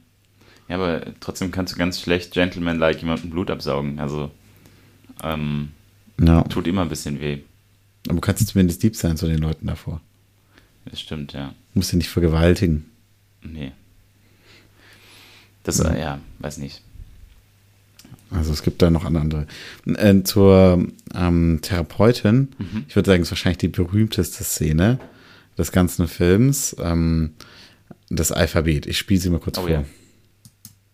Ja, 0.72 0.78
aber 0.78 1.02
trotzdem 1.20 1.50
kannst 1.50 1.74
du 1.74 1.78
ganz 1.78 2.00
schlecht 2.00 2.32
Gentleman-like 2.32 3.02
jemandem 3.02 3.28
Blut 3.28 3.50
absaugen. 3.50 3.98
Also, 3.98 4.30
ähm, 5.22 5.68
ja. 6.18 6.44
tut 6.44 6.66
immer 6.66 6.80
ein 6.80 6.88
bisschen 6.88 7.20
weh. 7.20 7.40
Aber 8.06 8.14
du 8.14 8.20
kannst 8.22 8.48
zumindest 8.48 8.82
lieb 8.82 8.96
sein 8.96 9.18
zu 9.18 9.26
den 9.26 9.36
Leuten 9.36 9.66
davor. 9.66 10.00
Das 10.86 10.98
stimmt, 10.98 11.34
ja. 11.34 11.48
Du 11.48 11.78
musst 11.78 11.90
sie 11.90 11.98
nicht 11.98 12.08
vergewaltigen. 12.08 12.86
Nee. 13.42 13.72
Das, 15.62 15.76
ja, 15.76 15.94
ja 15.94 16.20
weiß 16.38 16.56
nicht. 16.56 16.80
Also 18.30 18.50
es 18.54 18.62
gibt 18.62 18.80
da 18.80 18.88
noch 18.88 19.04
andere. 19.04 19.46
Äh, 19.84 20.22
zur 20.22 20.88
ähm, 21.14 21.58
Therapeutin, 21.60 22.48
mhm. 22.56 22.86
ich 22.88 22.96
würde 22.96 23.10
sagen, 23.10 23.22
ist 23.22 23.30
wahrscheinlich 23.30 23.58
die 23.58 23.68
berühmteste 23.68 24.42
Szene 24.42 24.98
des 25.58 25.70
ganzen 25.70 26.08
Films, 26.08 26.74
ähm, 26.80 27.34
das 28.08 28.32
Alphabet. 28.32 28.86
Ich 28.86 28.96
spiele 28.96 29.20
sie 29.20 29.28
mal 29.28 29.38
kurz 29.38 29.58
oh, 29.58 29.62
vor. 29.62 29.70
Yeah. 29.70 29.84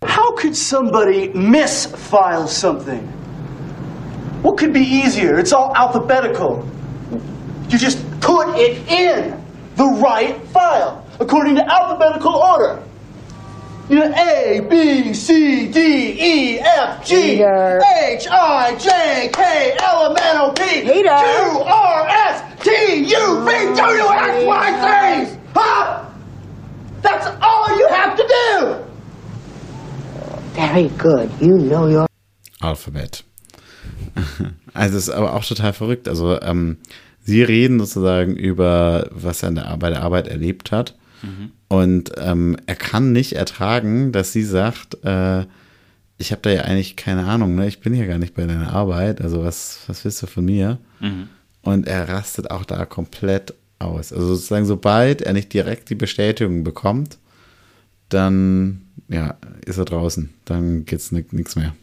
How 0.02 0.32
could 0.36 0.54
somebody 0.54 1.28
misfile 1.30 2.46
something? 2.46 3.06
What 4.42 4.56
could 4.56 4.72
be 4.72 4.80
easier? 4.80 5.38
It's 5.38 5.52
all 5.52 5.74
alphabetical. 5.74 6.68
You 7.68 7.78
just 7.78 7.98
put 8.20 8.56
it 8.56 8.86
in 8.88 9.44
the 9.74 9.84
right 9.84 10.40
file 10.48 11.04
according 11.18 11.56
to 11.56 11.64
alphabetical 11.64 12.32
order. 12.32 12.82
You 13.88 13.96
know, 13.96 14.14
A, 14.14 14.60
B, 14.68 15.14
C, 15.14 15.68
D, 15.72 15.80
E, 16.20 16.60
F, 16.60 17.04
G. 17.04 17.42
H, 17.42 18.28
I, 18.28 18.76
J, 18.78 19.30
K, 19.32 19.76
L, 19.80 20.10
M, 20.10 20.16
N, 20.20 20.36
O, 20.36 20.52
P. 20.52 20.82
Q, 20.82 20.92
R, 21.02 22.06
S, 22.06 22.62
T, 22.62 22.70
U, 22.70 23.44
V, 23.44 23.76
W, 23.76 24.08
X, 24.10 24.44
Y, 24.44 25.26
Z. 25.26 25.38
Huh? 25.54 26.04
That's 27.00 27.26
all 27.40 27.78
you 27.78 27.88
have 27.88 28.16
to 28.16 28.22
do. 28.28 28.87
Very 30.54 30.90
good. 30.98 31.28
You 31.40 31.58
know 31.58 31.86
your 31.86 32.06
Alphabet. 32.60 33.24
Also 34.74 34.96
es 34.96 35.08
ist 35.08 35.14
aber 35.14 35.34
auch 35.34 35.44
total 35.44 35.72
verrückt. 35.72 36.08
Also 36.08 36.40
ähm, 36.40 36.76
sie 37.20 37.42
reden 37.42 37.80
sozusagen 37.80 38.36
über, 38.36 39.08
was 39.10 39.42
er 39.42 39.50
der, 39.50 39.76
bei 39.76 39.90
der 39.90 40.02
Arbeit 40.02 40.28
erlebt 40.28 40.70
hat. 40.70 40.94
Mhm. 41.22 41.50
Und 41.66 42.12
ähm, 42.16 42.56
er 42.66 42.76
kann 42.76 43.12
nicht 43.12 43.32
ertragen, 43.32 44.12
dass 44.12 44.32
sie 44.32 44.44
sagt, 44.44 45.04
äh, 45.04 45.46
ich 46.16 46.30
habe 46.30 46.42
da 46.42 46.50
ja 46.50 46.62
eigentlich 46.62 46.96
keine 46.96 47.26
Ahnung, 47.26 47.56
ne? 47.56 47.66
ich 47.66 47.80
bin 47.80 47.92
hier 47.92 48.06
gar 48.06 48.18
nicht 48.18 48.34
bei 48.34 48.46
deiner 48.46 48.72
Arbeit, 48.72 49.20
also 49.20 49.42
was, 49.42 49.80
was 49.86 50.04
willst 50.04 50.22
du 50.22 50.26
von 50.26 50.44
mir? 50.44 50.78
Mhm. 51.00 51.28
Und 51.62 51.86
er 51.86 52.08
rastet 52.08 52.50
auch 52.50 52.64
da 52.64 52.84
komplett 52.84 53.54
aus. 53.78 54.12
Also 54.12 54.34
sozusagen, 54.34 54.66
sobald 54.66 55.22
er 55.22 55.32
nicht 55.32 55.52
direkt 55.52 55.90
die 55.90 55.94
Bestätigung 55.94 56.64
bekommt, 56.64 57.18
dann 58.08 58.88
ja, 59.08 59.36
ist 59.64 59.78
er 59.78 59.84
draußen. 59.84 60.32
Dann 60.44 60.84
geht 60.84 60.98
es 60.98 61.12
nichts 61.12 61.56
mehr. 61.56 61.74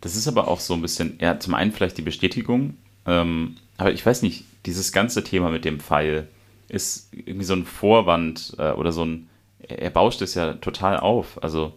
Das 0.00 0.16
ist 0.16 0.28
aber 0.28 0.48
auch 0.48 0.60
so 0.60 0.74
ein 0.74 0.82
bisschen, 0.82 1.18
ja, 1.20 1.38
zum 1.38 1.54
einen 1.54 1.72
vielleicht 1.72 1.98
die 1.98 2.02
Bestätigung, 2.02 2.74
ähm, 3.06 3.56
aber 3.76 3.92
ich 3.92 4.04
weiß 4.04 4.22
nicht, 4.22 4.44
dieses 4.66 4.92
ganze 4.92 5.24
Thema 5.24 5.50
mit 5.50 5.64
dem 5.64 5.80
Pfeil, 5.80 6.28
ist 6.68 7.08
irgendwie 7.12 7.44
so 7.44 7.54
ein 7.54 7.64
Vorwand 7.64 8.54
äh, 8.58 8.70
oder 8.70 8.92
so 8.92 9.04
ein, 9.04 9.28
er 9.58 9.90
bauscht 9.90 10.22
es 10.22 10.34
ja 10.34 10.54
total 10.54 10.98
auf. 10.98 11.42
Also, 11.42 11.74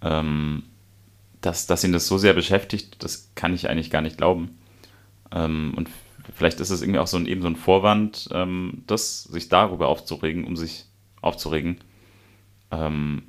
ähm, 0.00 0.64
dass, 1.40 1.66
dass 1.66 1.84
ihn 1.84 1.92
das 1.92 2.06
so 2.06 2.18
sehr 2.18 2.32
beschäftigt, 2.32 3.02
das 3.02 3.30
kann 3.34 3.52
ich 3.52 3.68
eigentlich 3.68 3.90
gar 3.90 4.00
nicht 4.00 4.16
glauben. 4.16 4.58
Ähm, 5.32 5.74
und 5.76 5.88
vielleicht 6.34 6.60
ist 6.60 6.70
es 6.70 6.82
irgendwie 6.82 7.00
auch 7.00 7.06
so 7.08 7.16
ein, 7.16 7.26
eben 7.26 7.42
so 7.42 7.48
ein 7.48 7.56
Vorwand, 7.56 8.28
ähm, 8.32 8.84
das, 8.86 9.24
sich 9.24 9.48
darüber 9.48 9.88
aufzuregen, 9.88 10.44
um 10.44 10.56
sich 10.56 10.86
aufzuregen. 11.20 11.78
Ähm, 12.72 13.22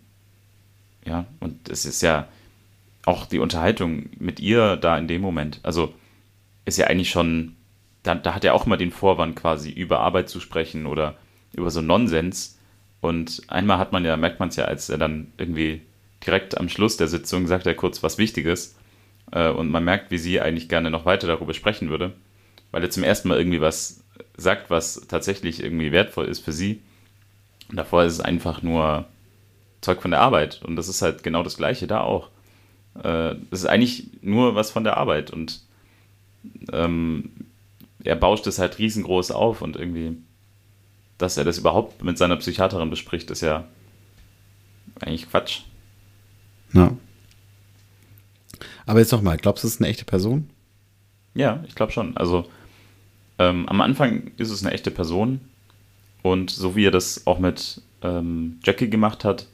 ja, 1.06 1.26
und 1.40 1.70
es 1.70 1.86
ist 1.86 2.02
ja 2.02 2.28
auch 3.06 3.28
die 3.28 3.40
Unterhaltung 3.40 4.10
mit 4.18 4.40
ihr 4.40 4.78
da 4.78 4.98
in 4.98 5.08
dem 5.08 5.22
Moment. 5.22 5.60
Also, 5.62 5.94
ist 6.66 6.78
ja 6.78 6.88
eigentlich 6.88 7.12
schon 7.12 7.56
da, 8.04 8.16
da 8.16 8.36
hat 8.36 8.44
er 8.44 8.54
auch 8.54 8.66
immer 8.66 8.78
den 8.78 8.92
Vorwand 8.92 9.36
quasi 9.36 9.72
über 9.72 10.02
Arbeit 10.02 10.30
zu 10.30 10.40
sprechen 10.40 10.86
oder 10.86 11.16
über 11.54 11.72
so 11.72 11.82
Nonsens. 11.82 12.60
Und 13.02 13.42
einmal 13.48 13.80
hat 13.80 13.92
man 13.92 14.06
ja, 14.06 14.16
merkt 14.18 14.40
man 14.40 14.50
es 14.50 14.58
ja, 14.58 14.66
als 14.66 14.90
er 14.90 14.98
dann 14.98 15.32
irgendwie 15.38 15.82
direkt 16.26 16.58
am 16.58 16.70
Schluss 16.70 16.98
der 16.98 17.08
Sitzung 17.08 17.48
sagt 17.48 17.66
er 17.66 17.76
kurz 17.76 18.04
was 18.04 18.18
Wichtiges. 18.18 18.76
Äh, 19.32 19.50
und 19.50 19.70
man 19.70 19.84
merkt, 19.84 20.12
wie 20.12 20.18
sie 20.18 20.40
eigentlich 20.42 20.70
gerne 20.70 20.92
noch 20.92 21.06
weiter 21.06 21.28
darüber 21.28 21.54
sprechen 21.54 21.90
würde. 21.90 22.14
Weil 22.72 22.84
er 22.84 22.90
zum 22.90 23.04
ersten 23.04 23.30
Mal 23.30 23.38
irgendwie 23.38 23.62
was 23.62 24.04
sagt, 24.38 24.70
was 24.70 25.08
tatsächlich 25.08 25.64
irgendwie 25.64 25.92
wertvoll 25.92 26.26
ist 26.26 26.44
für 26.44 26.52
sie. 26.52 26.82
Und 27.70 27.78
davor 27.78 28.04
ist 28.04 28.14
es 28.14 28.20
einfach 28.20 28.62
nur 28.62 29.06
Zeug 29.84 30.02
von 30.02 30.12
der 30.12 30.22
Arbeit. 30.22 30.62
Und 30.64 30.76
das 30.76 30.88
ist 30.88 31.02
halt 31.02 31.24
genau 31.24 31.44
das 31.44 31.58
Gleiche 31.58 31.88
da 31.88 32.02
auch. 32.02 32.30
Äh, 32.96 33.36
das 33.50 33.62
ist 33.62 33.66
eigentlich 33.66 34.08
nur 34.22 34.56
was 34.56 34.72
von 34.72 34.84
der 34.84 34.98
Arbeit. 34.98 35.32
Und 35.32 35.62
ähm, 36.72 37.32
er 38.04 38.16
bauscht 38.16 38.48
es 38.48 38.60
halt 38.60 38.80
riesengroß 38.80 39.32
auf 39.32 39.62
und 39.62 39.76
irgendwie, 39.76 40.18
dass 41.18 41.38
er 41.38 41.44
das 41.44 41.58
überhaupt 41.58 42.04
mit 42.04 42.18
seiner 42.18 42.36
Psychiaterin 42.38 42.90
bespricht, 42.90 43.32
ist 43.32 43.42
ja 43.42 43.66
eigentlich 45.00 45.30
Quatsch. 45.30 45.62
Ja. 46.74 46.96
Aber 48.86 49.00
jetzt 49.00 49.12
nochmal, 49.12 49.38
glaubst 49.38 49.64
du, 49.64 49.68
es 49.68 49.76
ist 49.76 49.82
eine 49.82 49.90
echte 49.90 50.06
Person? 50.06 50.50
Ja, 51.34 51.64
ich 51.68 51.76
glaube 51.76 51.92
schon. 51.92 52.18
Also 52.18 52.46
ähm, 53.40 53.68
am 53.68 53.82
Anfang 53.82 54.32
ist 54.38 54.50
es 54.50 54.64
eine 54.64 54.74
echte 54.74 54.92
Person 54.92 55.42
und 56.22 56.52
so 56.52 56.76
wie 56.76 56.86
er 56.86 56.92
das 56.92 57.26
auch 57.26 57.40
mit 57.40 57.82
ähm, 58.02 58.60
Jackie 58.64 58.90
gemacht 58.90 59.24
hat, 59.24 59.48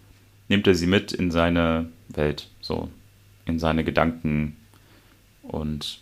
nimmt 0.49 0.67
er 0.67 0.75
sie 0.75 0.87
mit 0.87 1.11
in 1.11 1.31
seine 1.31 1.87
Welt, 2.09 2.49
so 2.61 2.89
in 3.45 3.59
seine 3.59 3.83
Gedanken 3.83 4.57
und 5.43 5.99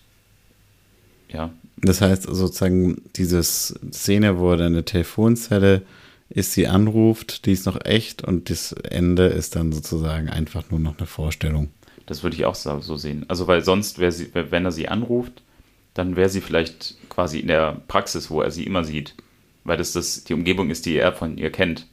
ja, 1.30 1.52
das 1.78 2.02
heißt 2.02 2.24
sozusagen, 2.24 3.02
diese 3.16 3.44
Szene, 3.44 4.40
wo 4.40 4.52
er 4.52 4.58
dann 4.58 4.68
in 4.68 4.74
der 4.74 4.86
Telefonzelle 4.86 5.84
ist, 6.30 6.54
sie 6.54 6.68
anruft, 6.68 7.46
die 7.46 7.52
ist 7.52 7.66
noch 7.66 7.86
echt 7.86 8.24
und 8.24 8.50
das 8.50 8.72
Ende 8.72 9.28
ist 9.28 9.56
dann 9.56 9.72
sozusagen 9.72 10.30
einfach 10.30 10.70
nur 10.72 10.80
noch 10.80 10.98
eine 10.98 11.08
Vorstellung. 11.08 11.70
Das 12.06 12.24
würde 12.24 12.36
ich 12.36 12.46
auch 12.46 12.56
so 12.56 12.98
sehen. 12.98 13.26
Also, 13.28 13.48
weil 13.48 13.64
sonst, 13.64 14.00
wäre 14.00 14.12
sie, 14.12 14.30
wenn 14.34 14.66
er 14.66 14.72
sie 14.72 14.88
anruft, 14.88 15.44
dann 15.94 16.16
wäre 16.16 16.30
sie 16.30 16.42
vielleicht 16.42 16.96
quasi 17.10 17.40
in 17.40 17.48
der 17.48 17.82
Praxis, 17.88 18.30
wo 18.30 18.42
er 18.42 18.52
sie 18.52 18.64
immer 18.64 18.84
sieht. 18.84 19.14
Weil 19.64 19.78
das, 19.78 19.92
das 19.92 20.24
die 20.24 20.34
Umgebung 20.34 20.70
ist, 20.70 20.86
die 20.86 20.96
er 20.96 21.14
von 21.14 21.38
ihr 21.38 21.52
kennt. 21.52 21.86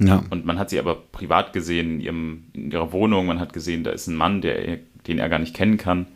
Ja. 0.00 0.24
Und 0.30 0.44
man 0.44 0.58
hat 0.58 0.70
sie 0.70 0.78
aber 0.78 0.96
privat 0.96 1.52
gesehen 1.52 1.94
in, 1.94 2.00
ihrem, 2.00 2.44
in 2.54 2.72
ihrer 2.72 2.92
Wohnung. 2.92 3.26
Man 3.26 3.38
hat 3.38 3.52
gesehen, 3.52 3.84
da 3.84 3.90
ist 3.90 4.08
ein 4.08 4.16
Mann, 4.16 4.40
der, 4.40 4.78
den 5.06 5.18
er 5.18 5.28
gar 5.28 5.38
nicht 5.38 5.54
kennen 5.54 5.76
kann. 5.76 6.06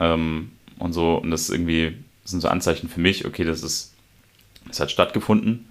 Ähm, 0.00 0.50
und 0.78 0.92
so. 0.92 1.16
Und 1.16 1.30
das 1.30 1.42
ist 1.42 1.50
irgendwie 1.50 1.94
das 2.24 2.30
sind 2.30 2.40
so 2.40 2.48
Anzeichen 2.48 2.88
für 2.88 3.00
mich, 3.00 3.26
okay, 3.26 3.44
das 3.44 3.62
ist, 3.62 3.94
das 4.66 4.80
hat 4.80 4.90
stattgefunden 4.90 5.68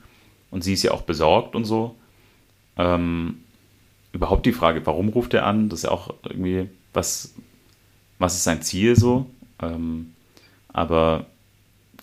und 0.51 0.63
sie 0.63 0.73
ist 0.73 0.83
ja 0.83 0.91
auch 0.91 1.01
besorgt 1.01 1.55
und 1.55 1.65
so. 1.65 1.95
Ähm, 2.77 3.39
überhaupt 4.13 4.45
die 4.45 4.53
Frage, 4.53 4.85
warum 4.85 5.09
ruft 5.09 5.33
er 5.33 5.47
an? 5.47 5.69
Das 5.69 5.79
ist 5.79 5.83
ja 5.85 5.91
auch 5.91 6.13
irgendwie, 6.23 6.69
was, 6.93 7.33
was 8.19 8.35
ist 8.35 8.43
sein 8.43 8.61
Ziel 8.61 8.95
so? 8.95 9.25
Ähm, 9.59 10.13
aber 10.71 11.25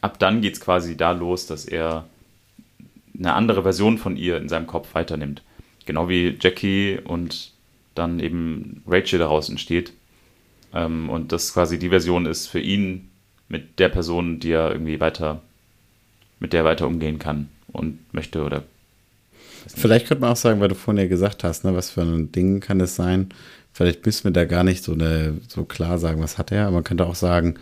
ab 0.01 0.19
dann 0.19 0.41
geht 0.41 0.55
es 0.55 0.61
quasi 0.61 0.97
da 0.97 1.13
los, 1.13 1.47
dass 1.47 1.65
er 1.65 2.07
eine 3.21 3.35
andere 3.35 3.63
Version 3.63 3.99
von 3.99 4.17
ihr 4.17 4.39
in 4.39 4.49
seinem 4.49 4.67
Kopf 4.67 4.95
weiternimmt. 4.95 5.43
Genau 5.87 6.09
wie 6.09 6.37
Jackie 6.41 6.99
und 7.03 7.53
dann 7.95 8.19
eben 8.19 8.83
Rachel 8.87 9.19
daraus 9.19 9.49
entsteht. 9.49 9.93
Ähm, 10.75 11.09
und 11.09 11.33
das 11.33 11.53
quasi 11.53 11.79
die 11.79 11.91
Version 11.91 12.27
ist 12.27 12.47
für 12.47 12.61
ihn 12.61 13.11
mit 13.49 13.79
der 13.79 13.89
Person, 13.89 14.41
die 14.41 14.53
er 14.53 14.73
irgendwie 14.73 15.01
weiter, 15.01 15.43
mit 16.39 16.53
der 16.53 16.61
er 16.61 16.67
weiter 16.67 16.87
umgehen 16.87 17.19
kann 17.19 17.49
und 17.73 17.99
möchte 18.13 18.43
oder. 18.43 18.63
Vielleicht 19.67 20.07
könnte 20.07 20.23
man 20.23 20.33
auch 20.33 20.37
sagen, 20.37 20.61
weil 20.61 20.69
du 20.69 20.75
vorhin 20.75 21.03
ja 21.03 21.09
gesagt 21.09 21.45
hast, 21.45 21.65
ne, 21.65 21.75
was 21.75 21.91
für 21.91 22.03
ein 22.03 22.33
Ding 22.33 22.61
kann 22.61 22.81
es 22.81 22.97
sein. 22.97 23.29
Vielleicht 23.73 24.05
müssen 24.07 24.25
wir 24.25 24.31
da 24.31 24.47
gar 24.47 24.65
nicht 24.65 24.83
so, 24.83 24.93
eine, 24.93 25.39
so 25.49 25.65
klar 25.65 25.99
sagen, 25.99 26.23
was 26.23 26.39
hat 26.39 26.51
er, 26.51 26.67
aber 26.67 26.77
man 26.77 26.85
könnte 26.85 27.07
auch 27.07 27.15
sagen, 27.15 27.57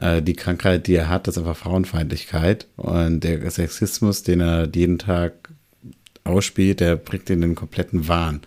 Äh, 0.00 0.22
die 0.22 0.34
Krankheit, 0.34 0.86
die 0.86 0.94
er 0.94 1.08
hat, 1.08 1.28
ist 1.28 1.38
einfach 1.38 1.56
Frauenfeindlichkeit. 1.56 2.66
Und 2.76 3.20
der 3.20 3.50
Sexismus, 3.50 4.22
den 4.22 4.40
er 4.40 4.68
jeden 4.74 4.98
Tag 4.98 5.50
ausspielt, 6.24 6.80
der 6.80 6.96
bringt 6.96 7.30
ihn 7.30 7.36
in 7.36 7.50
den 7.50 7.54
kompletten 7.54 8.08
Wahn. 8.08 8.40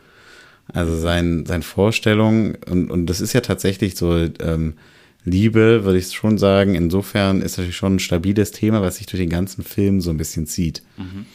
Also 0.72 0.98
sein, 0.98 1.46
sein 1.46 1.62
Vorstellung, 1.62 2.56
und, 2.70 2.90
und 2.90 3.08
das 3.08 3.22
ist 3.22 3.34
ja 3.34 3.42
tatsächlich 3.42 3.96
so, 3.96 4.16
ähm, 4.40 4.76
Liebe, 5.26 5.84
würde 5.86 6.00
ich 6.00 6.12
schon 6.12 6.38
sagen, 6.38 6.76
insofern 6.76 7.42
ist 7.42 7.58
natürlich 7.58 7.78
schon 7.78 7.96
ein 7.96 8.00
stabiles 8.00 8.52
Thema, 8.52 8.82
was 8.82 8.98
sich 8.98 9.08
durch 9.08 9.22
den 9.22 9.30
ganzen 9.30 9.64
Film 9.64 10.02
so 10.02 10.10
ein 10.10 10.18
bisschen 10.18 10.48
zieht. 10.48 10.84
Mhm. 10.98 11.26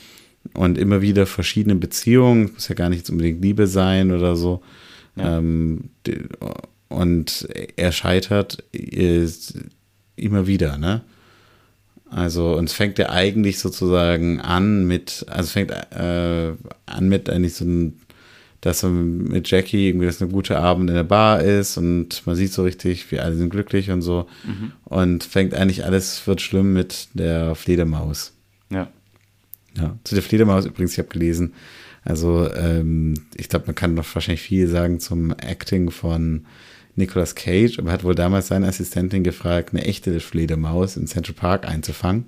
Und 0.55 0.79
immer 0.79 1.03
wieder 1.03 1.27
verschiedene 1.27 1.75
Beziehungen, 1.75 2.53
muss 2.53 2.69
ja 2.69 2.75
gar 2.75 2.91
nicht 2.91 3.09
unbedingt 3.11 3.43
Liebe 3.43 3.67
sein 3.67 4.13
oder 4.13 4.37
so. 4.37 4.63
Ja. 5.17 5.39
Ähm, 5.39 5.91
und 6.89 7.49
er 7.77 7.93
scheitert 7.93 8.65
immer 10.19 10.47
wieder, 10.47 10.79
ne? 10.79 11.03
Also, 12.11 12.57
und 12.57 12.65
es 12.65 12.73
fängt 12.73 12.99
ja 12.99 13.11
eigentlich 13.11 13.59
sozusagen 13.59 14.41
an 14.41 14.87
mit, 14.87 15.27
also 15.29 15.51
fängt 15.51 15.71
äh, 15.71 16.55
an 16.87 17.09
mit 17.09 17.29
eigentlich 17.29 17.55
so 17.55 17.65
ein 17.65 18.01
dass 18.61 18.83
er 18.83 18.91
mit 18.91 19.49
Jackie 19.49 19.89
irgendwie 19.89 20.07
das 20.07 20.21
eine 20.21 20.31
gute 20.31 20.59
Abend 20.59 20.91
in 20.91 20.97
der 20.97 21.05
Bar 21.05 21.43
ist 21.43 21.77
und 21.77 22.27
man 22.27 22.35
sieht 22.35 22.53
so 22.53 22.65
richtig, 22.65 23.11
wir 23.13 23.25
alle 23.25 23.37
sind 23.37 23.51
glücklich 23.51 23.91
und 23.91 24.03
so. 24.03 24.27
Mhm. 24.45 24.73
Und 24.85 25.25
fängt 25.25 25.55
eigentlich 25.55 25.85
alles 25.85 26.27
wird 26.27 26.41
schlimm 26.41 26.73
mit 26.73 27.09
der 27.15 27.55
Fledermaus. 27.55 28.33
Ja. 28.71 28.89
Ja, 29.77 29.97
zu 30.03 30.17
der 30.17 30.25
Fledermaus 30.25 30.67
übrigens, 30.67 30.93
ich 30.93 30.99
habe 30.99 31.09
gelesen, 31.09 31.55
also 32.05 32.53
ähm, 32.53 33.15
ich 33.37 33.49
glaube, 33.49 33.67
man 33.67 33.77
kann 33.77 33.95
noch 33.95 34.13
wahrscheinlich 34.13 34.43
viel 34.43 34.67
sagen 34.67 34.99
zum 34.99 35.31
Acting 35.31 35.91
von 35.91 36.47
Nicolas 36.99 37.35
Cage, 37.35 37.79
aber 37.79 37.93
hat 37.93 38.05
wohl 38.05 38.15
damals 38.15 38.49
seine 38.49 38.67
Assistentin 38.67 39.25
gefragt, 39.25 39.71
eine 39.73 39.85
echte 39.85 40.21
Fledermaus 40.21 40.97
in 40.97 41.07
Central 41.07 41.35
Park 41.35 41.67
einzufangen. 41.67 42.27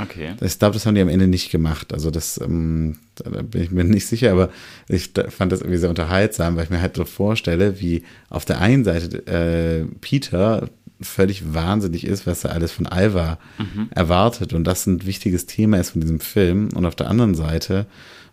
Okay. 0.00 0.34
Ich 0.40 0.58
glaube, 0.58 0.74
das 0.74 0.86
haben 0.86 0.94
die 0.94 1.02
am 1.02 1.08
Ende 1.08 1.26
nicht 1.26 1.50
gemacht. 1.50 1.92
Also 1.92 2.10
das, 2.10 2.40
ähm, 2.40 2.98
da 3.16 3.42
bin 3.42 3.62
ich 3.62 3.70
mir 3.70 3.84
nicht 3.84 4.06
sicher, 4.06 4.32
aber 4.32 4.50
ich 4.88 5.10
fand 5.28 5.52
das 5.52 5.60
irgendwie 5.60 5.78
sehr 5.78 5.90
unterhaltsam, 5.90 6.56
weil 6.56 6.64
ich 6.64 6.70
mir 6.70 6.80
halt 6.80 6.96
so 6.96 7.04
vorstelle, 7.04 7.80
wie 7.80 8.02
auf 8.30 8.44
der 8.44 8.60
einen 8.60 8.84
Seite 8.84 9.26
äh, 9.26 9.84
Peter 10.00 10.70
völlig 11.00 11.52
wahnsinnig 11.52 12.06
ist, 12.06 12.26
was 12.26 12.44
er 12.44 12.52
alles 12.52 12.72
von 12.72 12.86
Alva 12.86 13.38
mhm. 13.58 13.88
erwartet 13.90 14.52
und 14.52 14.64
das 14.64 14.86
ein 14.86 15.04
wichtiges 15.04 15.46
Thema 15.46 15.78
ist 15.78 15.90
von 15.90 16.00
diesem 16.00 16.20
Film 16.20 16.68
und 16.74 16.86
auf 16.86 16.94
der 16.94 17.10
anderen 17.10 17.34
Seite 17.34 17.86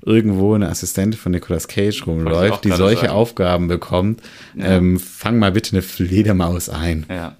irgendwo 0.06 0.54
eine 0.54 0.70
Assistentin 0.70 1.20
von 1.20 1.32
Nicolas 1.32 1.68
Cage 1.68 2.06
rumläuft, 2.08 2.64
die 2.64 2.72
solche 2.72 3.08
sagen. 3.08 3.14
Aufgaben 3.14 3.68
bekommt, 3.68 4.22
ja. 4.56 4.78
ähm, 4.78 5.00
fang 5.00 5.40
mal 5.40 5.52
bitte 5.52 5.74
eine 5.74 5.82
Fledermaus 5.82 6.70
ein. 6.70 7.06
Ja 7.10 7.36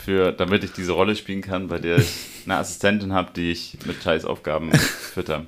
für, 0.00 0.32
damit 0.32 0.64
ich 0.64 0.72
diese 0.72 0.92
Rolle 0.92 1.16
spielen 1.16 1.42
kann, 1.42 1.68
bei 1.68 1.78
der 1.78 1.98
ich 1.98 2.10
eine 2.44 2.56
Assistentin 2.56 3.12
habe, 3.12 3.30
die 3.34 3.50
ich 3.50 3.78
mit 3.86 4.02
Scheißaufgaben 4.02 4.72
fütter. 5.14 5.46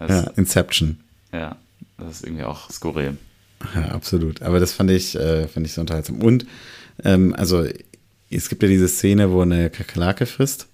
ja, 0.00 0.20
Inception. 0.36 1.00
Ja, 1.32 1.56
das 1.98 2.16
ist 2.16 2.24
irgendwie 2.24 2.44
auch 2.44 2.70
skurril. 2.70 3.16
Ja, 3.74 3.88
absolut. 3.88 4.42
Aber 4.42 4.60
das 4.60 4.72
fand 4.72 4.90
ich, 4.90 5.16
äh, 5.16 5.48
fand 5.48 5.66
ich 5.66 5.72
so 5.72 5.80
unterhaltsam. 5.80 6.20
Und, 6.22 6.46
ähm, 7.04 7.34
also, 7.36 7.66
es 8.30 8.48
gibt 8.48 8.62
ja 8.62 8.68
diese 8.68 8.88
Szene, 8.88 9.32
wo 9.32 9.40
eine 9.40 9.70
Kakerlake 9.70 10.26
frisst. 10.26 10.68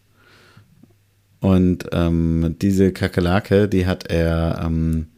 Und 1.45 1.91
ähm, 1.93 2.57
diese 2.63 2.91
Kakerlake, 2.91 3.69
die 3.69 3.85
hat 3.85 4.11
er, 4.11 4.63
ähm, 4.65 5.09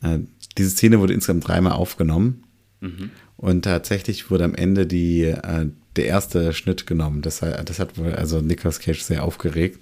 äh, 0.00 0.20
diese 0.56 0.70
Szene 0.70 1.00
wurde 1.00 1.12
insgesamt 1.12 1.48
dreimal 1.48 1.72
aufgenommen. 1.72 2.44
Mhm. 2.80 3.10
Und 3.36 3.62
tatsächlich 3.62 4.30
wurde 4.30 4.44
am 4.44 4.54
Ende 4.54 4.86
die, 4.86 5.22
äh, 5.24 5.66
der 5.96 6.06
erste 6.06 6.52
Schnitt 6.52 6.86
genommen. 6.86 7.20
Das, 7.20 7.40
das 7.40 7.80
hat 7.80 7.98
wohl 7.98 8.14
also 8.14 8.40
Nicolas 8.40 8.78
Cage 8.78 9.00
sehr 9.00 9.24
aufgeregt, 9.24 9.80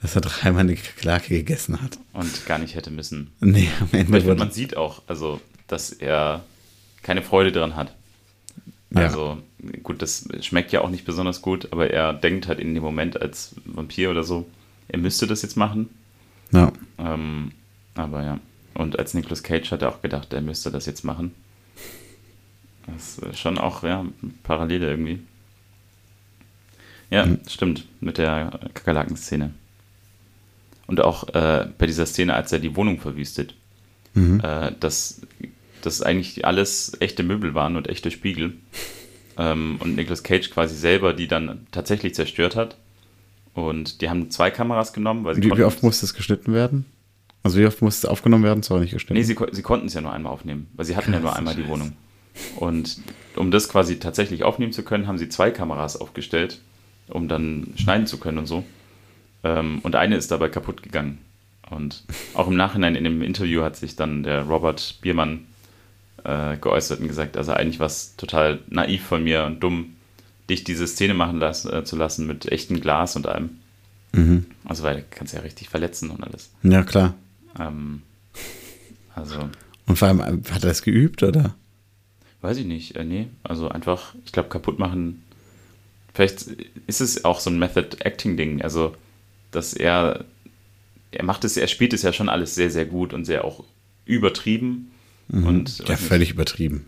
dass 0.00 0.14
er 0.14 0.20
dreimal 0.20 0.60
eine 0.60 0.76
Klage 0.76 1.30
gegessen 1.30 1.82
hat. 1.82 1.98
Und 2.12 2.46
gar 2.46 2.60
nicht 2.60 2.76
hätte 2.76 2.92
müssen. 2.92 3.32
Nee, 3.40 3.68
am 3.80 3.88
Ende. 3.90 4.20
Finde, 4.20 4.36
man 4.36 4.52
sieht 4.52 4.76
auch, 4.76 5.02
also, 5.08 5.40
dass 5.66 5.90
er 5.90 6.44
keine 7.02 7.22
Freude 7.22 7.50
daran 7.50 7.74
hat. 7.74 7.96
Also, 8.94 9.38
ja. 9.60 9.70
gut, 9.82 10.02
das 10.02 10.28
schmeckt 10.42 10.70
ja 10.70 10.82
auch 10.82 10.90
nicht 10.90 11.04
besonders 11.04 11.42
gut, 11.42 11.72
aber 11.72 11.90
er 11.90 12.12
denkt 12.12 12.46
halt 12.46 12.60
in 12.60 12.74
dem 12.74 12.84
Moment 12.84 13.20
als 13.20 13.56
Vampir 13.64 14.12
oder 14.12 14.22
so, 14.22 14.46
er 14.88 14.98
müsste 14.98 15.26
das 15.26 15.42
jetzt 15.42 15.56
machen. 15.56 15.88
Ja. 16.52 16.72
Ähm, 16.98 17.52
aber 17.94 18.24
ja. 18.24 18.40
Und 18.74 18.98
als 18.98 19.14
Nicolas 19.14 19.42
Cage 19.42 19.70
hat 19.72 19.82
er 19.82 19.88
auch 19.88 20.02
gedacht, 20.02 20.32
er 20.32 20.42
müsste 20.42 20.70
das 20.70 20.86
jetzt 20.86 21.04
machen. 21.04 21.34
Das 22.86 23.18
ist 23.18 23.38
schon 23.38 23.58
auch, 23.58 23.82
ja, 23.82 24.04
Parallele 24.42 24.88
irgendwie. 24.90 25.20
Ja, 27.10 27.26
mhm. 27.26 27.40
stimmt, 27.48 27.86
mit 28.00 28.18
der 28.18 28.60
Kakerlaken-Szene. 28.74 29.54
Und 30.86 31.00
auch 31.00 31.28
äh, 31.34 31.68
bei 31.78 31.86
dieser 31.86 32.06
Szene, 32.06 32.34
als 32.34 32.52
er 32.52 32.58
die 32.58 32.76
Wohnung 32.76 33.00
verwüstet, 33.00 33.54
mhm. 34.14 34.40
äh, 34.40 34.72
dass 34.78 35.22
das 35.82 36.02
eigentlich 36.02 36.44
alles 36.44 36.96
echte 37.00 37.22
Möbel 37.22 37.54
waren 37.54 37.76
und 37.76 37.88
echte 37.88 38.10
Spiegel. 38.10 38.54
Ähm, 39.38 39.76
und 39.80 39.96
Nicolas 39.96 40.22
Cage 40.22 40.48
quasi 40.48 40.74
selber 40.74 41.12
die 41.12 41.28
dann 41.28 41.66
tatsächlich 41.70 42.14
zerstört 42.14 42.56
hat. 42.56 42.78
Und 43.56 44.00
die 44.00 44.08
haben 44.08 44.30
zwei 44.30 44.50
Kameras 44.50 44.92
genommen, 44.92 45.24
weil 45.24 45.34
sie 45.34 45.42
wie, 45.42 45.56
wie 45.56 45.64
oft 45.64 45.82
musste 45.82 46.06
es 46.06 46.14
geschnitten 46.14 46.52
werden? 46.52 46.84
Also 47.42 47.58
wie 47.58 47.66
oft 47.66 47.82
musste 47.82 48.06
es 48.06 48.10
aufgenommen 48.10 48.44
werden? 48.44 48.62
Zwar 48.62 48.78
nicht 48.78 48.92
geschnitten. 48.92 49.14
Nee, 49.14 49.24
sie, 49.24 49.36
sie 49.52 49.62
konnten 49.62 49.86
es 49.86 49.94
ja 49.94 50.00
nur 50.00 50.12
einmal 50.12 50.32
aufnehmen, 50.32 50.68
weil 50.74 50.84
sie 50.84 50.94
hatten 50.94 51.10
Krass, 51.10 51.20
ja 51.20 51.20
nur 51.20 51.36
einmal 51.36 51.54
die 51.56 51.66
Wohnung. 51.66 51.92
Und 52.56 52.98
um 53.34 53.50
das 53.50 53.68
quasi 53.68 53.98
tatsächlich 53.98 54.44
aufnehmen 54.44 54.72
zu 54.72 54.82
können, 54.82 55.06
haben 55.08 55.18
sie 55.18 55.28
zwei 55.28 55.50
Kameras 55.50 55.98
aufgestellt 55.98 56.60
um 57.08 57.28
dann 57.28 57.72
schneiden 57.76 58.06
zu 58.06 58.18
können 58.18 58.38
und 58.38 58.46
so. 58.46 58.64
Ähm, 59.44 59.80
und 59.82 59.94
eine 59.96 60.16
ist 60.16 60.30
dabei 60.30 60.48
kaputt 60.48 60.82
gegangen. 60.82 61.18
Und 61.70 62.04
auch 62.34 62.48
im 62.48 62.56
Nachhinein 62.56 62.94
in 62.94 63.04
dem 63.04 63.22
Interview 63.22 63.62
hat 63.62 63.76
sich 63.76 63.96
dann 63.96 64.22
der 64.22 64.42
Robert 64.42 64.98
Biermann 65.00 65.46
äh, 66.24 66.56
geäußert 66.56 67.00
und 67.00 67.08
gesagt, 67.08 67.36
also 67.36 67.52
eigentlich 67.52 67.80
war 67.80 67.86
es 67.86 68.16
total 68.16 68.60
naiv 68.68 69.04
von 69.04 69.24
mir 69.24 69.44
und 69.44 69.60
dumm, 69.60 69.95
dich 70.48 70.64
diese 70.64 70.86
Szene 70.86 71.14
machen 71.14 71.38
las 71.38 71.64
äh, 71.64 71.84
zu 71.84 71.96
lassen 71.96 72.26
mit 72.26 72.46
echtem 72.50 72.80
Glas 72.80 73.16
und 73.16 73.26
allem. 73.26 73.50
Mhm. 74.12 74.46
Also 74.64 74.82
weil 74.82 74.96
du 74.96 75.04
kannst 75.10 75.34
ja 75.34 75.40
richtig 75.40 75.68
verletzen 75.68 76.10
und 76.10 76.22
alles. 76.22 76.50
Ja, 76.62 76.82
klar. 76.82 77.14
Ähm, 77.58 78.02
also. 79.14 79.48
Und 79.86 79.98
vor 79.98 80.08
allem, 80.08 80.20
hat 80.20 80.64
er 80.64 80.68
das 80.68 80.82
geübt, 80.82 81.22
oder? 81.22 81.54
Weiß 82.40 82.56
ich 82.58 82.66
nicht. 82.66 82.96
Äh, 82.96 83.04
nee, 83.04 83.28
also 83.42 83.68
einfach, 83.68 84.14
ich 84.24 84.32
glaube, 84.32 84.48
kaputt 84.48 84.78
machen 84.78 85.22
vielleicht 86.16 86.46
ist 86.86 87.00
es 87.00 87.24
auch 87.24 87.40
so 87.40 87.50
ein 87.50 87.58
Method-Acting-Ding, 87.58 88.62
also 88.62 88.96
dass 89.50 89.74
er, 89.74 90.24
er 91.10 91.24
macht 91.24 91.44
es, 91.44 91.56
er 91.56 91.68
spielt 91.68 91.92
es 91.92 92.02
ja 92.02 92.12
schon 92.12 92.30
alles 92.30 92.54
sehr, 92.54 92.70
sehr 92.70 92.86
gut 92.86 93.12
und 93.12 93.26
sehr 93.26 93.44
auch 93.44 93.64
übertrieben. 94.06 94.90
Mhm. 95.28 95.46
Und, 95.46 95.78
ja, 95.86 95.96
völlig 95.96 96.30
übertrieben. 96.30 96.86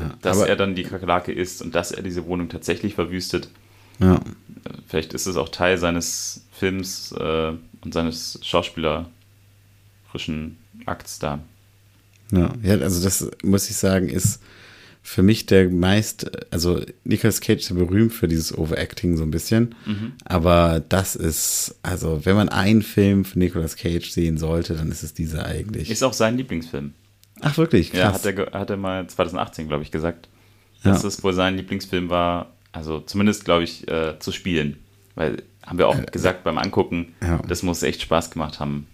Ja, 0.00 0.14
dass 0.22 0.40
er 0.40 0.56
dann 0.56 0.74
die 0.74 0.84
Kakerlake 0.84 1.32
ist 1.32 1.62
und 1.62 1.74
dass 1.74 1.92
er 1.92 2.02
diese 2.02 2.26
Wohnung 2.26 2.48
tatsächlich 2.48 2.94
verwüstet. 2.94 3.48
Ja. 3.98 4.20
Vielleicht 4.86 5.12
ist 5.12 5.26
es 5.26 5.36
auch 5.36 5.48
Teil 5.48 5.78
seines 5.78 6.42
Films 6.52 7.12
äh, 7.12 7.52
und 7.80 7.94
seines 7.94 8.38
schauspielerischen 8.42 9.08
Akts 10.86 11.18
da. 11.18 11.40
Ja, 12.30 12.52
ja, 12.62 12.74
also 12.78 13.02
das 13.02 13.30
muss 13.42 13.70
ich 13.70 13.76
sagen, 13.76 14.08
ist 14.08 14.40
für 15.02 15.22
mich 15.22 15.46
der 15.46 15.70
meist, 15.70 16.30
also 16.52 16.82
Nicolas 17.04 17.40
Cage 17.40 17.60
ist 17.60 17.70
ja 17.70 17.76
berühmt 17.76 18.12
für 18.12 18.28
dieses 18.28 18.56
Overacting 18.56 19.16
so 19.16 19.22
ein 19.22 19.30
bisschen, 19.30 19.74
mhm. 19.86 20.12
aber 20.24 20.84
das 20.86 21.16
ist, 21.16 21.76
also 21.82 22.20
wenn 22.24 22.36
man 22.36 22.50
einen 22.50 22.82
Film 22.82 23.24
von 23.24 23.38
Nicolas 23.38 23.76
Cage 23.76 24.10
sehen 24.10 24.36
sollte, 24.36 24.74
dann 24.74 24.90
ist 24.90 25.02
es 25.02 25.14
dieser 25.14 25.46
eigentlich. 25.46 25.90
Ist 25.90 26.02
auch 26.02 26.12
sein 26.12 26.36
Lieblingsfilm. 26.36 26.92
Ach 27.40 27.56
wirklich? 27.58 27.92
Krass. 27.92 28.24
Ja, 28.24 28.30
hat 28.30 28.52
er, 28.52 28.58
hat 28.58 28.70
er 28.70 28.76
mal 28.76 29.06
2018, 29.06 29.68
glaube 29.68 29.82
ich, 29.82 29.90
gesagt, 29.90 30.28
dass 30.82 31.02
ja. 31.02 31.08
es 31.08 31.22
wohl 31.22 31.32
sein 31.32 31.56
Lieblingsfilm 31.56 32.10
war, 32.10 32.52
also 32.72 33.00
zumindest, 33.00 33.44
glaube 33.44 33.64
ich, 33.64 33.88
äh, 33.88 34.18
zu 34.18 34.32
spielen. 34.32 34.78
Weil, 35.14 35.42
haben 35.66 35.78
wir 35.78 35.88
auch 35.88 35.98
äh, 35.98 36.06
gesagt 36.10 36.44
beim 36.44 36.58
Angucken, 36.58 37.14
ja. 37.20 37.40
das 37.46 37.62
muss 37.62 37.82
echt 37.82 38.02
Spaß 38.02 38.30
gemacht 38.30 38.60
haben, 38.60 38.86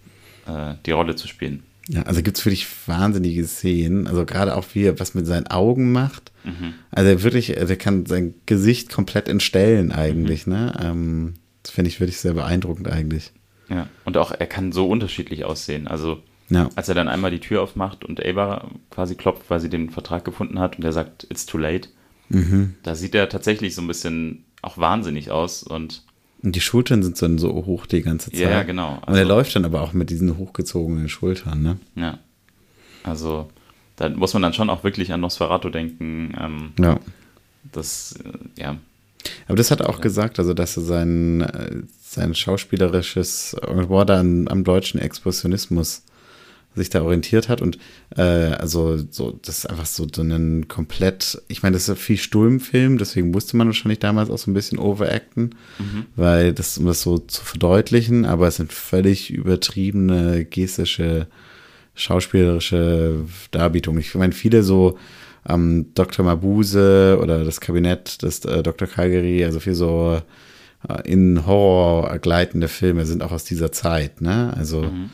äh, 0.47 0.73
die 0.85 0.91
Rolle 0.91 1.15
zu 1.15 1.27
spielen. 1.27 1.63
Ja, 1.87 2.01
also 2.03 2.23
gibt 2.23 2.37
es 2.37 2.45
wirklich 2.45 2.65
wahnsinnige 2.87 3.45
Szenen. 3.45 4.07
Also 4.07 4.25
gerade 4.25 4.55
auch 4.55 4.65
wie 4.73 4.85
er 4.85 4.99
was 4.99 5.13
mit 5.13 5.27
seinen 5.27 5.47
Augen 5.47 5.91
macht. 5.91 6.31
Mhm. 6.43 6.73
Also 6.89 7.09
er 7.11 7.23
wirklich, 7.23 7.55
er 7.55 7.75
kann 7.75 8.07
sein 8.07 8.33
Gesicht 8.47 8.91
komplett 8.91 9.29
entstellen 9.29 9.91
eigentlich, 9.91 10.47
mhm. 10.47 10.53
ne? 10.53 10.73
Ähm, 10.81 11.33
das 11.61 11.71
finde 11.71 11.89
ich 11.89 11.99
wirklich 11.99 12.19
sehr 12.19 12.33
beeindruckend 12.33 12.87
eigentlich. 12.87 13.31
Ja, 13.69 13.87
und 14.03 14.17
auch 14.17 14.31
er 14.31 14.45
kann 14.45 14.71
so 14.71 14.87
unterschiedlich 14.87 15.45
aussehen. 15.45 15.87
Also 15.87 16.21
ja. 16.49 16.69
als 16.75 16.89
er 16.89 16.95
dann 16.95 17.07
einmal 17.07 17.31
die 17.31 17.39
Tür 17.39 17.61
aufmacht 17.61 18.05
und 18.05 18.23
Ava 18.23 18.69
quasi 18.91 19.15
klopft, 19.15 19.49
weil 19.49 19.59
sie 19.59 19.69
den 19.69 19.89
Vertrag 19.89 20.25
gefunden 20.25 20.59
hat 20.59 20.77
und 20.77 20.83
er 20.83 20.93
sagt, 20.93 21.27
it's 21.29 21.45
too 21.45 21.57
late. 21.57 21.89
Mhm. 22.29 22.75
Da 22.83 22.95
sieht 22.95 23.15
er 23.15 23.29
tatsächlich 23.29 23.75
so 23.75 23.81
ein 23.81 23.87
bisschen 23.87 24.45
auch 24.61 24.77
wahnsinnig 24.77 25.31
aus 25.31 25.63
und 25.63 26.03
und 26.43 26.55
die 26.55 26.61
Schultern 26.61 27.01
sind 27.01 27.19
dann 27.19 27.39
so 27.39 27.51
hoch 27.65 27.87
die 27.87 28.03
ganze 28.03 28.29
Zeit. 28.29 28.39
Ja, 28.39 28.61
genau. 28.61 28.89
Also, 28.89 29.07
und 29.07 29.13
er 29.13 29.21
also 29.21 29.29
läuft 29.29 29.55
dann 29.55 29.65
aber 29.65 29.81
auch 29.81 29.93
mit 29.93 30.11
diesen 30.11 30.37
hochgezogenen 30.37 31.09
Schultern, 31.09 31.63
ne? 31.63 31.77
Ja. 31.95 32.19
Also, 33.01 33.49
da 33.95 34.09
muss 34.09 34.33
man 34.33 34.43
dann 34.43 34.53
schon 34.53 34.69
auch 34.69 34.83
wirklich 34.83 35.11
an 35.11 35.21
Nosferatu 35.21 35.69
denken. 35.69 36.35
Ähm, 36.39 36.73
ja. 36.79 36.99
Das, 37.71 38.15
äh, 38.23 38.61
ja. 38.61 38.77
Aber 39.47 39.57
das 39.57 39.71
hat 39.71 39.81
er 39.81 39.89
auch 39.89 40.01
gesagt, 40.01 40.37
also 40.37 40.53
dass 40.53 40.77
er 40.77 40.83
sein, 40.83 41.41
äh, 41.41 41.81
sein 41.99 42.35
schauspielerisches 42.35 43.55
Engagement 43.55 44.09
dann 44.09 44.47
am 44.47 44.63
deutschen 44.63 44.99
Expressionismus 44.99 46.03
sich 46.75 46.89
da 46.89 47.03
orientiert 47.03 47.49
hat 47.49 47.61
und 47.61 47.77
äh, 48.15 48.21
also 48.21 48.97
so 49.09 49.31
das 49.41 49.59
ist 49.59 49.69
einfach 49.69 49.85
so, 49.85 50.07
so 50.13 50.21
ein 50.21 50.67
komplett, 50.67 51.41
ich 51.47 51.63
meine, 51.63 51.73
das 51.73 51.83
ist 51.83 51.87
ja 51.89 51.95
viel 51.95 52.17
Sturmfilm, 52.17 52.97
deswegen 52.97 53.31
musste 53.31 53.57
man 53.57 53.67
wahrscheinlich 53.67 53.99
damals 53.99 54.29
auch 54.29 54.37
so 54.37 54.51
ein 54.51 54.53
bisschen 54.53 54.77
overacten, 54.77 55.55
mhm. 55.79 56.05
weil 56.15 56.53
das 56.53 56.77
um 56.77 56.85
das 56.85 57.01
so 57.01 57.17
zu 57.17 57.43
verdeutlichen, 57.43 58.25
aber 58.25 58.47
es 58.47 58.57
sind 58.57 58.73
völlig 58.73 59.31
übertriebene 59.31 60.45
gestische 60.45 61.27
schauspielerische 61.97 63.21
Darbietungen. 63.51 64.01
Ich 64.01 64.13
meine, 64.15 64.33
viele 64.33 64.63
so 64.63 64.97
ähm, 65.47 65.93
Dr. 65.93 66.25
Mabuse 66.25 67.17
oder 67.21 67.45
das 67.45 67.61
Kabinett 67.61 68.21
des 68.21 68.43
äh, 68.43 68.63
Dr. 68.63 68.87
Calgary, 68.87 69.45
also 69.45 69.61
viel 69.61 69.75
so 69.75 70.21
äh, 70.89 71.09
in 71.09 71.45
Horror 71.45 72.19
gleitende 72.19 72.67
Filme 72.67 73.05
sind 73.05 73.23
auch 73.23 73.31
aus 73.31 73.45
dieser 73.45 73.71
Zeit, 73.71 74.19
ne? 74.19 74.53
Also 74.57 74.81
mhm 74.83 75.09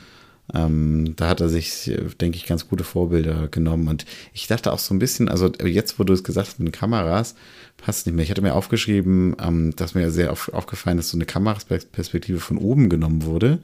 ähm, 0.54 1.14
da 1.16 1.30
hat 1.30 1.42
er 1.42 1.50
sich, 1.50 1.92
denke 2.20 2.38
ich, 2.38 2.46
ganz 2.46 2.68
gute 2.68 2.84
Vorbilder 2.84 3.48
genommen. 3.48 3.88
Und 3.88 4.06
ich 4.34 4.48
dachte 4.48 4.74
auch 4.74 4.80
so 4.80 4.94
ein 4.94 5.00
bisschen, 5.00 5.30
also 5.30 5.52
jetzt, 5.64 6.00
wo 6.00 6.04
du 6.04 6.14
es 6.14 6.24
gesagt 6.24 6.48
hast 6.48 6.60
mit 6.60 6.68
den 6.68 6.80
Kameras, 6.80 7.36
passt 7.78 8.06
nicht 8.06 8.16
mehr. 8.16 8.24
Ich 8.24 8.32
hatte 8.32 8.42
mir 8.42 8.54
aufgeschrieben, 8.54 9.36
ähm, 9.42 9.76
dass 9.76 9.96
mir 9.96 10.12
sehr 10.12 10.32
auf, 10.32 10.54
aufgefallen 10.54 11.00
ist, 11.00 11.10
so 11.10 11.18
eine 11.18 11.26
Kameraperspektive 11.26 12.40
von 12.40 12.58
oben 12.58 12.90
genommen 12.90 13.24
wurde. 13.24 13.60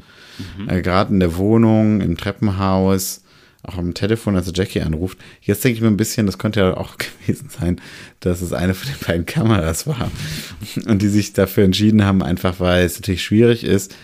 Mhm. 0.58 0.70
Äh, 0.70 0.82
Gerade 0.82 1.14
in 1.14 1.20
der 1.20 1.36
Wohnung, 1.38 2.02
im 2.02 2.18
Treppenhaus, 2.18 3.22
auch 3.64 3.78
am 3.78 3.94
Telefon, 3.94 4.36
als 4.36 4.52
Jackie 4.56 4.82
anruft. 4.82 5.18
Jetzt 5.42 5.64
denke 5.64 5.76
ich 5.76 5.82
mir 5.82 5.88
ein 5.88 5.98
bisschen, 5.98 6.26
das 6.26 6.38
könnte 6.38 6.62
ja 6.62 6.78
auch 6.78 6.96
gewesen 7.26 7.50
sein, 7.50 7.82
dass 8.22 8.42
es 8.42 8.54
eine 8.54 8.74
von 8.74 8.92
den 8.92 9.06
beiden 9.06 9.26
Kameras 9.26 9.88
war. 9.88 10.10
Und 10.86 11.02
die 11.02 11.10
sich 11.10 11.34
dafür 11.34 11.66
entschieden 11.66 12.04
haben, 12.04 12.24
einfach 12.24 12.60
weil 12.60 12.86
es 12.86 12.96
natürlich 12.96 13.24
schwierig 13.24 13.64
ist, 13.64 13.96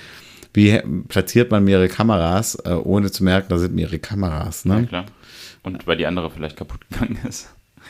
wie 0.53 0.79
platziert 1.07 1.51
man 1.51 1.63
mehrere 1.63 1.87
Kameras, 1.87 2.55
äh, 2.65 2.71
ohne 2.71 3.11
zu 3.11 3.23
merken, 3.23 3.47
da 3.49 3.57
sind 3.57 3.73
mehrere 3.73 3.99
Kameras. 3.99 4.65
Ne? 4.65 4.81
Ja, 4.81 4.85
klar. 4.85 5.05
Und 5.63 5.87
weil 5.87 5.97
die 5.97 6.05
andere 6.05 6.29
vielleicht 6.29 6.57
kaputt 6.57 6.81
gegangen 6.89 7.17
ist. 7.27 7.49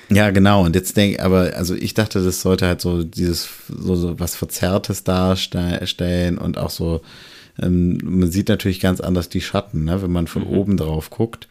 Ja, 0.10 0.32
genau. 0.32 0.64
Und 0.64 0.76
jetzt 0.76 0.96
denke 0.98 1.16
ich, 1.16 1.22
aber, 1.22 1.54
also 1.56 1.76
ich 1.76 1.94
dachte, 1.94 2.24
das 2.24 2.42
sollte 2.42 2.68
halt 2.68 2.82
so 2.82 3.04
dieses, 3.04 3.50
so, 3.68 3.96
so 3.96 4.20
was 4.20 4.36
Verzerrtes 4.36 5.04
darstellen 5.04 6.38
und 6.38 6.58
auch 6.58 6.70
so, 6.70 7.02
ähm, 7.62 8.00
man 8.04 8.32
sieht 8.32 8.50
natürlich 8.50 8.80
ganz 8.80 9.00
anders 9.02 9.30
die 9.30 9.42
Schatten, 9.42 9.86
ne, 9.86 10.02
wenn 10.02 10.12
man 10.12 10.28
von 10.28 10.44
mhm. 10.44 10.50
oben 10.50 10.78
drauf 10.78 11.10
guckt. 11.10 11.48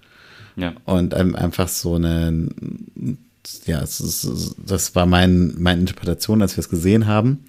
Ja. 0.57 0.75
Und 0.85 1.15
einem 1.15 1.35
einfach 1.35 1.69
so 1.69 1.95
eine, 1.95 2.49
ja, 3.65 3.81
ist, 3.81 4.55
das 4.65 4.95
war 4.95 5.07
mein, 5.07 5.55
meine 5.59 5.81
Interpretation, 5.81 6.43
als 6.43 6.57
wir 6.57 6.61
es 6.61 6.69
gesehen 6.69 7.07
haben. 7.07 7.45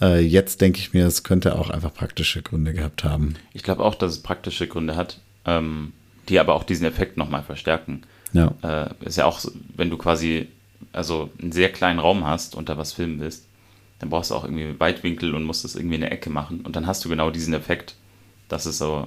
Äh, 0.00 0.20
jetzt 0.20 0.60
denke 0.60 0.78
ich 0.78 0.92
mir, 0.92 1.06
es 1.06 1.22
könnte 1.22 1.58
auch 1.58 1.70
einfach 1.70 1.92
praktische 1.92 2.42
Gründe 2.42 2.72
gehabt 2.72 3.04
haben. 3.04 3.36
Ich 3.52 3.62
glaube 3.62 3.84
auch, 3.84 3.94
dass 3.94 4.12
es 4.12 4.22
praktische 4.22 4.66
Gründe 4.66 4.96
hat, 4.96 5.20
ähm, 5.44 5.92
die 6.28 6.38
aber 6.38 6.54
auch 6.54 6.64
diesen 6.64 6.86
Effekt 6.86 7.16
nochmal 7.16 7.42
verstärken. 7.42 8.02
Ja. 8.32 8.54
Äh, 8.62 9.06
ist 9.06 9.16
ja 9.16 9.26
auch, 9.26 9.40
wenn 9.76 9.90
du 9.90 9.96
quasi 9.96 10.48
also 10.92 11.30
einen 11.40 11.52
sehr 11.52 11.72
kleinen 11.72 11.98
Raum 11.98 12.24
hast 12.26 12.54
und 12.54 12.68
da 12.68 12.76
was 12.76 12.92
filmen 12.92 13.20
willst, 13.20 13.46
dann 13.98 14.10
brauchst 14.10 14.30
du 14.30 14.34
auch 14.34 14.44
irgendwie 14.44 14.78
Weitwinkel 14.78 15.34
und 15.34 15.44
musst 15.44 15.64
das 15.64 15.76
irgendwie 15.76 15.96
in 15.96 16.00
der 16.02 16.12
Ecke 16.12 16.30
machen. 16.30 16.60
Und 16.60 16.76
dann 16.76 16.86
hast 16.86 17.04
du 17.04 17.08
genau 17.08 17.30
diesen 17.30 17.54
Effekt, 17.54 17.94
dass 18.48 18.66
es 18.66 18.78
so, 18.78 19.06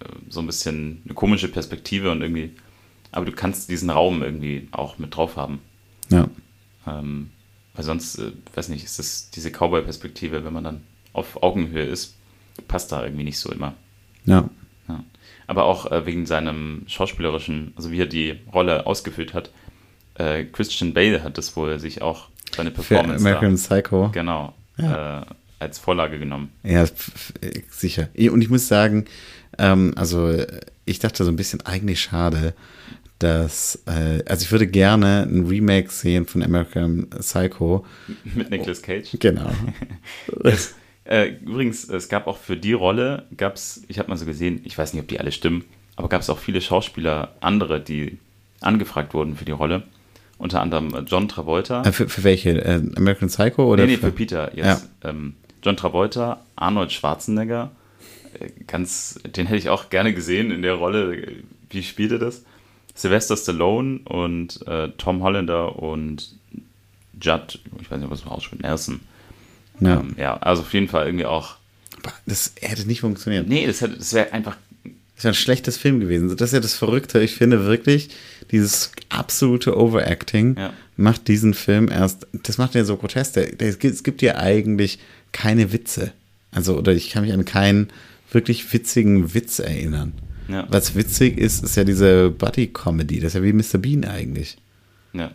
äh, 0.00 0.04
so 0.28 0.40
ein 0.40 0.46
bisschen 0.46 1.02
eine 1.04 1.14
komische 1.14 1.48
Perspektive 1.48 2.10
und 2.10 2.22
irgendwie, 2.22 2.54
aber 3.12 3.26
du 3.26 3.32
kannst 3.32 3.68
diesen 3.70 3.90
Raum 3.90 4.22
irgendwie 4.22 4.68
auch 4.72 4.98
mit 4.98 5.14
drauf 5.16 5.36
haben. 5.36 5.60
Ja. 6.10 6.28
Ähm, 6.86 7.30
weil 7.80 7.84
sonst, 7.86 8.18
äh, 8.18 8.32
weiß 8.54 8.68
nicht, 8.68 8.84
ist 8.84 8.98
das 8.98 9.30
diese 9.30 9.50
Cowboy-Perspektive, 9.50 10.44
wenn 10.44 10.52
man 10.52 10.64
dann 10.64 10.80
auf 11.14 11.42
Augenhöhe 11.42 11.86
ist, 11.86 12.14
passt 12.68 12.92
da 12.92 13.02
irgendwie 13.02 13.24
nicht 13.24 13.38
so 13.38 13.50
immer. 13.50 13.72
Ja. 14.26 14.50
ja. 14.86 15.02
Aber 15.46 15.64
auch 15.64 15.90
äh, 15.90 16.04
wegen 16.04 16.26
seinem 16.26 16.82
schauspielerischen, 16.88 17.72
also 17.76 17.90
wie 17.90 18.02
er 18.02 18.06
die 18.06 18.38
Rolle 18.52 18.86
ausgefüllt 18.86 19.32
hat. 19.32 19.50
Äh, 20.12 20.44
Christian 20.44 20.92
Bale 20.92 21.24
hat 21.24 21.38
das 21.38 21.56
wohl 21.56 21.78
sich 21.78 22.02
auch 22.02 22.28
seine 22.54 22.70
Performance. 22.70 23.22
Für 23.22 23.28
American 23.30 23.56
da, 23.56 23.62
Psycho. 23.62 24.10
Genau. 24.12 24.52
Ja. 24.76 25.22
Äh, 25.22 25.24
als 25.58 25.78
Vorlage 25.78 26.18
genommen. 26.18 26.50
Ja, 26.62 26.84
sicher. 27.70 28.10
Und 28.14 28.42
ich 28.42 28.50
muss 28.50 28.68
sagen, 28.68 29.06
ähm, 29.56 29.94
also 29.96 30.36
ich 30.84 30.98
dachte 30.98 31.24
so 31.24 31.30
ein 31.30 31.36
bisschen 31.36 31.62
eigentlich 31.62 32.02
schade, 32.02 32.52
dass, 33.20 33.82
äh, 33.86 34.24
also 34.26 34.44
ich 34.44 34.50
würde 34.50 34.66
gerne 34.66 35.26
ein 35.30 35.46
Remake 35.46 35.90
sehen 35.90 36.26
von 36.26 36.42
American 36.42 37.08
Psycho. 37.10 37.84
Mit 38.34 38.50
Nicolas 38.50 38.82
Cage. 38.82 39.16
Genau. 39.20 39.50
das, 40.42 40.74
äh, 41.04 41.34
übrigens, 41.44 41.88
es 41.88 42.08
gab 42.08 42.26
auch 42.26 42.38
für 42.38 42.56
die 42.56 42.72
Rolle, 42.72 43.26
gab 43.36 43.54
es, 43.54 43.82
ich 43.88 43.98
habe 43.98 44.08
mal 44.08 44.16
so 44.16 44.26
gesehen, 44.26 44.60
ich 44.64 44.76
weiß 44.76 44.94
nicht, 44.94 45.02
ob 45.02 45.08
die 45.08 45.20
alle 45.20 45.32
stimmen, 45.32 45.64
aber 45.96 46.08
gab 46.08 46.22
es 46.22 46.30
auch 46.30 46.38
viele 46.38 46.60
Schauspieler, 46.60 47.34
andere, 47.40 47.80
die 47.80 48.18
angefragt 48.60 49.14
wurden 49.14 49.36
für 49.36 49.44
die 49.44 49.52
Rolle. 49.52 49.82
Unter 50.38 50.62
anderem 50.62 51.04
John 51.06 51.28
Travolta. 51.28 51.82
Äh, 51.82 51.92
für, 51.92 52.08
für, 52.08 52.24
welche? 52.24 52.64
Äh, 52.64 52.82
American 52.96 53.28
Psycho 53.28 53.70
oder? 53.70 53.84
Nee, 53.84 53.92
nee, 53.92 53.96
für, 53.98 54.06
für 54.06 54.12
Peter. 54.12 54.56
Yes. 54.56 54.88
Ja. 55.02 55.10
Ähm, 55.10 55.34
John 55.62 55.76
Travolta, 55.76 56.42
Arnold 56.56 56.90
Schwarzenegger, 56.90 57.70
äh, 58.38 58.48
ganz, 58.66 59.20
den 59.36 59.46
hätte 59.46 59.58
ich 59.58 59.68
auch 59.68 59.90
gerne 59.90 60.14
gesehen 60.14 60.50
in 60.50 60.62
der 60.62 60.74
Rolle. 60.74 61.18
Wie 61.68 61.82
spielt 61.82 62.12
er 62.12 62.18
das? 62.18 62.44
Sylvester 63.00 63.36
Stallone 63.36 64.00
und 64.04 64.66
äh, 64.66 64.90
Tom 64.98 65.22
Hollander 65.22 65.78
und 65.78 66.34
Judd, 67.20 67.58
ich 67.80 67.90
weiß 67.90 67.98
nicht, 67.98 68.10
was 68.10 68.24
man 68.24 68.34
ausspricht, 68.34 68.62
Nelson. 68.62 69.00
Ja. 69.80 70.00
Ähm, 70.00 70.14
ja, 70.18 70.36
also 70.36 70.62
auf 70.62 70.72
jeden 70.74 70.88
Fall 70.88 71.06
irgendwie 71.06 71.24
auch. 71.24 71.56
Aber 72.02 72.12
das 72.26 72.52
hätte 72.60 72.86
nicht 72.86 73.00
funktioniert. 73.00 73.48
Nee, 73.48 73.66
das, 73.66 73.78
das 73.78 74.12
wäre 74.12 74.32
einfach. 74.32 74.56
Das 75.16 75.24
wäre 75.24 75.32
ein 75.32 75.34
schlechtes 75.34 75.76
Film 75.76 76.00
gewesen. 76.00 76.34
Das 76.34 76.48
ist 76.48 76.54
ja 76.54 76.60
das 76.60 76.74
Verrückte. 76.74 77.20
Ich 77.20 77.34
finde 77.34 77.66
wirklich, 77.66 78.08
dieses 78.50 78.92
absolute 79.10 79.76
Overacting 79.78 80.56
ja. 80.58 80.72
macht 80.96 81.28
diesen 81.28 81.52
Film 81.52 81.88
erst, 81.88 82.26
das 82.32 82.56
macht 82.56 82.74
ihn 82.74 82.86
so 82.86 82.96
grotesk. 82.96 83.36
Es 83.36 83.78
gibt 83.78 84.22
ja 84.22 84.36
eigentlich 84.36 84.98
keine 85.32 85.72
Witze. 85.72 86.12
Also, 86.52 86.76
oder 86.76 86.92
ich 86.92 87.10
kann 87.10 87.24
mich 87.24 87.32
an 87.32 87.44
keinen 87.44 87.88
wirklich 88.30 88.72
witzigen 88.72 89.34
Witz 89.34 89.58
erinnern. 89.58 90.12
Ja. 90.48 90.66
Was 90.68 90.94
witzig 90.94 91.38
ist, 91.38 91.62
ist 91.62 91.76
ja 91.76 91.84
diese 91.84 92.30
Buddy-Comedy. 92.30 93.20
Das 93.20 93.34
ist 93.34 93.34
ja 93.34 93.42
wie 93.42 93.52
Mr. 93.52 93.78
Bean 93.78 94.04
eigentlich. 94.04 94.56
Ja. 95.12 95.30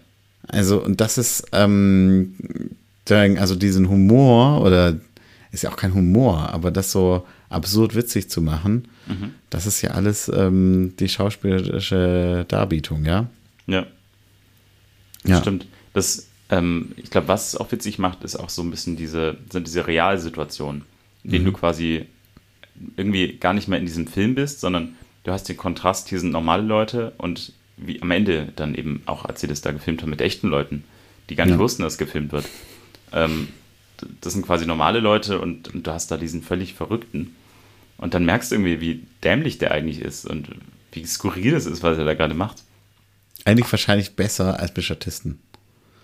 Also, 0.48 0.84
und 0.84 1.02
das 1.02 1.18
ist, 1.18 1.46
ähm, 1.52 2.36
also 3.10 3.56
diesen 3.56 3.90
Humor, 3.90 4.62
oder 4.62 4.98
ist 5.52 5.64
ja 5.64 5.72
auch 5.72 5.78
kein 5.78 5.94
Humor, 5.94 6.50
aber 6.54 6.72
das 6.72 6.92
so 6.92 7.26
absurd 7.50 7.96
witzig 7.96 8.30
zu 8.30 8.42
machen, 8.42 8.88
mhm. 9.08 9.32
das 9.50 9.66
ist 9.66 9.82
ja 9.82 9.92
alles 9.92 10.30
ähm, 10.34 10.94
die 11.00 11.10
schauspielerische 11.10 12.46
Darbietung, 12.48 13.06
ja? 13.06 13.28
Ja. 13.68 13.86
Ja. 15.24 15.42
Stimmt. 15.42 15.66
Das, 15.94 16.28
ähm, 16.50 16.92
ich 16.98 17.10
glaube, 17.10 17.28
was 17.28 17.54
es 17.54 17.56
auch 17.60 17.72
witzig 17.72 17.98
macht, 17.98 18.24
ist 18.24 18.36
auch 18.36 18.50
so 18.50 18.62
ein 18.62 18.70
bisschen 18.70 18.96
diese, 18.96 19.38
sind 19.50 19.66
diese 19.66 19.88
Realsituationen, 19.88 20.84
in 21.24 21.32
denen 21.32 21.46
mhm. 21.46 21.52
du 21.52 21.54
quasi 21.54 22.06
irgendwie 22.98 23.38
gar 23.38 23.54
nicht 23.54 23.68
mehr 23.68 23.80
in 23.80 23.86
diesem 23.86 24.08
Film 24.08 24.36
bist, 24.36 24.60
sondern 24.60 24.96
du 25.24 25.32
hast 25.32 25.48
den 25.50 25.58
Kontrast, 25.58 26.10
hier 26.10 26.20
sind 26.20 26.32
normale 26.32 26.64
Leute 26.64 27.14
und 27.18 27.54
wie 27.78 28.02
am 28.02 28.12
Ende 28.12 28.54
dann 28.56 28.76
eben 28.76 29.04
auch, 29.06 29.26
als 29.26 29.42
sie 29.42 29.48
das 29.48 29.62
da 29.62 29.72
gefilmt 29.72 30.02
haben, 30.02 30.10
mit 30.10 30.22
echten 30.22 30.48
Leuten, 30.48 30.84
die 31.30 31.36
gar 31.36 31.46
nicht 31.46 31.56
ja. 31.56 31.60
wussten, 31.60 31.84
dass 31.84 31.98
gefilmt 31.98 32.32
wird. 32.32 32.46
Ähm, 33.12 33.50
das 34.22 34.34
sind 34.34 34.46
quasi 34.46 34.66
normale 34.66 35.00
Leute 35.00 35.40
und, 35.40 35.74
und, 35.74 35.88
du 35.88 35.92
hast 35.92 36.12
da 36.12 36.18
diesen 36.18 36.42
völlig 36.42 36.74
Verrückten. 36.74 37.36
Und 37.98 38.14
dann 38.14 38.26
merkst 38.26 38.52
du 38.52 38.56
irgendwie, 38.56 38.82
wie 38.82 39.08
dämlich 39.24 39.58
der 39.58 39.72
eigentlich 39.72 40.02
ist 40.02 40.26
und 40.26 40.50
wie 40.92 41.06
skurril 41.06 41.54
es 41.54 41.66
ist, 41.66 41.82
was 41.82 41.98
er 41.98 42.06
da 42.06 42.14
gerade 42.14 42.34
macht. 42.34 42.64
Eigentlich 43.46 43.72
wahrscheinlich 43.72 44.16
besser 44.16 44.60
als 44.60 44.74
bei 44.74 44.82
Statisten. 44.82 45.40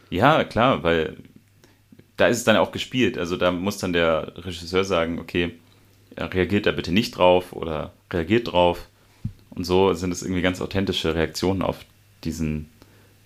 Ja, 0.10 0.44
klar, 0.44 0.84
weil 0.84 1.18
da 2.18 2.28
ist 2.28 2.38
es 2.38 2.44
dann 2.44 2.56
auch 2.56 2.72
gespielt. 2.72 3.18
Also 3.18 3.36
da 3.36 3.52
muss 3.52 3.78
dann 3.78 3.94
der 3.94 4.34
Regisseur 4.38 4.84
sagen, 4.86 5.20
okay, 5.20 5.56
reagiert 6.18 6.66
da 6.66 6.72
bitte 6.72 6.92
nicht 6.92 7.18
drauf 7.18 7.54
oder 7.54 7.94
reagiert 8.12 8.52
drauf. 8.52 8.88
Und 9.52 9.66
so 9.66 9.94
sind 9.94 10.12
es 10.12 10.24
irgendwie 10.24 10.42
ganz 10.42 10.62
authentische 10.62 11.16
Reaktionen 11.16 11.62
auf 11.62 11.86
diesen, 12.24 12.70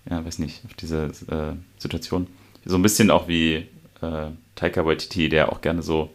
ja, 0.10 0.26
weiß 0.26 0.40
nicht, 0.40 0.64
auf 0.66 0.74
diese 0.74 1.06
äh, 1.06 1.54
Situation. 1.78 2.28
So 2.66 2.78
ein 2.78 2.82
bisschen 2.82 3.12
auch 3.12 3.28
wie 3.28 3.68
äh, 4.02 4.28
Taika 4.56 4.86
Waititi, 4.86 5.30
der 5.30 5.52
auch 5.52 5.62
gerne 5.62 5.84
so 5.84 6.10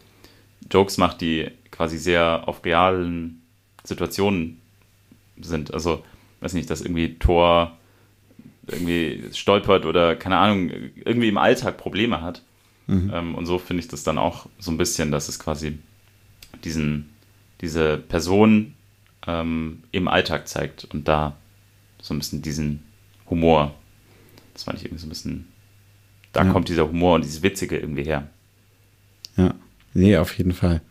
Jokes 0.69 0.97
macht, 0.97 1.21
die 1.21 1.49
quasi 1.71 1.97
sehr 1.97 2.43
auf 2.47 2.63
realen 2.65 3.41
Situationen 3.83 4.61
sind. 5.39 5.73
Also, 5.73 6.03
weiß 6.41 6.53
nicht, 6.53 6.69
dass 6.69 6.81
irgendwie 6.81 7.17
Thor 7.17 7.77
irgendwie 8.67 9.23
stolpert 9.33 9.85
oder 9.85 10.15
keine 10.15 10.37
Ahnung, 10.37 10.71
irgendwie 11.03 11.29
im 11.29 11.37
Alltag 11.37 11.77
Probleme 11.77 12.21
hat. 12.21 12.43
Mhm. 12.87 13.11
Ähm, 13.13 13.35
und 13.35 13.45
so 13.45 13.57
finde 13.57 13.81
ich 13.81 13.87
das 13.87 14.03
dann 14.03 14.17
auch 14.17 14.47
so 14.59 14.71
ein 14.71 14.77
bisschen, 14.77 15.11
dass 15.11 15.29
es 15.29 15.39
quasi 15.39 15.79
diesen, 16.63 17.09
diese 17.61 17.97
Person 17.97 18.73
ähm, 19.27 19.83
im 19.91 20.07
Alltag 20.07 20.47
zeigt 20.47 20.85
und 20.85 21.07
da 21.07 21.35
so 22.01 22.13
ein 22.13 22.19
bisschen 22.19 22.41
diesen 22.41 22.83
Humor, 23.29 23.73
das 24.53 24.63
fand 24.63 24.77
ich 24.79 24.85
irgendwie 24.85 25.01
so 25.01 25.07
ein 25.07 25.09
bisschen, 25.09 25.47
da 26.33 26.43
ja. 26.43 26.51
kommt 26.51 26.69
dieser 26.69 26.87
Humor 26.87 27.15
und 27.15 27.25
dieses 27.25 27.43
Witzige 27.43 27.77
irgendwie 27.77 28.03
her. 28.03 28.27
Ja, 29.37 29.53
nee, 29.93 30.17
auf 30.17 30.37
jeden 30.37 30.53
Fall. 30.53 30.81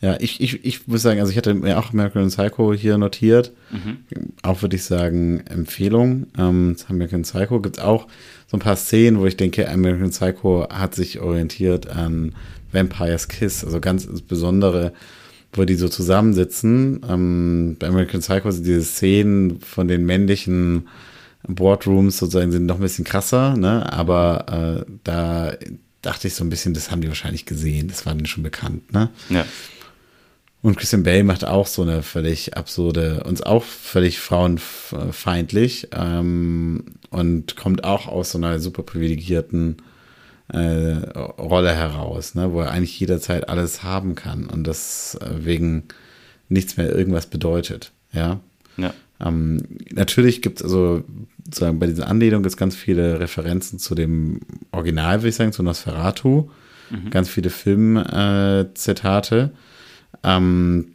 Ja, 0.00 0.18
ich, 0.20 0.40
ich, 0.42 0.62
ich 0.64 0.86
muss 0.86 1.00
sagen, 1.00 1.20
also 1.20 1.30
ich 1.30 1.38
hatte 1.38 1.54
mir 1.54 1.78
auch 1.78 1.92
American 1.92 2.28
Psycho 2.28 2.74
hier 2.74 2.98
notiert. 2.98 3.52
Auch 4.42 4.60
würde 4.60 4.76
ich 4.76 4.84
sagen, 4.84 5.40
Empfehlung. 5.46 6.26
Ähm, 6.36 6.76
American 6.88 7.22
Psycho 7.22 7.60
gibt 7.60 7.78
es 7.78 7.82
auch 7.82 8.06
so 8.46 8.58
ein 8.58 8.60
paar 8.60 8.76
Szenen, 8.76 9.18
wo 9.18 9.24
ich 9.24 9.38
denke, 9.38 9.66
American 9.66 10.10
Psycho 10.10 10.68
hat 10.68 10.94
sich 10.94 11.20
orientiert 11.20 11.86
an 11.88 12.34
Vampire's 12.74 13.28
Kiss, 13.28 13.64
also 13.64 13.80
ganz 13.80 14.06
besondere, 14.22 14.92
wo 15.52 15.64
die 15.64 15.76
so 15.76 15.88
zusammensitzen. 15.88 17.00
Ähm, 17.08 17.76
bei 17.78 17.86
American 17.86 18.20
Psycho 18.20 18.50
sind 18.50 18.66
diese 18.66 18.82
Szenen 18.82 19.60
von 19.60 19.88
den 19.88 20.04
männlichen 20.04 20.88
Boardrooms 21.46 22.18
sozusagen 22.18 22.52
sind 22.52 22.66
noch 22.66 22.76
ein 22.76 22.82
bisschen 22.82 23.04
krasser, 23.04 23.56
ne? 23.56 23.92
aber 23.92 24.84
äh, 24.86 24.92
da 25.04 25.54
dachte 26.02 26.28
ich 26.28 26.34
so 26.34 26.44
ein 26.44 26.50
bisschen, 26.50 26.74
das 26.74 26.90
haben 26.90 27.00
die 27.00 27.08
wahrscheinlich 27.08 27.46
gesehen, 27.46 27.88
das 27.88 28.06
war 28.06 28.14
denen 28.14 28.26
schon 28.26 28.42
bekannt, 28.42 28.92
ne? 28.92 29.10
Ja. 29.28 29.44
Und 30.62 30.78
Christian 30.78 31.02
Bale 31.02 31.24
macht 31.24 31.44
auch 31.44 31.66
so 31.66 31.82
eine 31.82 32.02
völlig 32.02 32.56
absurde, 32.56 33.22
uns 33.24 33.42
auch 33.42 33.62
völlig 33.62 34.18
frauenfeindlich 34.18 35.88
ähm, 35.92 36.84
und 37.10 37.56
kommt 37.56 37.84
auch 37.84 38.08
aus 38.08 38.30
so 38.30 38.38
einer 38.38 38.58
super 38.60 38.82
privilegierten 38.82 39.76
äh, 40.54 41.18
Rolle 41.18 41.74
heraus, 41.74 42.34
ne, 42.34 42.52
wo 42.52 42.60
er 42.60 42.70
eigentlich 42.70 42.98
jederzeit 42.98 43.48
alles 43.48 43.82
haben 43.82 44.14
kann 44.14 44.46
und 44.46 44.64
das 44.64 45.18
äh, 45.20 45.44
wegen 45.44 45.84
nichts 46.48 46.76
mehr 46.76 46.94
irgendwas 46.94 47.26
bedeutet. 47.26 47.92
Ja. 48.12 48.40
Ja. 48.76 48.92
Ähm, 49.20 49.62
natürlich 49.92 50.42
gibt 50.42 50.58
es 50.58 50.64
also 50.64 51.04
sozusagen 51.44 51.78
bei 51.78 51.86
dieser 51.86 52.08
Anlehnung 52.08 52.42
gibt 52.42 52.56
ganz 52.56 52.74
viele 52.74 53.20
Referenzen 53.20 53.78
zu 53.78 53.94
dem 53.94 54.40
Original, 54.72 55.20
würde 55.20 55.28
ich 55.28 55.36
sagen, 55.36 55.52
zu 55.52 55.62
Nosferatu. 55.62 56.50
Ganz 57.10 57.28
viele 57.28 57.50
Filmzitate. 57.50 59.50
Äh. 60.22 60.36
Ähm, 60.36 60.92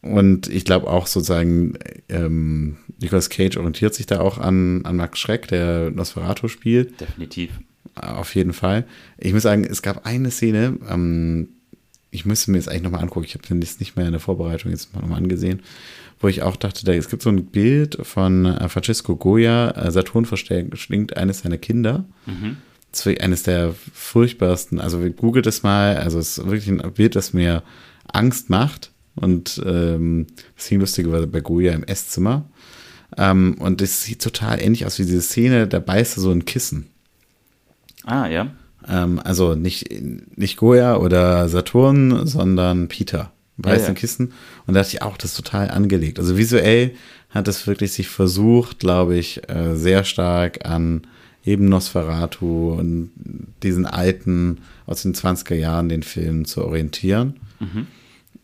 und 0.00 0.48
ich 0.48 0.64
glaube 0.64 0.88
auch 0.88 1.06
sozusagen, 1.06 1.74
ähm, 2.08 2.78
Nicolas 3.00 3.30
Cage 3.30 3.56
orientiert 3.56 3.94
sich 3.94 4.06
da 4.06 4.20
auch 4.20 4.38
an, 4.38 4.84
an 4.84 4.96
Max 4.96 5.20
Schreck, 5.20 5.46
der 5.48 5.90
Nosferatu 5.90 6.48
spielt. 6.48 7.00
Definitiv. 7.00 7.50
Auf 8.02 8.34
jeden 8.34 8.52
Fall. 8.52 8.84
Ich 9.18 9.32
muss 9.32 9.44
sagen, 9.44 9.64
es 9.64 9.82
gab 9.82 10.06
eine 10.06 10.30
Szene, 10.30 10.78
ähm, 10.88 11.48
ich 12.10 12.26
müsste 12.26 12.50
mir 12.50 12.58
jetzt 12.58 12.68
eigentlich 12.68 12.82
nochmal 12.82 13.02
angucken, 13.02 13.24
ich 13.24 13.34
habe 13.34 13.46
den 13.46 13.62
jetzt 13.62 13.80
nicht 13.80 13.96
mehr 13.96 14.06
in 14.06 14.12
der 14.12 14.20
Vorbereitung 14.20 14.70
jetzt 14.70 14.94
nochmal 14.94 15.18
angesehen, 15.18 15.62
wo 16.20 16.28
ich 16.28 16.42
auch 16.42 16.56
dachte, 16.56 16.84
da, 16.84 16.92
es 16.92 17.08
gibt 17.08 17.22
so 17.22 17.30
ein 17.30 17.46
Bild 17.46 17.98
von 18.02 18.44
äh, 18.44 18.68
Francesco 18.68 19.16
Goya, 19.16 19.70
äh, 19.70 19.90
Saturn 19.90 20.26
verschlingt 20.26 21.16
eines 21.16 21.40
seiner 21.40 21.58
Kinder. 21.58 22.04
Ist 22.92 23.06
eines 23.06 23.42
der 23.44 23.74
furchtbarsten, 23.94 24.78
also 24.78 24.98
googelt 25.10 25.46
es 25.46 25.62
mal, 25.62 25.96
also 25.96 26.18
es 26.18 26.36
ist 26.36 26.44
wirklich 26.44 26.68
ein 26.68 26.92
Bild, 26.92 27.16
das 27.16 27.32
mir 27.32 27.62
Angst 28.12 28.50
macht. 28.50 28.90
Und 29.14 29.62
ähm, 29.64 30.26
das 30.56 30.66
hing 30.66 30.80
lustigerweise 30.80 31.26
bei 31.26 31.40
Goya 31.40 31.72
im 31.72 31.84
Esszimmer. 31.84 32.50
Ähm, 33.16 33.56
und 33.58 33.82
es 33.82 34.02
sieht 34.02 34.22
total 34.22 34.60
ähnlich 34.60 34.86
aus 34.86 34.98
wie 34.98 35.04
diese 35.04 35.22
Szene, 35.22 35.66
da 35.66 35.78
beißt 35.80 36.18
er 36.18 36.20
so 36.20 36.30
ein 36.30 36.44
Kissen. 36.44 36.91
Ah, 38.04 38.26
ja. 38.28 38.48
Ähm, 38.88 39.20
also 39.22 39.54
nicht, 39.54 39.90
nicht 40.36 40.56
Goya 40.56 40.96
oder 40.96 41.48
Saturn, 41.48 42.26
sondern 42.26 42.88
Peter. 42.88 43.30
Beißt 43.58 43.82
Ja, 43.82 43.88
ja. 43.88 43.94
Kissen. 43.94 44.32
Und 44.66 44.74
da 44.74 44.80
dachte 44.80 44.96
ich 44.96 45.02
auch, 45.02 45.16
das 45.16 45.32
ist 45.32 45.36
total 45.36 45.70
angelegt. 45.70 46.18
Also 46.18 46.36
visuell 46.36 46.92
hat 47.30 47.48
es 47.48 47.66
wirklich 47.66 47.92
sich 47.92 48.08
versucht, 48.08 48.80
glaube 48.80 49.16
ich, 49.16 49.48
äh, 49.48 49.74
sehr 49.76 50.04
stark 50.04 50.66
an 50.66 51.02
eben 51.44 51.68
Nosferatu 51.68 52.72
und 52.72 53.10
diesen 53.62 53.86
alten 53.86 54.58
aus 54.86 55.02
den 55.02 55.14
20er 55.14 55.54
Jahren, 55.54 55.88
den 55.88 56.02
Film 56.02 56.44
zu 56.44 56.64
orientieren. 56.64 57.34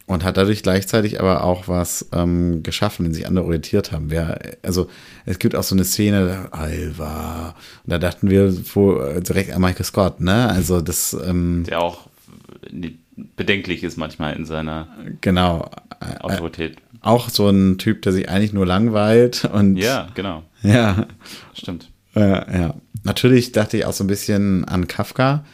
Und 0.09 0.25
hat 0.25 0.37
dadurch 0.39 0.63
gleichzeitig 0.63 1.21
aber 1.21 1.45
auch 1.45 1.69
was 1.69 2.09
ähm, 2.13 2.63
geschaffen, 2.63 3.05
den 3.05 3.13
sich 3.15 3.27
andere 3.27 3.45
orientiert 3.45 3.93
haben. 3.93 4.11
Wer, 4.11 4.41
also 4.63 4.89
es 5.27 5.39
gibt 5.39 5.55
auch 5.55 5.63
so 5.63 5.75
eine 5.75 5.85
Szene, 5.85 6.49
Alva, 6.51 7.55
und 7.85 7.91
da 7.93 7.99
dachten 7.99 8.31
wir 8.31 8.53
wo, 8.75 8.99
äh, 9.01 9.21
direkt 9.21 9.53
an 9.53 9.61
Michael 9.61 9.85
Scott, 9.85 10.21
ne? 10.23 10.49
Also 10.49 10.81
das, 10.81 11.15
ähm, 11.27 11.65
Der 11.69 11.83
auch 11.83 12.09
äh, 12.73 12.91
bedenklich 13.37 13.85
ist 13.85 13.99
manchmal 13.99 14.35
in 14.35 14.47
seiner 14.47 14.89
genau, 15.21 15.71
äh, 16.01 16.19
Autorität. 16.21 16.79
auch 17.03 17.29
so 17.29 17.51
ein 17.51 17.77
Typ, 17.77 18.01
der 18.01 18.13
sich 18.15 18.31
eigentlich 18.31 18.55
nur 18.55 18.65
langweilt 18.65 19.45
und 19.45 19.77
Ja, 19.77 20.09
genau. 20.15 20.43
ja, 20.63 21.07
Stimmt. 21.53 21.91
Äh, 22.17 22.59
ja, 22.61 22.75
natürlich 23.05 23.53
dachte 23.53 23.77
ich 23.77 23.85
auch 23.85 23.93
so 23.93 24.05
ein 24.05 24.09
bisschen 24.09 24.65
an 24.65 24.89
Kafka. 24.89 25.45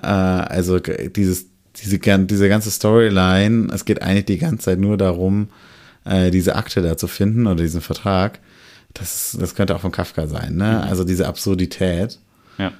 Äh, 0.00 0.06
also 0.06 0.78
dieses, 0.78 1.46
diese, 1.82 1.98
diese 1.98 2.48
ganze 2.48 2.70
Storyline, 2.70 3.68
es 3.72 3.84
geht 3.84 4.02
eigentlich 4.02 4.26
die 4.26 4.38
ganze 4.38 4.64
Zeit 4.66 4.78
nur 4.78 4.96
darum, 4.96 5.48
äh, 6.04 6.30
diese 6.30 6.56
Akte 6.56 6.82
da 6.82 6.96
zu 6.96 7.06
finden 7.08 7.46
oder 7.46 7.62
diesen 7.62 7.80
Vertrag. 7.80 8.38
Das, 8.94 9.36
das 9.38 9.54
könnte 9.54 9.74
auch 9.76 9.80
von 9.80 9.92
Kafka 9.92 10.26
sein, 10.26 10.56
ne? 10.56 10.82
Also 10.82 11.04
diese 11.04 11.28
Absurdität 11.28 12.18
Ja. 12.58 12.72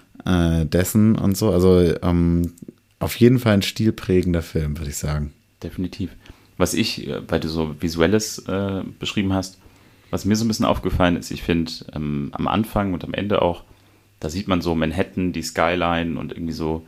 äh, 0.61 0.67
dessen 0.67 1.15
und 1.17 1.37
so. 1.37 1.53
Also 1.53 1.95
ähm, 2.03 2.53
auf 2.99 3.17
jeden 3.17 3.39
Fall 3.39 3.55
ein 3.55 3.63
stilprägender 3.63 4.43
Film, 4.43 4.79
würde 4.79 4.91
ich 4.91 4.97
sagen. 4.97 5.33
Definitiv. 5.63 6.11
Was 6.57 6.75
ich, 6.75 7.07
äh, 7.07 7.21
weil 7.29 7.41
du 7.41 7.49
so 7.49 7.77
Visuelles 7.81 8.39
äh, 8.49 8.83
beschrieben 8.99 9.33
hast, 9.33 9.59
was 10.11 10.25
mir 10.25 10.35
so 10.35 10.45
ein 10.45 10.49
bisschen 10.49 10.65
aufgefallen 10.67 11.17
ist, 11.17 11.31
ich 11.31 11.43
finde 11.45 11.71
ähm, 11.95 12.31
am 12.33 12.49
Anfang 12.49 12.93
und 12.93 13.05
am 13.05 13.15
Ende 13.15 13.41
auch, 13.43 13.63
da 14.19 14.29
sieht 14.29 14.49
man 14.49 14.61
so 14.61 14.75
Manhattan, 14.75 15.33
die 15.33 15.43
Skyline 15.43 16.19
und 16.19 16.33
irgendwie 16.33 16.53
so, 16.53 16.85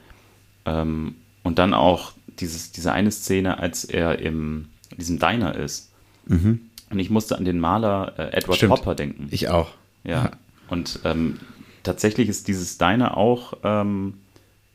ähm, 0.67 1.15
und 1.43 1.59
dann 1.59 1.75
auch 1.75 2.13
dieses, 2.41 2.73
diese 2.73 2.93
eine 2.93 3.11
Szene, 3.11 3.59
als 3.59 3.85
er 3.85 4.19
im, 4.19 4.69
in 4.91 4.99
diesem 4.99 5.19
Diner 5.19 5.55
ist. 5.57 5.91
Und 6.29 6.99
ich 6.99 7.11
musste 7.11 7.37
an 7.37 7.45
den 7.45 7.59
Maler 7.59 8.15
äh, 8.19 8.23
Edward 8.37 8.49
Mhm. 8.49 8.55
Stimmt. 8.55 8.73
Hopper 8.73 8.95
denken. 8.95 9.29
Ich 9.31 9.49
auch. 9.49 9.71
Ja. 10.05 10.31
Und 10.69 11.01
ähm, 11.05 11.39
tatsächlich 11.83 12.29
ist 12.29 12.49
dieses 12.49 12.79
Diner 12.79 13.17
auch 13.17 13.55
ähm, 13.65 14.15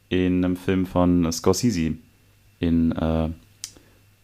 in 0.09 0.43
einem 0.43 0.55
Film 0.57 0.85
von 0.85 1.31
Scorsese. 1.31 1.93
In 2.59 2.91
äh, 2.91 3.25
äh, 3.25 3.29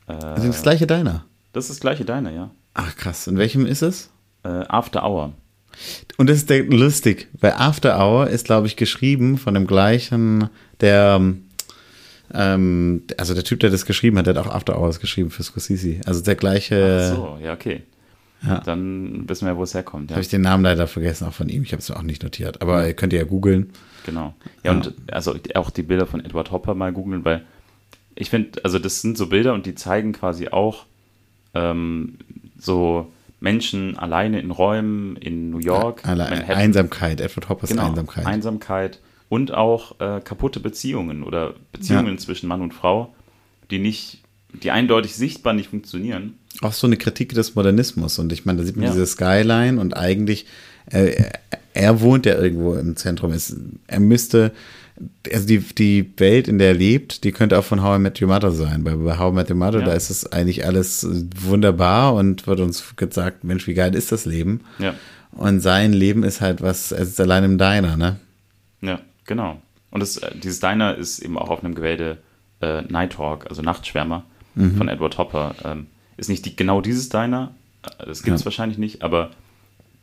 Also 0.07 0.47
das 0.47 0.61
gleiche 0.63 0.85
Deiner. 0.87 1.25
das 1.53 1.65
ist 1.65 1.69
das 1.71 1.79
gleiche 1.79 2.03
Diner, 2.05 2.31
ja. 2.31 2.51
Ach 2.73 2.95
krass. 2.95 3.27
In 3.27 3.37
welchem 3.37 3.65
ist 3.65 3.81
es? 3.81 4.09
Äh, 4.43 4.49
After 4.67 5.03
Hour. 5.07 5.33
Und 6.17 6.29
das 6.29 6.43
ist 6.43 6.49
lustig, 6.71 7.29
weil 7.39 7.53
After 7.53 7.97
Hour 7.99 8.27
ist, 8.29 8.45
glaube 8.45 8.67
ich, 8.67 8.75
geschrieben 8.75 9.37
von 9.37 9.53
dem 9.53 9.65
gleichen, 9.65 10.49
der, 10.81 11.21
ähm, 12.33 13.03
also 13.17 13.33
der 13.33 13.43
Typ, 13.43 13.59
der 13.59 13.69
das 13.69 13.85
geschrieben 13.85 14.17
hat, 14.17 14.25
der 14.25 14.35
hat 14.35 14.45
auch 14.45 14.53
After 14.53 14.77
Hours 14.79 14.99
geschrieben 14.99 15.29
für 15.29 15.43
Scorsese. 15.43 16.01
Also 16.05 16.21
der 16.21 16.35
gleiche, 16.35 17.11
Ach 17.11 17.15
so, 17.15 17.37
ja, 17.43 17.53
okay. 17.53 17.83
ja. 18.45 18.59
Dann 18.59 19.27
wissen 19.29 19.47
wir, 19.47 19.55
wo 19.55 19.63
es 19.63 19.73
herkommt. 19.73 20.09
Ja, 20.09 20.15
habe 20.15 20.21
ich 20.21 20.29
den 20.29 20.41
Namen 20.41 20.63
leider 20.63 20.87
vergessen, 20.87 21.27
auch 21.27 21.33
von 21.33 21.49
ihm. 21.49 21.63
Ich 21.63 21.71
habe 21.71 21.81
es 21.81 21.91
auch 21.91 22.01
nicht 22.01 22.23
notiert, 22.23 22.61
aber 22.61 22.87
ihr 22.87 22.93
könnt 22.93 23.13
ihr 23.13 23.19
ja 23.19 23.25
googeln. 23.25 23.69
genau. 24.05 24.33
Ja, 24.63 24.71
und 24.71 24.93
also 25.11 25.35
auch 25.53 25.69
die 25.69 25.83
Bilder 25.83 26.07
von 26.07 26.25
Edward 26.25 26.51
Hopper 26.51 26.73
mal 26.73 26.91
googeln, 26.91 27.23
weil 27.23 27.43
ich 28.15 28.29
finde, 28.29 28.63
also 28.63 28.79
das 28.79 29.01
sind 29.01 29.17
so 29.17 29.27
Bilder 29.27 29.53
und 29.53 29.65
die 29.65 29.75
zeigen 29.75 30.11
quasi 30.13 30.49
auch 30.49 30.85
ähm, 31.53 32.17
so 32.57 33.11
Menschen 33.39 33.97
alleine 33.97 34.39
in 34.39 34.51
Räumen 34.51 35.17
in 35.17 35.49
New 35.49 35.59
York, 35.59 36.05
Manhattan. 36.05 36.55
Einsamkeit, 36.55 37.21
Edward 37.21 37.49
Hoppers 37.49 37.69
genau, 37.69 37.89
Einsamkeit. 37.89 38.25
Einsamkeit 38.25 38.99
und 39.33 39.53
auch 39.53 39.99
äh, 39.99 40.21
kaputte 40.21 40.59
Beziehungen 40.59 41.23
oder 41.23 41.53
Beziehungen 41.71 42.13
Ja. 42.15 42.17
zwischen 42.17 42.47
Mann 42.47 42.61
und 42.61 42.73
Frau, 42.73 43.13
die 43.71 43.79
nicht, 43.79 44.19
die 44.61 44.71
eindeutig 44.71 45.15
sichtbar 45.15 45.53
nicht 45.53 45.69
funktionieren. 45.69 46.35
auch 46.61 46.73
so 46.73 46.85
eine 46.87 46.97
Kritik 46.97 47.33
des 47.33 47.55
Modernismus. 47.55 48.19
Und 48.19 48.31
ich 48.31 48.45
meine, 48.45 48.59
da 48.59 48.65
sieht 48.65 48.75
man 48.77 48.85
Ja. 48.85 48.91
diese 48.91 49.07
Skyline 49.07 49.81
und 49.81 49.97
eigentlich, 49.97 50.45
äh, 50.91 51.11
er 51.73 52.01
wohnt 52.01 52.25
ja 52.27 52.35
irgendwo 52.39 52.75
im 52.75 52.95
Zentrum. 52.95 53.31
Es, 53.31 53.55
er 53.87 53.99
müsste, 53.99 54.51
also 55.33 55.47
die, 55.47 55.57
die 55.59 56.13
Welt, 56.17 56.47
in 56.47 56.59
der 56.59 56.67
er 56.69 56.73
lebt, 56.75 57.23
die 57.23 57.31
könnte 57.31 57.57
auch 57.57 57.63
von 57.63 57.81
How 57.81 57.97
I 57.97 57.99
Met 58.01 58.21
Your 58.21 58.27
Mother 58.27 58.51
sein. 58.51 58.83
Bei, 58.83 58.93
bei 58.95 59.17
How 59.17 59.31
I 59.31 59.35
Met 59.35 59.49
Your 59.49 59.55
Mother, 59.57 59.79
Ja. 59.79 59.85
da 59.87 59.93
ist 59.93 60.11
es 60.11 60.31
eigentlich 60.31 60.63
alles 60.67 61.07
wunderbar 61.41 62.13
und 62.13 62.45
wird 62.45 62.59
uns 62.59 62.95
gesagt, 62.95 63.43
Mensch, 63.43 63.65
wie 63.65 63.73
geil 63.73 63.95
ist 63.95 64.11
das 64.11 64.25
Leben? 64.25 64.61
Ja, 64.77 64.93
Und 65.31 65.61
sein 65.61 65.91
Leben 65.93 66.21
ist 66.21 66.39
halt 66.41 66.61
was, 66.61 66.91
er 66.91 66.99
ist 67.01 67.19
allein 67.19 67.43
im 67.43 67.57
Diner, 67.57 67.97
ne? 67.97 68.17
ja, 68.81 68.99
genau. 69.25 69.61
Und 69.91 69.99
das, 70.01 70.17
äh, 70.17 70.31
dieses 70.35 70.59
Diner 70.59 70.95
ist 70.95 71.19
eben 71.19 71.37
auch 71.37 71.49
auf 71.49 71.63
einem 71.63 71.75
Gemälde 71.75 72.17
äh, 72.61 72.81
Nighthawk, 72.83 73.47
also 73.49 73.61
Nachtschwärmer 73.61 74.23
Mhm. 74.55 74.77
von 74.77 74.87
Edward 74.87 75.17
Hopper. 75.17 75.55
Ähm, 75.65 75.87
ist 76.15 76.29
nicht 76.29 76.45
die, 76.45 76.55
genau 76.55 76.79
dieses 76.81 77.09
Diner, 77.09 77.55
äh, 77.83 78.05
das 78.05 78.21
gibt 78.23 78.35
es 78.35 78.41
Ja. 78.41 78.45
wahrscheinlich 78.45 78.77
nicht, 78.77 79.01
aber 79.01 79.31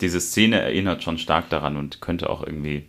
diese 0.00 0.20
Szene 0.20 0.60
erinnert 0.60 1.02
schon 1.04 1.18
stark 1.18 1.48
daran 1.50 1.76
und 1.76 2.00
könnte 2.00 2.28
auch 2.30 2.42
irgendwie. 2.44 2.84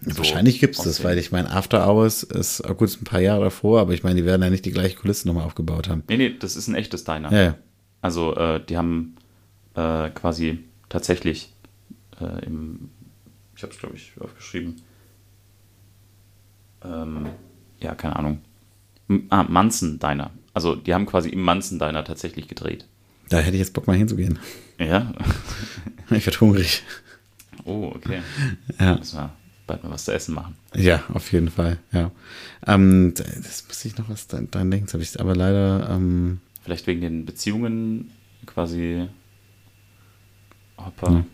so 0.00 0.16
Wahrscheinlich 0.18 0.58
gibt 0.58 0.76
es 0.76 0.82
das, 0.82 1.04
weil 1.04 1.18
ich 1.18 1.30
meine, 1.32 1.50
After 1.50 1.86
Hours 1.86 2.22
ist 2.22 2.62
auch 2.62 2.76
gut 2.76 2.88
ist 2.88 3.00
ein 3.02 3.04
paar 3.04 3.20
Jahre 3.20 3.44
davor, 3.44 3.80
aber 3.80 3.92
ich 3.92 4.02
meine, 4.02 4.16
die 4.16 4.24
werden 4.24 4.42
ja 4.42 4.48
nicht 4.50 4.64
die 4.64 4.70
gleiche 4.70 4.96
Kulisse 4.96 5.28
nochmal 5.28 5.44
aufgebaut 5.44 5.88
haben. 5.88 6.02
Nee, 6.08 6.16
nee, 6.16 6.34
das 6.38 6.56
ist 6.56 6.68
ein 6.68 6.74
echtes 6.74 7.04
Diner. 7.04 7.30
Ja, 7.32 7.42
ja. 7.42 7.54
Also 8.00 8.34
äh, 8.36 8.60
die 8.64 8.76
haben 8.76 9.16
äh, 9.74 10.08
quasi 10.10 10.58
tatsächlich 10.88 11.52
äh, 12.20 12.44
im, 12.46 12.90
ich 13.56 13.62
habe 13.62 13.72
es 13.72 13.78
glaube 13.78 13.96
ich 13.96 14.12
aufgeschrieben, 14.20 14.76
ähm, 16.84 17.26
ja, 17.80 17.94
keine 17.94 18.16
Ahnung, 18.16 18.40
Ah, 19.28 19.42
Manson 19.42 19.98
Diner. 19.98 20.30
Also 20.54 20.74
die 20.74 20.94
haben 20.94 21.06
quasi 21.06 21.28
im 21.30 21.42
Manson 21.42 21.78
Diner 21.78 22.04
tatsächlich 22.04 22.48
gedreht. 22.48 22.86
Da 23.28 23.38
hätte 23.38 23.52
ich 23.56 23.60
jetzt 23.60 23.72
Bock 23.74 23.86
mal 23.86 23.96
hinzugehen. 23.96 24.38
Ja. 24.78 25.12
Ich 26.10 26.26
werde 26.26 26.40
hungrig. 26.40 26.82
Oh, 27.64 27.90
okay. 27.94 28.20
Ja. 28.78 28.96
Müssen 28.96 29.16
wir 29.16 29.32
bald 29.66 29.82
mal 29.82 29.90
was 29.90 30.04
zu 30.04 30.12
essen 30.12 30.34
machen. 30.34 30.56
Ja, 30.74 31.02
auf 31.14 31.32
jeden 31.32 31.50
Fall, 31.50 31.78
ja. 31.90 32.10
Ähm, 32.66 33.14
das 33.14 33.64
muss 33.66 33.84
ich 33.86 33.96
noch 33.96 34.10
was 34.10 34.26
dran 34.26 34.50
denken, 34.50 34.84
das 34.84 34.92
habe 34.92 35.02
ich 35.02 35.18
aber 35.18 35.34
leider, 35.34 35.88
ähm, 35.88 36.40
Vielleicht 36.62 36.86
wegen 36.86 37.00
den 37.00 37.24
Beziehungen 37.24 38.10
quasi. 38.44 39.08
Hopper. 40.76 41.24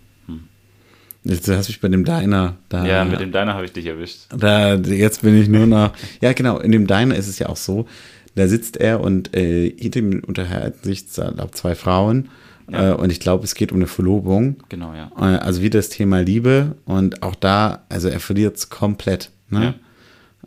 Jetzt 1.28 1.48
hast 1.48 1.68
du 1.68 1.72
mich 1.72 1.80
bei 1.80 1.88
dem 1.88 2.04
Diner 2.04 2.56
da. 2.68 2.84
Ja, 2.84 3.04
mit 3.04 3.20
dem 3.20 3.32
Diner 3.32 3.54
habe 3.54 3.64
ich 3.64 3.72
dich 3.72 3.86
erwischt. 3.86 4.26
Da, 4.36 4.74
jetzt 4.74 5.22
bin 5.22 5.40
ich 5.40 5.48
nur 5.48 5.66
noch. 5.66 5.92
Ja, 6.20 6.32
genau, 6.32 6.58
in 6.58 6.72
dem 6.72 6.86
Diner 6.86 7.14
ist 7.14 7.28
es 7.28 7.38
ja 7.38 7.48
auch 7.48 7.56
so, 7.56 7.86
da 8.34 8.46
sitzt 8.48 8.76
er 8.76 9.00
und 9.00 9.36
äh, 9.36 9.70
hinter 9.76 9.98
ihm 10.00 10.22
unterhalten 10.26 10.78
sich 10.82 11.06
glaub, 11.12 11.54
zwei 11.54 11.74
Frauen. 11.74 12.28
Ja. 12.70 12.90
Äh, 12.90 12.94
und 12.94 13.10
ich 13.10 13.20
glaube, 13.20 13.44
es 13.44 13.54
geht 13.54 13.72
um 13.72 13.78
eine 13.78 13.86
Verlobung. 13.86 14.56
Genau, 14.68 14.94
ja. 14.94 15.10
Äh, 15.16 15.38
Also 15.38 15.62
wieder 15.62 15.78
das 15.78 15.88
Thema 15.88 16.20
Liebe. 16.20 16.76
Und 16.84 17.22
auch 17.22 17.34
da, 17.34 17.82
also 17.88 18.08
er 18.08 18.20
verliert 18.20 18.56
es 18.56 18.68
komplett. 18.68 19.30
Ne? 19.50 19.74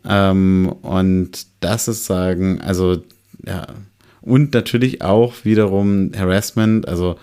Ähm, 0.07 0.73
und 0.81 1.45
das 1.59 1.87
ist 1.87 2.05
sagen, 2.05 2.61
also 2.61 3.03
ja. 3.45 3.67
Und 4.21 4.53
natürlich 4.53 5.01
auch 5.01 5.33
wiederum 5.43 6.11
Harassment, 6.15 6.87
also 6.87 7.17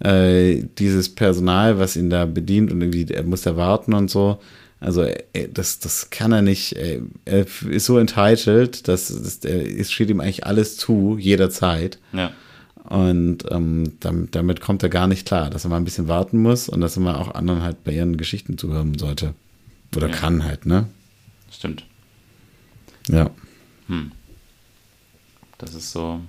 äh, 0.00 0.62
dieses 0.78 1.14
Personal, 1.14 1.78
was 1.78 1.96
ihn 1.96 2.10
da 2.10 2.24
bedient 2.26 2.72
und 2.72 2.80
irgendwie, 2.80 3.12
er 3.12 3.24
muss 3.24 3.42
da 3.42 3.56
warten 3.56 3.94
und 3.94 4.10
so. 4.10 4.40
Also 4.80 5.02
äh, 5.02 5.48
das, 5.52 5.80
das 5.80 6.10
kann 6.10 6.32
er 6.32 6.42
nicht. 6.42 6.74
äh, 6.76 7.00
Er 7.24 7.46
ist 7.68 7.84
so 7.86 7.98
entitled, 7.98 8.86
dass, 8.86 9.08
dass 9.08 9.44
es 9.44 9.90
steht 9.90 10.08
ihm 10.10 10.20
eigentlich 10.20 10.46
alles 10.46 10.76
zu, 10.76 11.16
jederzeit. 11.18 11.98
Ja. 12.12 12.32
Und 12.84 13.44
ähm, 13.50 13.94
damit, 14.00 14.34
damit 14.34 14.60
kommt 14.60 14.82
er 14.82 14.88
gar 14.88 15.08
nicht 15.08 15.26
klar, 15.26 15.50
dass 15.50 15.64
er 15.64 15.70
mal 15.70 15.76
ein 15.76 15.84
bisschen 15.84 16.08
warten 16.08 16.40
muss 16.40 16.68
und 16.68 16.80
dass 16.80 16.96
er 16.96 17.02
mal 17.02 17.16
auch 17.16 17.34
anderen 17.34 17.62
halt 17.62 17.84
bei 17.84 17.92
ihren 17.92 18.16
Geschichten 18.16 18.56
zuhören 18.56 18.96
sollte. 18.96 19.34
Oder 19.96 20.08
Ja. 20.08 20.14
kann 20.14 20.44
halt, 20.44 20.64
ne? 20.64 20.86
Stimmt. 21.50 21.84
Ja. 23.08 23.30
Das 25.58 25.74
ist 25.74 25.90
so 25.92 26.20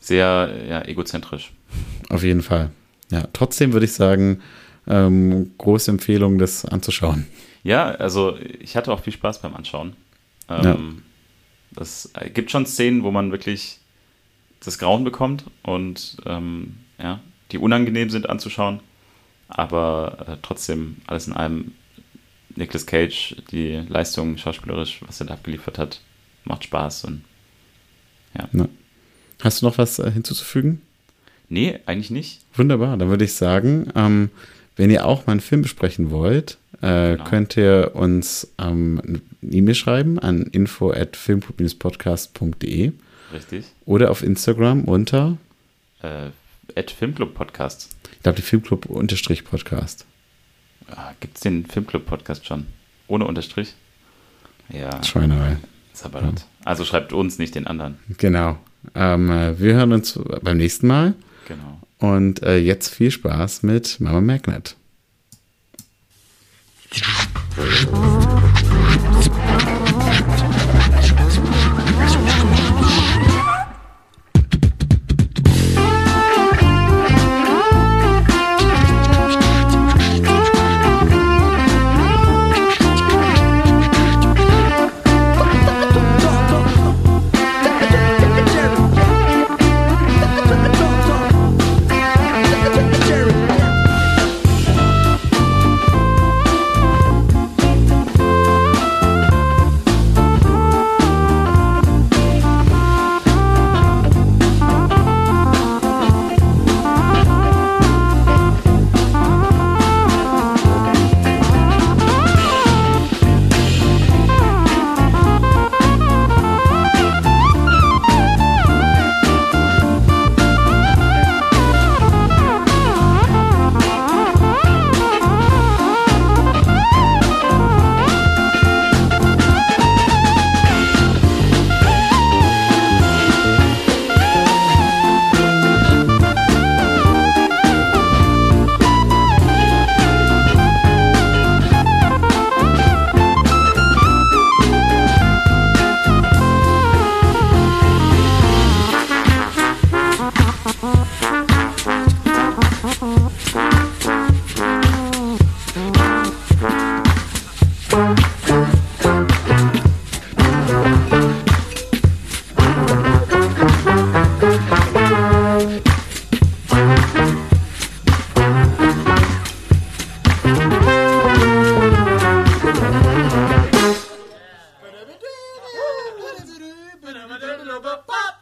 sehr 0.00 0.50
ja, 0.68 0.84
egozentrisch. 0.84 1.52
Auf 2.08 2.22
jeden 2.22 2.42
Fall. 2.42 2.70
Ja, 3.10 3.28
trotzdem 3.32 3.72
würde 3.72 3.86
ich 3.86 3.92
sagen, 3.92 4.40
ähm, 4.86 5.52
große 5.58 5.90
Empfehlung, 5.90 6.38
das 6.38 6.64
anzuschauen. 6.64 7.26
Ja, 7.64 7.86
also 7.90 8.36
ich 8.60 8.76
hatte 8.76 8.92
auch 8.92 9.00
viel 9.00 9.12
Spaß 9.12 9.42
beim 9.42 9.54
Anschauen. 9.54 9.96
Ähm, 10.48 10.62
Ja. 10.62 10.78
Das 11.72 12.10
gibt 12.32 12.50
schon 12.50 12.64
Szenen, 12.64 13.02
wo 13.02 13.10
man 13.10 13.32
wirklich 13.32 13.80
das 14.60 14.78
Grauen 14.78 15.04
bekommt 15.04 15.44
und 15.62 16.16
ähm, 16.24 16.76
ja, 16.98 17.20
die 17.52 17.58
unangenehm 17.58 18.08
sind 18.08 18.30
anzuschauen. 18.30 18.80
Aber 19.48 20.24
äh, 20.26 20.36
trotzdem, 20.42 20.96
alles 21.06 21.26
in 21.26 21.34
allem, 21.34 21.72
Nicolas 22.54 22.86
Cage, 22.86 23.36
die 23.50 23.82
Leistung 23.88 24.38
schauspielerisch, 24.38 25.00
was 25.06 25.20
er 25.20 25.26
da 25.26 25.34
abgeliefert 25.34 25.78
hat, 25.78 26.00
macht 26.44 26.64
Spaß. 26.64 27.04
Und 27.04 27.22
Hast 29.42 29.60
du 29.60 29.66
noch 29.66 29.76
was 29.76 29.98
äh, 29.98 30.10
hinzuzufügen? 30.10 30.80
Nee, 31.48 31.78
eigentlich 31.86 32.10
nicht. 32.10 32.40
Wunderbar, 32.54 32.96
dann 32.96 33.08
würde 33.08 33.24
ich 33.24 33.34
sagen, 33.34 33.90
ähm, 33.94 34.30
wenn 34.76 34.90
ihr 34.90 35.06
auch 35.06 35.26
mal 35.26 35.32
einen 35.32 35.40
Film 35.40 35.62
besprechen 35.62 36.10
wollt, 36.10 36.58
äh, 36.82 37.12
Genau. 37.12 37.24
könnt 37.24 37.56
ihr 37.56 37.92
uns 37.94 38.48
ähm, 38.58 39.00
eine 39.42 39.52
E-Mail 39.52 39.74
schreiben 39.74 40.18
an 40.18 40.42
info 40.52 40.90
at 40.92 41.16
filmclub-podcast.de 41.16 42.92
Richtig. 43.32 43.64
oder 43.86 44.10
auf 44.10 44.22
Instagram 44.22 44.84
unter, 44.84 45.36
Äh, 46.02 46.28
Ed 46.74 46.90
Filmclub 46.90 47.34
Podcast. 47.34 47.94
ich 48.12 48.22
glaube, 48.22 48.36
die 48.36 48.42
Filmclub-Podcast. 48.42 50.04
Ah, 50.90 51.12
Gibt 51.20 51.36
es 51.36 51.40
den 51.42 51.64
Filmclub 51.66 52.04
Podcast 52.06 52.46
schon? 52.46 52.66
Ohne 53.08 53.24
Unterstrich? 53.24 53.74
Ja, 54.68 55.02
Schweinerei. 55.02 55.56
Sabbalat. 55.92 56.44
Also 56.64 56.84
schreibt 56.84 57.12
uns, 57.12 57.38
nicht 57.38 57.54
den 57.54 57.66
anderen. 57.66 57.98
Genau. 58.18 58.58
Ähm, 58.94 59.30
äh, 59.30 59.58
wir 59.58 59.74
hören 59.74 59.92
uns 59.92 60.18
beim 60.42 60.58
nächsten 60.58 60.86
Mal 60.88 61.14
Genau. 61.46 61.80
und 61.98 62.42
äh, 62.42 62.58
jetzt 62.58 62.92
viel 62.92 63.10
Spaß 63.10 63.62
mit 63.62 64.00
Mama 64.00 64.20
Magnet. 64.20 64.76